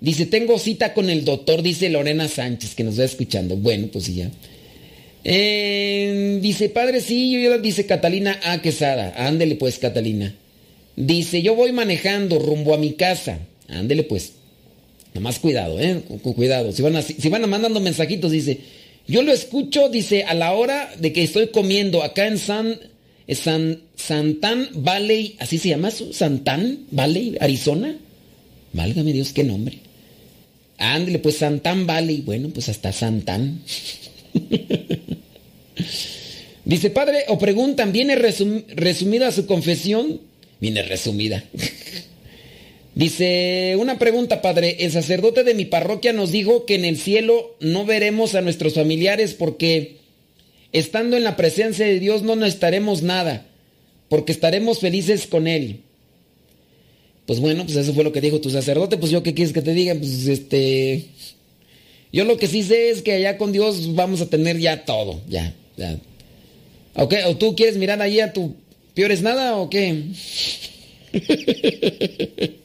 Dice, 0.01 0.27
tengo 0.27 0.61
cita 0.61 0.95
con 0.95 1.11
el 1.11 1.25
doctor, 1.25 1.65
dice 1.65 1.89
Lorena 1.89 2.29
Sánchez, 2.29 2.77
que 2.77 2.85
nos 2.85 3.01
va 3.01 3.03
escuchando. 3.03 3.57
Bueno, 3.57 3.89
pues 3.89 4.15
ya. 4.15 4.31
Eh, 5.29 6.39
dice, 6.41 6.68
padre, 6.68 7.01
sí, 7.01 7.33
yo, 7.33 7.59
dice 7.59 7.85
Catalina 7.85 8.39
A. 8.45 8.62
Quesada. 8.62 9.12
Ándele 9.16 9.57
pues, 9.57 9.81
Catalina. 9.81 10.33
Dice, 10.95 11.43
yo 11.43 11.57
voy 11.57 11.72
manejando 11.72 12.39
rumbo 12.39 12.72
a 12.72 12.79
mi 12.79 12.93
casa. 12.93 13.41
Ándele 13.66 14.05
pues. 14.05 14.35
Nada 15.09 15.20
más 15.22 15.41
cuidado, 15.41 15.81
¿eh? 15.81 16.01
Con, 16.22 16.33
cuidado. 16.35 16.70
Si 16.70 16.81
van, 16.81 16.95
a, 16.95 17.03
si 17.03 17.29
van 17.29 17.51
mandando 17.51 17.81
mensajitos, 17.81 18.31
dice, 18.31 18.61
yo 19.09 19.22
lo 19.22 19.33
escucho, 19.33 19.89
dice, 19.89 20.22
a 20.22 20.35
la 20.35 20.53
hora 20.53 20.93
de 20.97 21.12
que 21.12 21.24
estoy 21.24 21.49
comiendo 21.49 22.05
acá 22.05 22.29
en 22.29 22.39
San, 22.39 22.79
San 23.29 23.81
Santán 23.97 24.68
Valley, 24.74 25.35
así 25.41 25.59
se 25.59 25.70
llama 25.70 25.91
Santán 25.91 26.87
Valley, 26.93 27.37
Arizona. 27.41 27.97
Válgame 28.72 29.12
Dios, 29.12 29.33
qué 29.33 29.43
nombre. 29.43 29.79
Ándale, 30.79 31.18
pues 31.18 31.39
Santán 31.39 31.85
Valley. 31.85 32.20
Bueno, 32.20 32.51
pues 32.51 32.68
hasta 32.68 32.93
Santán. 32.93 33.62
Dice, 36.64 36.91
padre, 36.91 37.24
o 37.28 37.39
preguntan, 37.39 37.93
¿viene 37.93 38.16
resumida 38.16 39.30
su 39.30 39.47
confesión? 39.47 40.20
Viene 40.61 40.82
resumida. 40.82 41.45
Dice, 42.97 43.76
una 43.78 43.99
pregunta, 43.99 44.41
padre. 44.41 44.78
El 44.80 44.91
sacerdote 44.91 45.45
de 45.45 45.55
mi 45.55 45.66
parroquia 45.66 46.12
nos 46.12 46.32
dijo 46.32 46.64
que 46.64 46.74
en 46.74 46.87
el 46.87 46.97
cielo 46.97 47.55
no 47.61 47.84
veremos 47.84 48.34
a 48.34 48.41
nuestros 48.41 48.74
familiares 48.74 49.34
porque 49.34 49.97
estando 50.72 51.16
en 51.16 51.24
la 51.24 51.37
presencia 51.37 51.87
de 51.87 52.01
Dios 52.01 52.22
no 52.22 52.37
necesitaremos 52.37 53.03
nada, 53.03 53.47
porque 54.09 54.32
estaremos 54.32 54.80
felices 54.80 55.26
con 55.26 55.47
Él. 55.47 55.80
Pues 57.26 57.41
bueno, 57.41 57.64
pues 57.64 57.76
eso 57.76 57.93
fue 57.93 58.05
lo 58.05 58.12
que 58.12 58.20
dijo 58.20 58.41
tu 58.41 58.51
sacerdote, 58.51 58.97
pues 58.97 59.12
yo 59.12 59.22
qué 59.22 59.34
quieres 59.34 59.53
que 59.53 59.62
te 59.62 59.74
diga, 59.74 59.95
pues 59.95 60.26
este... 60.26 61.07
Yo 62.13 62.25
lo 62.25 62.37
que 62.37 62.47
sí 62.47 62.63
sé 62.63 62.91
es 62.91 63.03
que 63.03 63.13
allá 63.13 63.37
con 63.37 63.53
Dios 63.53 63.95
vamos 63.95 64.21
a 64.21 64.31
tener 64.31 64.59
ya 64.59 64.85
todo, 64.85 65.21
ya, 65.29 65.55
ya. 65.77 65.99
¿O 66.95 67.09
¿O 67.27 67.37
tú 67.37 67.55
quieres 67.55 67.77
mirar 67.77 68.01
allí 68.01 68.21
a 68.21 68.33
tu 68.33 68.55
peores 68.95 69.23
nada 69.23 69.57
o 69.57 69.69
qué? 69.69 70.05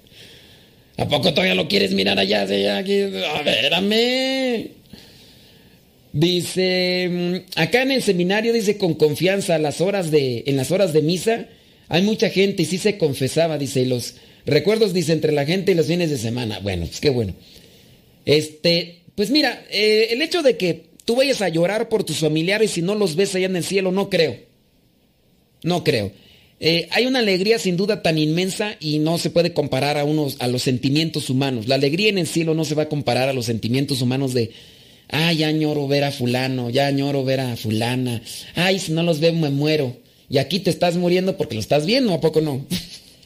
¿A 0.97 1.07
poco 1.07 1.33
todavía 1.33 1.55
lo 1.55 1.67
quieres 1.67 1.93
mirar 1.93 2.19
allá? 2.19 2.43
allá 2.43 2.77
aquí? 2.77 3.01
A 3.01 3.41
ver, 3.43 4.71
Dice, 6.13 7.09
mm, 7.09 7.35
acá 7.59 7.83
en 7.83 7.91
el 7.91 8.03
seminario 8.03 8.51
dice 8.51 8.77
con 8.77 8.95
confianza 8.95 9.57
las 9.57 9.79
horas 9.79 10.11
de, 10.11 10.43
en 10.45 10.57
las 10.57 10.71
horas 10.71 10.91
de 10.91 11.01
misa 11.01 11.47
hay 11.87 12.01
mucha 12.01 12.29
gente 12.29 12.63
y 12.63 12.65
sí 12.65 12.77
se 12.77 12.97
confesaba, 12.97 13.57
dice, 13.57 13.85
los 13.85 14.15
Recuerdos, 14.45 14.93
dice, 14.93 15.13
entre 15.13 15.31
la 15.31 15.45
gente 15.45 15.71
y 15.71 15.75
los 15.75 15.87
fines 15.87 16.09
de 16.09 16.17
semana. 16.17 16.59
Bueno, 16.59 16.85
pues 16.85 16.99
qué 16.99 17.09
bueno. 17.09 17.33
Este, 18.25 19.00
pues 19.15 19.29
mira, 19.29 19.65
eh, 19.69 20.09
el 20.11 20.21
hecho 20.21 20.41
de 20.41 20.57
que 20.57 20.85
tú 21.05 21.15
vayas 21.15 21.41
a 21.41 21.49
llorar 21.49 21.89
por 21.89 22.03
tus 22.03 22.19
familiares 22.19 22.77
y 22.77 22.81
no 22.81 22.95
los 22.95 23.15
ves 23.15 23.35
allá 23.35 23.47
en 23.47 23.55
el 23.55 23.63
cielo, 23.63 23.91
no 23.91 24.09
creo. 24.09 24.37
No 25.63 25.83
creo. 25.83 26.11
Eh, 26.59 26.87
hay 26.91 27.07
una 27.07 27.19
alegría 27.19 27.57
sin 27.57 27.75
duda 27.75 28.03
tan 28.03 28.17
inmensa 28.19 28.75
y 28.79 28.99
no 28.99 29.17
se 29.17 29.31
puede 29.31 29.51
comparar 29.51 29.97
a, 29.97 30.03
unos, 30.03 30.37
a 30.39 30.47
los 30.47 30.61
sentimientos 30.61 31.29
humanos. 31.29 31.67
La 31.67 31.75
alegría 31.75 32.09
en 32.09 32.19
el 32.19 32.27
cielo 32.27 32.53
no 32.53 32.65
se 32.65 32.75
va 32.75 32.83
a 32.83 32.89
comparar 32.89 33.29
a 33.29 33.33
los 33.33 33.47
sentimientos 33.47 34.01
humanos 34.01 34.33
de, 34.33 34.51
ay, 35.09 35.37
ya 35.37 35.47
añoro 35.47 35.87
ver 35.87 36.03
a 36.03 36.11
fulano, 36.11 36.69
ya 36.69 36.85
añoro 36.85 37.23
ver 37.23 37.39
a 37.39 37.55
fulana, 37.55 38.21
ay, 38.53 38.77
si 38.77 38.91
no 38.91 39.01
los 39.01 39.19
veo 39.19 39.33
me 39.33 39.49
muero. 39.49 39.97
Y 40.29 40.37
aquí 40.37 40.59
te 40.59 40.69
estás 40.69 40.95
muriendo 40.95 41.35
porque 41.35 41.55
lo 41.55 41.61
estás 41.61 41.85
viendo, 41.85 42.13
¿a 42.13 42.21
poco 42.21 42.41
no? 42.41 42.65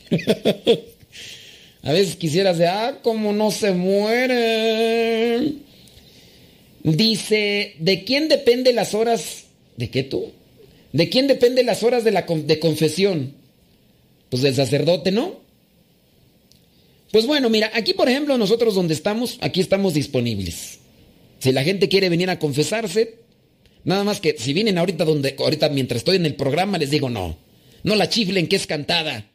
A 1.83 1.91
veces 1.91 2.15
quisieras 2.15 2.57
de, 2.57 2.67
ah, 2.67 2.99
como 3.03 3.31
no 3.31 3.51
se 3.51 3.71
muere. 3.73 5.53
Dice, 6.86 7.73
¿de 7.79 8.03
quién 8.03 8.27
depende 8.27 8.71
las 8.71 8.93
horas? 8.93 9.45
¿De 9.75 9.89
qué 9.89 10.03
tú? 10.03 10.31
¿De 10.93 11.09
quién 11.09 11.25
depende 11.25 11.63
las 11.63 11.81
horas 11.81 12.03
de, 12.03 12.11
la, 12.11 12.21
de 12.21 12.59
confesión? 12.59 13.33
Pues 14.29 14.43
del 14.43 14.53
sacerdote, 14.53 15.11
¿no? 15.11 15.41
Pues 17.11 17.25
bueno, 17.25 17.49
mira, 17.49 17.71
aquí 17.73 17.95
por 17.95 18.07
ejemplo 18.07 18.38
nosotros 18.38 18.75
donde 18.75 18.93
estamos, 18.93 19.39
aquí 19.41 19.61
estamos 19.61 19.95
disponibles. 19.95 20.77
Si 21.39 21.51
la 21.51 21.63
gente 21.63 21.89
quiere 21.89 22.09
venir 22.09 22.29
a 22.29 22.38
confesarse, 22.38 23.15
nada 23.83 24.03
más 24.03 24.21
que 24.21 24.36
si 24.38 24.53
vienen 24.53 24.77
ahorita 24.77 25.05
donde, 25.05 25.36
ahorita 25.39 25.69
mientras 25.69 26.01
estoy 26.01 26.17
en 26.17 26.27
el 26.27 26.36
programa 26.36 26.77
les 26.77 26.91
digo 26.91 27.09
no, 27.09 27.36
no 27.81 27.95
la 27.95 28.09
chiflen 28.09 28.47
que 28.47 28.57
es 28.57 28.67
cantada. 28.67 29.31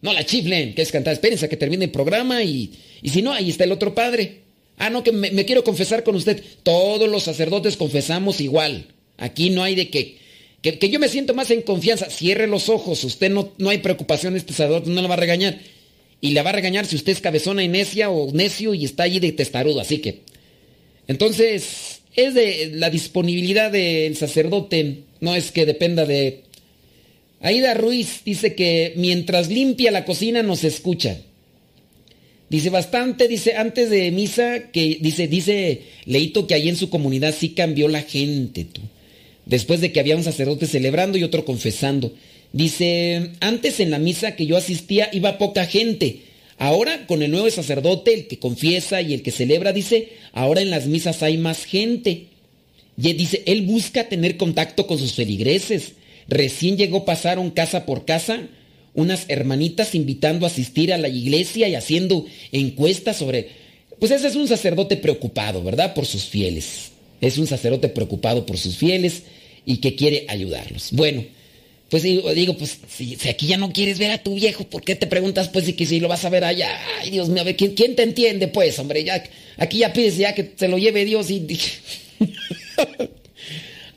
No 0.00 0.12
la 0.12 0.24
chiflen, 0.24 0.76
que 0.76 0.82
es 0.82 0.92
cantar. 0.92 1.12
Espérense 1.14 1.46
a 1.46 1.48
que 1.48 1.56
termine 1.56 1.86
el 1.86 1.90
programa 1.90 2.44
y, 2.44 2.72
y 3.02 3.08
si 3.08 3.20
no, 3.20 3.32
ahí 3.32 3.50
está 3.50 3.64
el 3.64 3.72
otro 3.72 3.96
padre. 3.96 4.42
Ah, 4.78 4.90
no, 4.90 5.02
que 5.02 5.12
me, 5.12 5.44
quiero 5.44 5.64
confesar 5.64 6.04
con 6.04 6.14
usted. 6.14 6.42
Todos 6.62 7.08
los 7.08 7.24
sacerdotes 7.24 7.76
confesamos 7.76 8.40
igual. 8.40 8.86
Aquí 9.16 9.50
no 9.50 9.62
hay 9.62 9.74
de 9.74 9.90
que 9.90 10.18
que, 10.62 10.90
yo 10.90 10.98
me 10.98 11.08
siento 11.08 11.34
más 11.34 11.50
en 11.50 11.62
confianza. 11.62 12.10
Cierre 12.10 12.46
los 12.46 12.68
ojos, 12.68 13.04
usted 13.04 13.30
no, 13.30 13.52
no 13.58 13.70
hay 13.70 13.78
preocupación, 13.78 14.36
este 14.36 14.52
sacerdote 14.52 14.90
no 14.90 15.02
le 15.02 15.08
va 15.08 15.14
a 15.14 15.18
regañar. 15.18 15.58
Y 16.20 16.30
le 16.30 16.42
va 16.42 16.50
a 16.50 16.54
regañar 16.54 16.86
si 16.86 16.96
usted 16.96 17.12
es 17.12 17.20
cabezona 17.20 17.62
y 17.62 17.68
necia 17.68 18.10
o 18.10 18.32
necio 18.32 18.74
y 18.74 18.84
está 18.84 19.04
allí 19.04 19.20
de 19.20 19.32
testarudo. 19.32 19.80
Así 19.80 19.98
que, 19.98 20.20
entonces, 21.06 22.00
es 22.16 22.34
de 22.34 22.72
la 22.74 22.90
disponibilidad 22.90 23.70
del 23.70 24.16
sacerdote, 24.16 25.02
no 25.20 25.34
es 25.34 25.52
que 25.52 25.66
dependa 25.66 26.06
de... 26.06 26.42
Aida 27.40 27.74
Ruiz 27.74 28.22
dice 28.24 28.56
que 28.56 28.94
mientras 28.96 29.48
limpia 29.48 29.92
la 29.92 30.04
cocina 30.04 30.42
nos 30.42 30.64
escucha. 30.64 31.20
Dice 32.50 32.70
bastante, 32.70 33.28
dice 33.28 33.56
antes 33.56 33.90
de 33.90 34.10
misa 34.10 34.70
que 34.72 34.98
dice 35.00 35.28
dice 35.28 35.82
Leito 36.06 36.46
que 36.46 36.54
ahí 36.54 36.68
en 36.68 36.76
su 36.76 36.88
comunidad 36.88 37.34
sí 37.38 37.50
cambió 37.50 37.88
la 37.88 38.02
gente, 38.02 38.64
tú. 38.64 38.80
Después 39.44 39.80
de 39.80 39.92
que 39.92 40.00
había 40.00 40.16
un 40.16 40.24
sacerdote 40.24 40.66
celebrando 40.66 41.18
y 41.18 41.24
otro 41.24 41.44
confesando. 41.44 42.12
Dice, 42.52 43.32
antes 43.40 43.80
en 43.80 43.90
la 43.90 43.98
misa 43.98 44.34
que 44.34 44.46
yo 44.46 44.56
asistía 44.56 45.10
iba 45.12 45.36
poca 45.36 45.66
gente. 45.66 46.22
Ahora 46.56 47.06
con 47.06 47.22
el 47.22 47.30
nuevo 47.30 47.50
sacerdote, 47.50 48.14
el 48.14 48.26
que 48.26 48.38
confiesa 48.38 49.02
y 49.02 49.12
el 49.14 49.22
que 49.22 49.30
celebra, 49.30 49.72
dice, 49.72 50.08
ahora 50.32 50.60
en 50.60 50.70
las 50.70 50.86
misas 50.86 51.22
hay 51.22 51.36
más 51.36 51.64
gente. 51.66 52.26
Y 52.96 53.12
dice, 53.12 53.42
él 53.46 53.62
busca 53.62 54.08
tener 54.08 54.38
contacto 54.38 54.86
con 54.86 54.98
sus 54.98 55.12
feligreses. 55.12 55.92
Recién 56.26 56.76
llegó, 56.76 57.04
pasaron 57.04 57.50
casa 57.50 57.86
por 57.86 58.04
casa 58.04 58.48
unas 58.98 59.26
hermanitas 59.28 59.94
invitando 59.94 60.44
a 60.44 60.48
asistir 60.48 60.92
a 60.92 60.98
la 60.98 61.08
iglesia 61.08 61.68
y 61.68 61.76
haciendo 61.76 62.26
encuestas 62.50 63.16
sobre... 63.16 63.48
Pues 64.00 64.10
ese 64.10 64.26
es 64.26 64.34
un 64.34 64.48
sacerdote 64.48 64.96
preocupado, 64.96 65.62
¿verdad? 65.62 65.94
Por 65.94 66.04
sus 66.04 66.24
fieles. 66.24 66.90
Es 67.20 67.38
un 67.38 67.46
sacerdote 67.46 67.88
preocupado 67.88 68.44
por 68.44 68.58
sus 68.58 68.76
fieles 68.76 69.22
y 69.64 69.76
que 69.76 69.94
quiere 69.94 70.26
ayudarlos. 70.28 70.88
Bueno, 70.92 71.24
pues 71.88 72.02
digo, 72.02 72.56
pues 72.56 72.78
si, 72.88 73.16
aquí 73.28 73.46
ya 73.46 73.56
no 73.56 73.72
quieres 73.72 74.00
ver 74.00 74.10
a 74.10 74.18
tu 74.18 74.34
viejo, 74.34 74.64
¿por 74.64 74.82
qué 74.82 74.96
te 74.96 75.06
preguntas 75.06 75.48
pues 75.48 75.64
si, 75.64 75.72
si 75.86 76.00
lo 76.00 76.08
vas 76.08 76.24
a 76.24 76.30
ver 76.30 76.44
allá? 76.44 76.68
Ay, 77.00 77.10
Dios 77.10 77.28
mío, 77.28 77.42
a 77.42 77.44
ver, 77.44 77.56
¿quién, 77.56 77.74
quién 77.74 77.94
te 77.94 78.02
entiende 78.02 78.48
pues, 78.48 78.78
hombre? 78.80 79.04
Ya, 79.04 79.22
aquí 79.58 79.78
ya 79.78 79.92
pides 79.92 80.16
ya 80.16 80.34
que 80.34 80.54
se 80.56 80.66
lo 80.66 80.76
lleve 80.76 81.04
Dios 81.04 81.30
y... 81.30 81.46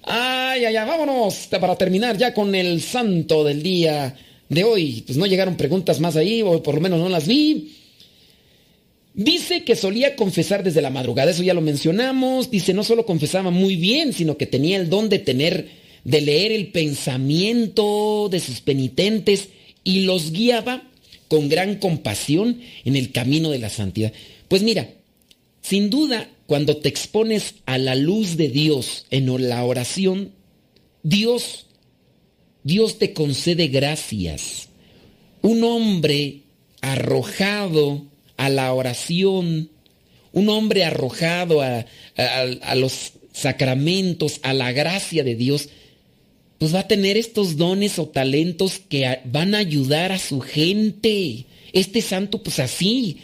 ay, 0.03 0.65
ay, 0.65 0.75
ay, 0.75 0.87
vámonos 0.87 1.47
para 1.47 1.75
terminar 1.75 2.17
ya 2.17 2.35
con 2.35 2.53
el 2.53 2.81
santo 2.83 3.43
del 3.43 3.63
día 3.63 4.15
de 4.51 4.63
hoy. 4.65 5.03
Pues 5.05 5.17
no 5.17 5.25
llegaron 5.25 5.55
preguntas 5.55 5.99
más 5.99 6.15
ahí, 6.15 6.41
o 6.43 6.61
por 6.61 6.75
lo 6.75 6.81
menos 6.81 6.99
no 6.99 7.09
las 7.09 7.25
vi. 7.25 7.73
Dice 9.13 9.63
que 9.63 9.75
solía 9.75 10.15
confesar 10.15 10.63
desde 10.63 10.81
la 10.81 10.89
madrugada, 10.89 11.31
eso 11.31 11.43
ya 11.43 11.53
lo 11.53 11.61
mencionamos. 11.61 12.51
Dice, 12.51 12.73
no 12.73 12.83
solo 12.83 13.05
confesaba 13.05 13.49
muy 13.49 13.77
bien, 13.77 14.13
sino 14.13 14.37
que 14.37 14.45
tenía 14.45 14.77
el 14.77 14.89
don 14.89 15.09
de 15.09 15.19
tener, 15.19 15.69
de 16.03 16.21
leer 16.21 16.51
el 16.51 16.67
pensamiento 16.67 18.27
de 18.29 18.39
sus 18.39 18.61
penitentes 18.61 19.49
y 19.83 20.01
los 20.01 20.31
guiaba 20.31 20.83
con 21.27 21.47
gran 21.47 21.75
compasión 21.75 22.59
en 22.83 22.95
el 22.97 23.11
camino 23.11 23.51
de 23.51 23.59
la 23.59 23.69
santidad. 23.69 24.11
Pues 24.49 24.63
mira, 24.63 24.89
sin 25.61 25.89
duda, 25.89 26.29
cuando 26.45 26.77
te 26.77 26.89
expones 26.89 27.55
a 27.65 27.77
la 27.77 27.95
luz 27.95 28.35
de 28.35 28.49
Dios 28.49 29.05
en 29.11 29.27
la 29.47 29.63
oración, 29.63 30.31
Dios 31.03 31.67
Dios 32.63 32.99
te 32.99 33.13
concede 33.13 33.67
gracias. 33.67 34.69
Un 35.41 35.63
hombre 35.63 36.41
arrojado 36.81 38.05
a 38.37 38.49
la 38.49 38.73
oración, 38.73 39.69
un 40.31 40.49
hombre 40.49 40.83
arrojado 40.83 41.61
a, 41.61 41.85
los 42.75 43.13
sacramentos, 43.33 44.39
a 44.43 44.53
la 44.53 44.71
gracia 44.71 45.23
de 45.23 45.35
Dios, 45.35 45.69
pues 46.57 46.75
va 46.75 46.81
a 46.81 46.87
tener 46.87 47.17
estos 47.17 47.57
dones 47.57 47.97
o 47.97 48.07
talentos 48.07 48.79
que 48.79 49.19
van 49.25 49.55
a 49.55 49.59
ayudar 49.59 50.11
a 50.11 50.19
su 50.19 50.41
gente. 50.41 51.45
Este 51.73 52.01
santo, 52.01 52.43
pues 52.43 52.59
así, 52.59 53.17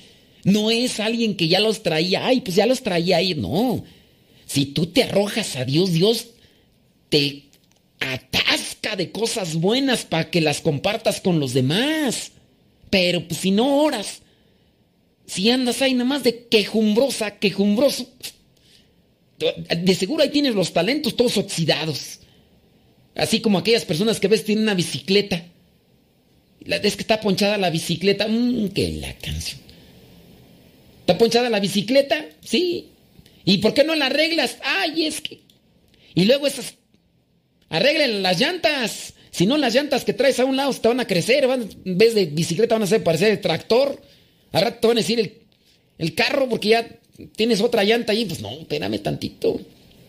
no 0.43 0.71
es 0.71 0.99
alguien 0.99 1.35
que 1.35 1.47
ya 1.47 1.59
los 1.59 1.83
traía, 1.83 2.25
ay, 2.25 2.41
pues 2.41 2.55
ya 2.55 2.65
los 2.65 2.81
traía 2.81 3.17
ahí, 3.17 3.35
no. 3.35 3.83
Si 4.47 4.65
tú 4.65 4.87
te 4.87 5.03
arrojas 5.03 5.55
a 5.55 5.65
Dios, 5.65 5.91
Dios 5.91 6.29
te 7.09 7.43
atasca 7.99 8.66
de 8.95 9.11
cosas 9.11 9.55
buenas 9.55 10.05
para 10.05 10.29
que 10.29 10.41
las 10.41 10.61
compartas 10.61 11.21
con 11.21 11.39
los 11.39 11.53
demás. 11.53 12.31
Pero 12.89 13.27
pues, 13.27 13.41
si 13.41 13.51
no 13.51 13.83
oras, 13.83 14.21
si 15.25 15.49
andas 15.49 15.81
ahí 15.81 15.93
nada 15.93 16.05
más 16.05 16.23
de 16.23 16.45
quejumbrosa, 16.45 17.31
quejumbroso, 17.39 18.07
de 19.37 19.95
seguro 19.95 20.23
ahí 20.23 20.29
tienes 20.29 20.55
los 20.55 20.73
talentos 20.73 21.15
todos 21.15 21.37
oxidados. 21.37 22.19
Así 23.15 23.41
como 23.41 23.57
aquellas 23.57 23.85
personas 23.85 24.19
que 24.19 24.27
ves 24.27 24.45
tienen 24.45 24.63
una 24.63 24.75
bicicleta. 24.75 25.43
Es 26.65 26.95
que 26.95 27.01
está 27.01 27.19
ponchada 27.19 27.57
la 27.57 27.69
bicicleta. 27.69 28.27
Mmm, 28.27 28.69
que 28.69 28.89
la 28.93 29.13
canción. 29.13 29.59
¿Está 31.01 31.17
ponchada 31.17 31.49
la 31.49 31.59
bicicleta? 31.59 32.25
Sí. 32.43 32.89
¿Y 33.45 33.57
por 33.57 33.73
qué 33.73 33.83
no 33.83 33.95
la 33.95 34.07
arreglas? 34.07 34.57
Ay, 34.63 35.07
es 35.07 35.21
que. 35.21 35.39
Y 36.13 36.25
luego 36.25 36.47
esas 36.47 36.75
Arreglen 37.69 38.21
las 38.23 38.39
llantas. 38.39 39.13
Si 39.31 39.45
no, 39.45 39.57
las 39.57 39.73
llantas 39.73 40.03
que 40.03 40.13
traes 40.13 40.39
a 40.39 40.45
un 40.45 40.55
lado 40.55 40.73
te 40.73 40.87
van 40.87 40.99
a 40.99 41.07
crecer. 41.07 41.47
Van, 41.47 41.67
en 41.85 41.97
vez 41.97 42.15
de 42.15 42.25
bicicleta 42.25 42.75
van 42.75 42.83
a 42.83 42.87
ser 42.87 43.03
parecer 43.03 43.31
el 43.31 43.41
tractor. 43.41 44.01
Al 44.51 44.61
rato 44.61 44.79
te 44.79 44.87
van 44.87 44.97
a 44.97 45.01
decir 45.01 45.43
el, 45.97 46.15
carro 46.15 46.47
porque 46.49 46.69
ya 46.69 46.87
tienes 47.35 47.61
otra 47.61 47.83
llanta 47.83 48.13
ahí. 48.13 48.25
Pues 48.25 48.41
no, 48.41 48.51
espérame 48.51 48.99
tantito. 48.99 49.59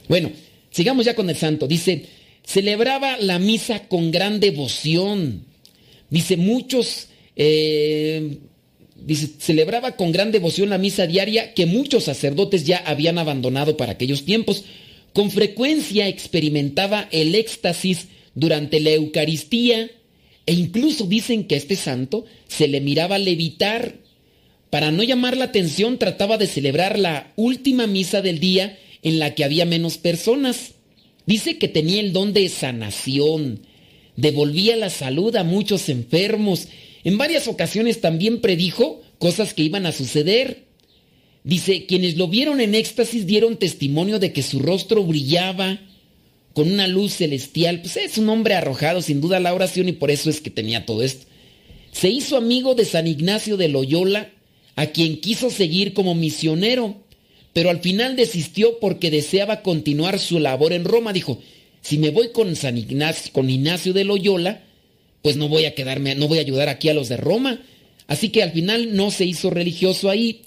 Bueno, 0.09 0.31
sigamos 0.71 1.05
ya 1.05 1.15
con 1.15 1.29
el 1.29 1.37
santo. 1.37 1.67
Dice, 1.67 2.07
celebraba 2.45 3.19
la 3.19 3.39
misa 3.39 3.89
con 3.89 4.11
gran 4.11 4.41
devoción. 4.41 5.45
Dice, 6.11 6.37
muchos... 6.37 7.09
Eh, 7.37 8.39
dice, 8.97 9.29
celebraba 9.39 9.93
con 9.97 10.11
gran 10.11 10.33
devoción 10.33 10.71
la 10.71 10.79
misa 10.79 11.07
diaria 11.07 11.55
que 11.55 11.67
muchos 11.67 12.05
sacerdotes 12.05 12.65
ya 12.65 12.79
habían 12.79 13.19
abandonado 13.19 13.77
para 13.77 13.93
aquellos 13.93 14.25
tiempos. 14.25 14.65
Con 15.13 15.31
frecuencia 15.31 16.09
experimentaba 16.09 17.09
el 17.11 17.35
éxtasis 17.35 18.09
durante 18.35 18.81
la 18.81 18.91
Eucaristía 18.91 19.91
e 20.47 20.53
incluso 20.53 21.07
dicen 21.07 21.45
que 21.45 21.57
a 21.57 21.59
este 21.59 21.77
santo 21.77 22.25
se 22.47 22.69
le 22.69 22.81
miraba 22.81 23.19
levitar. 23.19 23.97
Para 24.71 24.91
no 24.91 25.03
llamar 25.03 25.37
la 25.37 25.47
atención 25.47 25.99
trataba 25.99 26.39
de 26.39 26.47
celebrar 26.47 26.99
la 26.99 27.33
última 27.37 27.87
misa 27.87 28.23
del 28.23 28.39
día 28.39 28.79
en 29.03 29.19
la 29.19 29.35
que 29.35 29.45
había 29.45 29.65
menos 29.65 29.99
personas. 29.99 30.73
Dice 31.27 31.59
que 31.59 31.69
tenía 31.69 32.01
el 32.01 32.13
don 32.13 32.33
de 32.33 32.49
sanación, 32.49 33.61
devolvía 34.17 34.77
la 34.77 34.91
salud 34.91 35.35
a 35.37 35.45
muchos 35.45 35.89
enfermos. 35.89 36.69
En 37.05 37.19
varias 37.19 37.49
ocasiones 37.49 38.01
también 38.01 38.41
predijo 38.41 39.03
cosas 39.19 39.53
que 39.53 39.63
iban 39.63 39.85
a 39.85 39.93
suceder. 39.93 40.68
Dice, 41.49 41.87
quienes 41.87 42.19
lo 42.19 42.29
vieron 42.29 42.61
en 42.61 42.75
éxtasis 42.75 43.25
dieron 43.27 43.57
testimonio 43.57 44.19
de 44.19 44.35
que 44.35 44.43
su 44.43 44.59
rostro 44.59 45.03
brillaba 45.03 45.81
con 46.53 46.71
una 46.71 46.87
luz 46.87 47.15
celestial. 47.15 47.81
Pues 47.81 47.97
es 47.97 48.19
un 48.19 48.29
hombre 48.29 48.53
arrojado 48.53 49.01
sin 49.01 49.23
duda 49.23 49.39
a 49.39 49.41
la 49.41 49.55
oración 49.55 49.89
y 49.89 49.93
por 49.93 50.11
eso 50.11 50.29
es 50.29 50.43
que 50.43 50.51
tenía 50.51 50.85
todo 50.85 51.03
esto. 51.03 51.25
Se 51.91 52.11
hizo 52.11 52.37
amigo 52.37 52.75
de 52.75 52.85
San 52.85 53.07
Ignacio 53.07 53.57
de 53.57 53.69
Loyola, 53.69 54.31
a 54.77 54.89
quien 54.89 55.23
quiso 55.23 55.49
seguir 55.49 55.95
como 55.95 56.15
misionero, 56.15 57.03
pero 57.55 57.71
al 57.71 57.81
final 57.81 58.15
desistió 58.15 58.79
porque 58.79 59.11
deseaba 59.11 59.63
continuar 59.63 60.19
su 60.19 60.41
labor 60.41 60.75
en 60.75 60.85
Roma. 60.85 61.15
Dijo, 61.15 61.41
si 61.81 61.97
me 61.97 62.11
voy 62.11 62.31
con 62.31 62.57
San 62.57 62.77
Ignacio, 62.77 63.33
con 63.33 63.49
Ignacio 63.49 63.95
de 63.95 64.05
Loyola, 64.05 64.65
pues 65.23 65.39
no 65.39 65.49
voy 65.49 65.65
a 65.65 65.75
quedarme, 65.75 66.15
no 66.15 66.29
voy 66.29 66.41
a 66.41 66.43
ayudar 66.43 66.69
aquí 66.69 66.91
a 66.91 66.95
los 66.95 67.09
de 67.09 67.17
Roma. 67.17 67.63
Así 68.07 68.29
que 68.29 68.43
al 68.43 68.53
final 68.53 68.95
no 68.95 69.11
se 69.11 69.25
hizo 69.25 69.49
religioso 69.49 70.11
ahí, 70.11 70.43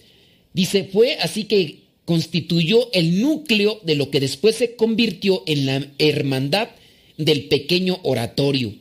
Dice, 0.54 0.90
fue 0.92 1.16
así 1.16 1.46
que 1.46 1.82
constituyó 2.06 2.92
el 2.94 3.22
núcleo 3.22 3.80
de 3.84 3.96
lo 3.96 4.10
que 4.10 4.20
después 4.20 4.56
se 4.56 4.76
convirtió 4.76 5.44
en 5.46 5.66
la 5.66 5.88
hermandad 5.98 6.70
del 7.18 7.46
pequeño 7.46 8.00
oratorio. 8.04 8.74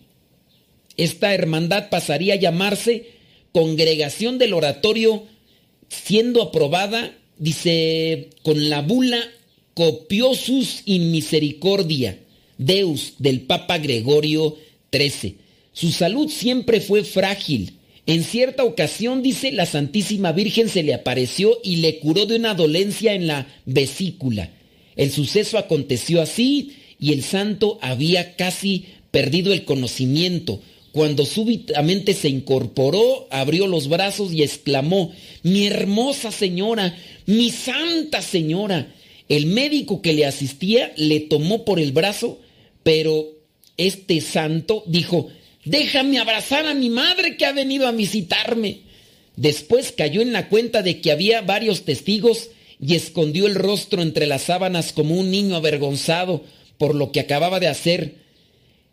Esta 0.97 1.33
hermandad 1.33 1.89
pasaría 1.91 2.35
a 2.35 2.39
llamarse 2.39 3.07
Congregación 3.53 4.39
del 4.39 4.53
Oratorio, 4.53 5.25
siendo 5.89 6.43
aprobada, 6.43 7.17
dice, 7.39 8.31
con 8.43 8.69
la 8.69 8.83
bula 8.83 9.21
Copiosus 9.75 10.83
in 10.85 11.11
Misericordia, 11.11 12.19
Deus 12.59 13.15
del 13.19 13.43
Papa 13.43 13.79
Gregorio 13.79 14.57
XIII. 14.93 15.37
Su 15.73 15.91
salud 15.91 16.29
siempre 16.29 16.81
fue 16.81 17.05
frágil 17.05 17.80
en 18.11 18.25
cierta 18.25 18.65
ocasión, 18.65 19.23
dice, 19.23 19.53
la 19.53 19.67
Santísima 19.67 20.33
Virgen 20.33 20.69
se 20.69 20.83
le 20.83 20.95
apareció 20.95 21.61
y 21.63 21.77
le 21.77 22.01
curó 22.01 22.27
de 22.27 22.35
una 22.35 22.55
dolencia 22.55 23.15
en 23.15 23.29
la 23.29 23.47
vesícula. 23.67 24.51
El 24.97 25.13
suceso 25.13 25.59
aconteció 25.59 26.21
así 26.21 26.73
y 26.99 27.13
el 27.13 27.23
santo 27.23 27.79
había 27.81 28.35
casi 28.35 28.87
perdido 29.13 29.53
el 29.53 29.65
conocimiento. 29.65 30.61
Cuando 30.91 31.25
súbitamente 31.25 32.15
se 32.15 32.29
incorporó, 32.29 33.29
abrió 33.31 33.69
los 33.69 33.87
brazos 33.89 34.33
y 34.33 34.43
exclamó, 34.43 35.13
mi 35.45 35.69
hermosa 35.69 36.33
señora, 36.33 36.99
mi 37.27 37.51
santa 37.51 38.23
señora. 38.23 38.93
El 39.29 39.47
médico 39.47 40.03
que 40.03 40.15
le 40.15 40.27
asistía 40.27 40.93
le 40.97 41.21
tomó 41.21 41.65
por 41.65 41.79
el 41.79 41.93
brazo, 41.93 42.41
pero 42.83 43.29
este 43.77 44.21
santo 44.21 44.83
dijo, 44.89 45.29
déjame 45.65 46.19
abrazar 46.19 46.67
a 46.67 46.75
mi 46.75 46.91
madre 46.91 47.37
que 47.37 47.47
ha 47.47 47.53
venido 47.53 47.87
a 47.87 47.93
visitarme. 47.93 48.81
Después 49.37 49.95
cayó 49.97 50.21
en 50.21 50.33
la 50.33 50.49
cuenta 50.49 50.83
de 50.83 51.01
que 51.01 51.13
había 51.13 51.43
varios 51.43 51.85
testigos 51.85 52.51
y 52.81 52.95
escondió 52.95 53.47
el 53.47 53.55
rostro 53.55 54.03
entre 54.03 54.27
las 54.27 54.43
sábanas 54.43 54.93
como 54.93 55.17
un 55.17 55.31
niño 55.31 55.57
avergonzado 55.57 56.45
por 56.79 56.95
lo 56.95 57.13
que 57.13 57.21
acababa 57.21 57.61
de 57.61 57.69
hacer. 57.69 58.15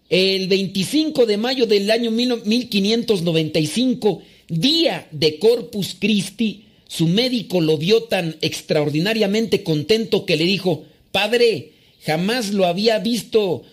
El 0.09 0.47
25 0.47 1.25
de 1.25 1.37
mayo 1.37 1.65
del 1.65 1.89
año 1.91 2.11
1595, 2.11 4.21
día 4.47 5.07
de 5.11 5.39
Corpus 5.39 5.97
Christi, 5.99 6.65
su 6.87 7.07
médico 7.07 7.61
lo 7.61 7.77
vio 7.77 8.03
tan 8.03 8.37
extraordinariamente 8.41 9.63
contento 9.63 10.25
que 10.25 10.37
le 10.37 10.45
dijo, 10.45 10.85
Padre, 11.11 11.71
jamás 12.05 12.53
lo 12.53 12.65
había 12.65 12.99
visto, 12.99 13.63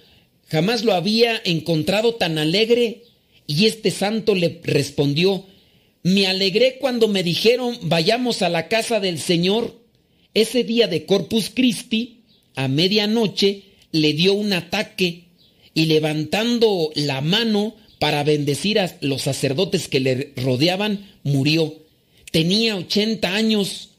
jamás 0.55 0.85
lo 0.85 0.95
había 0.95 1.43
encontrado 1.45 2.15
tan 2.15 2.39
alegre. 2.39 3.03
Y 3.49 3.67
este 3.67 3.91
santo 3.91 4.37
le 4.37 4.61
respondió, 4.63 5.45
me 6.05 6.29
alegré 6.29 6.79
cuando 6.79 7.09
me 7.09 7.25
dijeron 7.25 7.77
vayamos 7.83 8.41
a 8.41 8.49
la 8.49 8.69
casa 8.69 9.01
del 9.01 9.19
Señor. 9.19 9.81
Ese 10.33 10.63
día 10.63 10.87
de 10.87 11.07
Corpus 11.07 11.51
Christi, 11.53 12.21
a 12.55 12.69
medianoche, 12.69 13.65
le 13.91 14.13
dio 14.13 14.35
un 14.35 14.53
ataque 14.53 15.25
y 15.75 15.87
levantando 15.87 16.93
la 16.95 17.21
mano 17.21 17.75
para 17.99 18.23
bendecir 18.23 18.79
a 18.79 18.97
los 19.01 19.23
sacerdotes 19.23 19.89
que 19.89 19.99
le 19.99 20.33
rodeaban, 20.37 21.15
murió. 21.25 21.75
Tenía 22.31 22.77
80 22.77 23.35
años. 23.35 23.91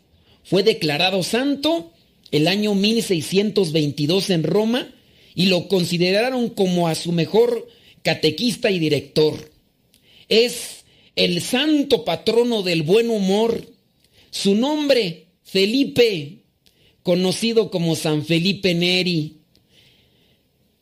Fue 0.46 0.64
declarado 0.64 1.22
santo 1.22 1.92
el 2.32 2.48
año 2.48 2.76
1622 2.76 4.30
en 4.30 4.44
Roma 4.44 4.95
y 5.36 5.48
lo 5.48 5.68
consideraron 5.68 6.50
como 6.50 6.88
a 6.88 6.96
su 6.96 7.12
mejor 7.12 7.68
catequista 8.02 8.72
y 8.72 8.80
director. 8.80 9.52
Es 10.30 10.86
el 11.16 11.42
santo 11.42 12.06
patrono 12.06 12.64
del 12.64 12.84
buen 12.84 13.10
humor. 13.10 13.68
Su 14.32 14.56
nombre, 14.56 15.28
Felipe, 15.44 16.40
conocido 17.04 17.70
como 17.70 17.96
San 17.96 18.26
Felipe 18.26 18.74
Neri. 18.74 19.38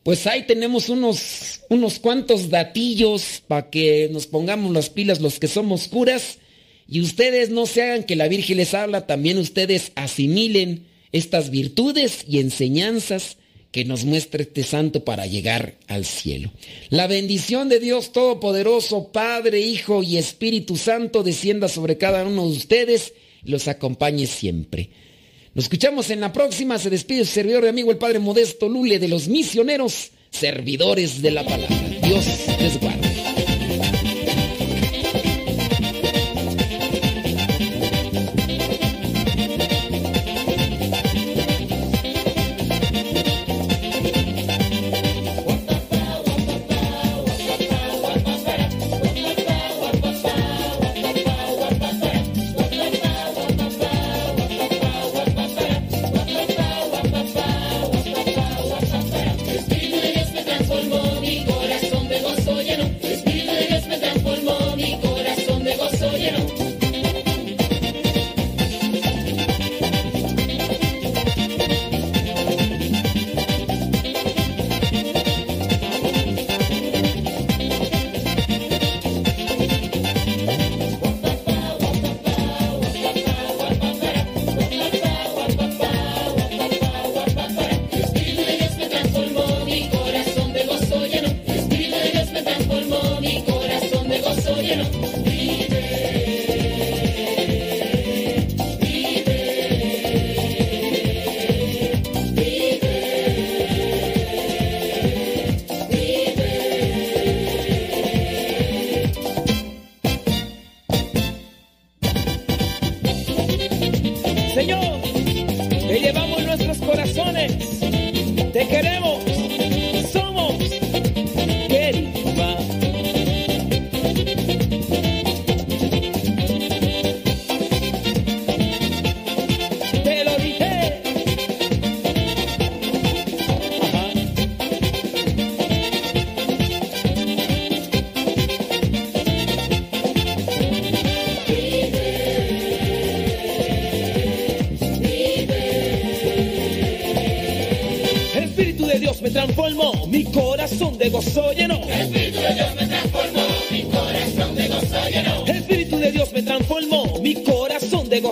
Pues 0.03 0.27
ahí 0.27 0.45
tenemos 0.45 0.89
unos, 0.89 1.61
unos 1.69 1.97
cuantos 1.99 2.49
datillos 2.49 3.41
para 3.47 3.69
que 3.69 4.09
nos 4.11 4.27
pongamos 4.27 4.71
las 4.71 4.89
pilas 4.89 5.21
los 5.21 5.39
que 5.39 5.47
somos 5.47 5.87
curas 5.87 6.39
y 6.87 6.99
ustedes 7.01 7.49
no 7.49 7.65
se 7.65 7.81
hagan 7.81 8.03
que 8.03 8.17
la 8.17 8.27
Virgen 8.27 8.57
les 8.57 8.73
habla, 8.73 9.07
también 9.07 9.37
ustedes 9.37 9.93
asimilen 9.95 10.85
estas 11.13 11.49
virtudes 11.49 12.25
y 12.27 12.39
enseñanzas 12.39 13.37
que 13.73 13.85
nos 13.85 14.05
muestra 14.05 14.43
este 14.43 14.61
santo 14.61 15.03
para 15.03 15.25
llegar 15.25 15.73
al 15.87 16.05
cielo. 16.05 16.51
La 16.89 17.07
bendición 17.07 17.69
de 17.69 17.79
Dios 17.79 18.11
Todopoderoso, 18.11 19.11
Padre, 19.11 19.61
Hijo 19.61 20.03
y 20.03 20.17
Espíritu 20.17 20.77
Santo 20.77 21.23
descienda 21.23 21.67
sobre 21.67 21.97
cada 21.97 22.23
uno 22.23 22.43
de 22.43 22.55
ustedes 22.55 23.13
y 23.43 23.49
los 23.49 23.67
acompañe 23.67 24.27
siempre. 24.27 24.91
Nos 25.55 25.65
escuchamos 25.65 26.11
en 26.11 26.21
la 26.21 26.31
próxima. 26.31 26.77
Se 26.77 26.91
despide 26.91 27.25
su 27.25 27.33
servidor 27.33 27.63
y 27.63 27.69
amigo 27.69 27.89
el 27.89 27.97
Padre 27.97 28.19
Modesto 28.19 28.69
Lule 28.69 28.99
de 28.99 29.07
los 29.07 29.27
misioneros, 29.27 30.11
servidores 30.29 31.23
de 31.23 31.31
la 31.31 31.43
palabra. 31.43 31.75
Dios 32.03 32.25
les 32.59 32.79
guarde. 32.79 33.12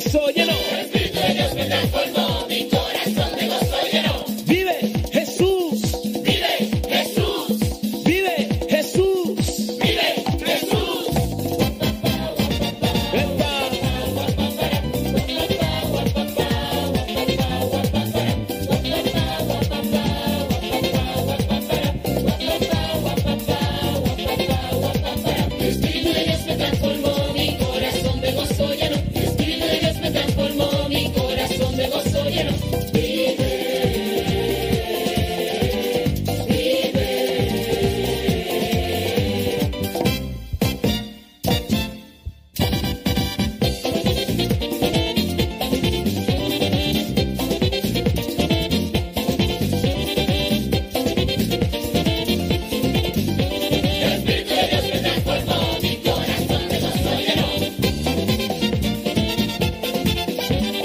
Espíritu 0.06 0.41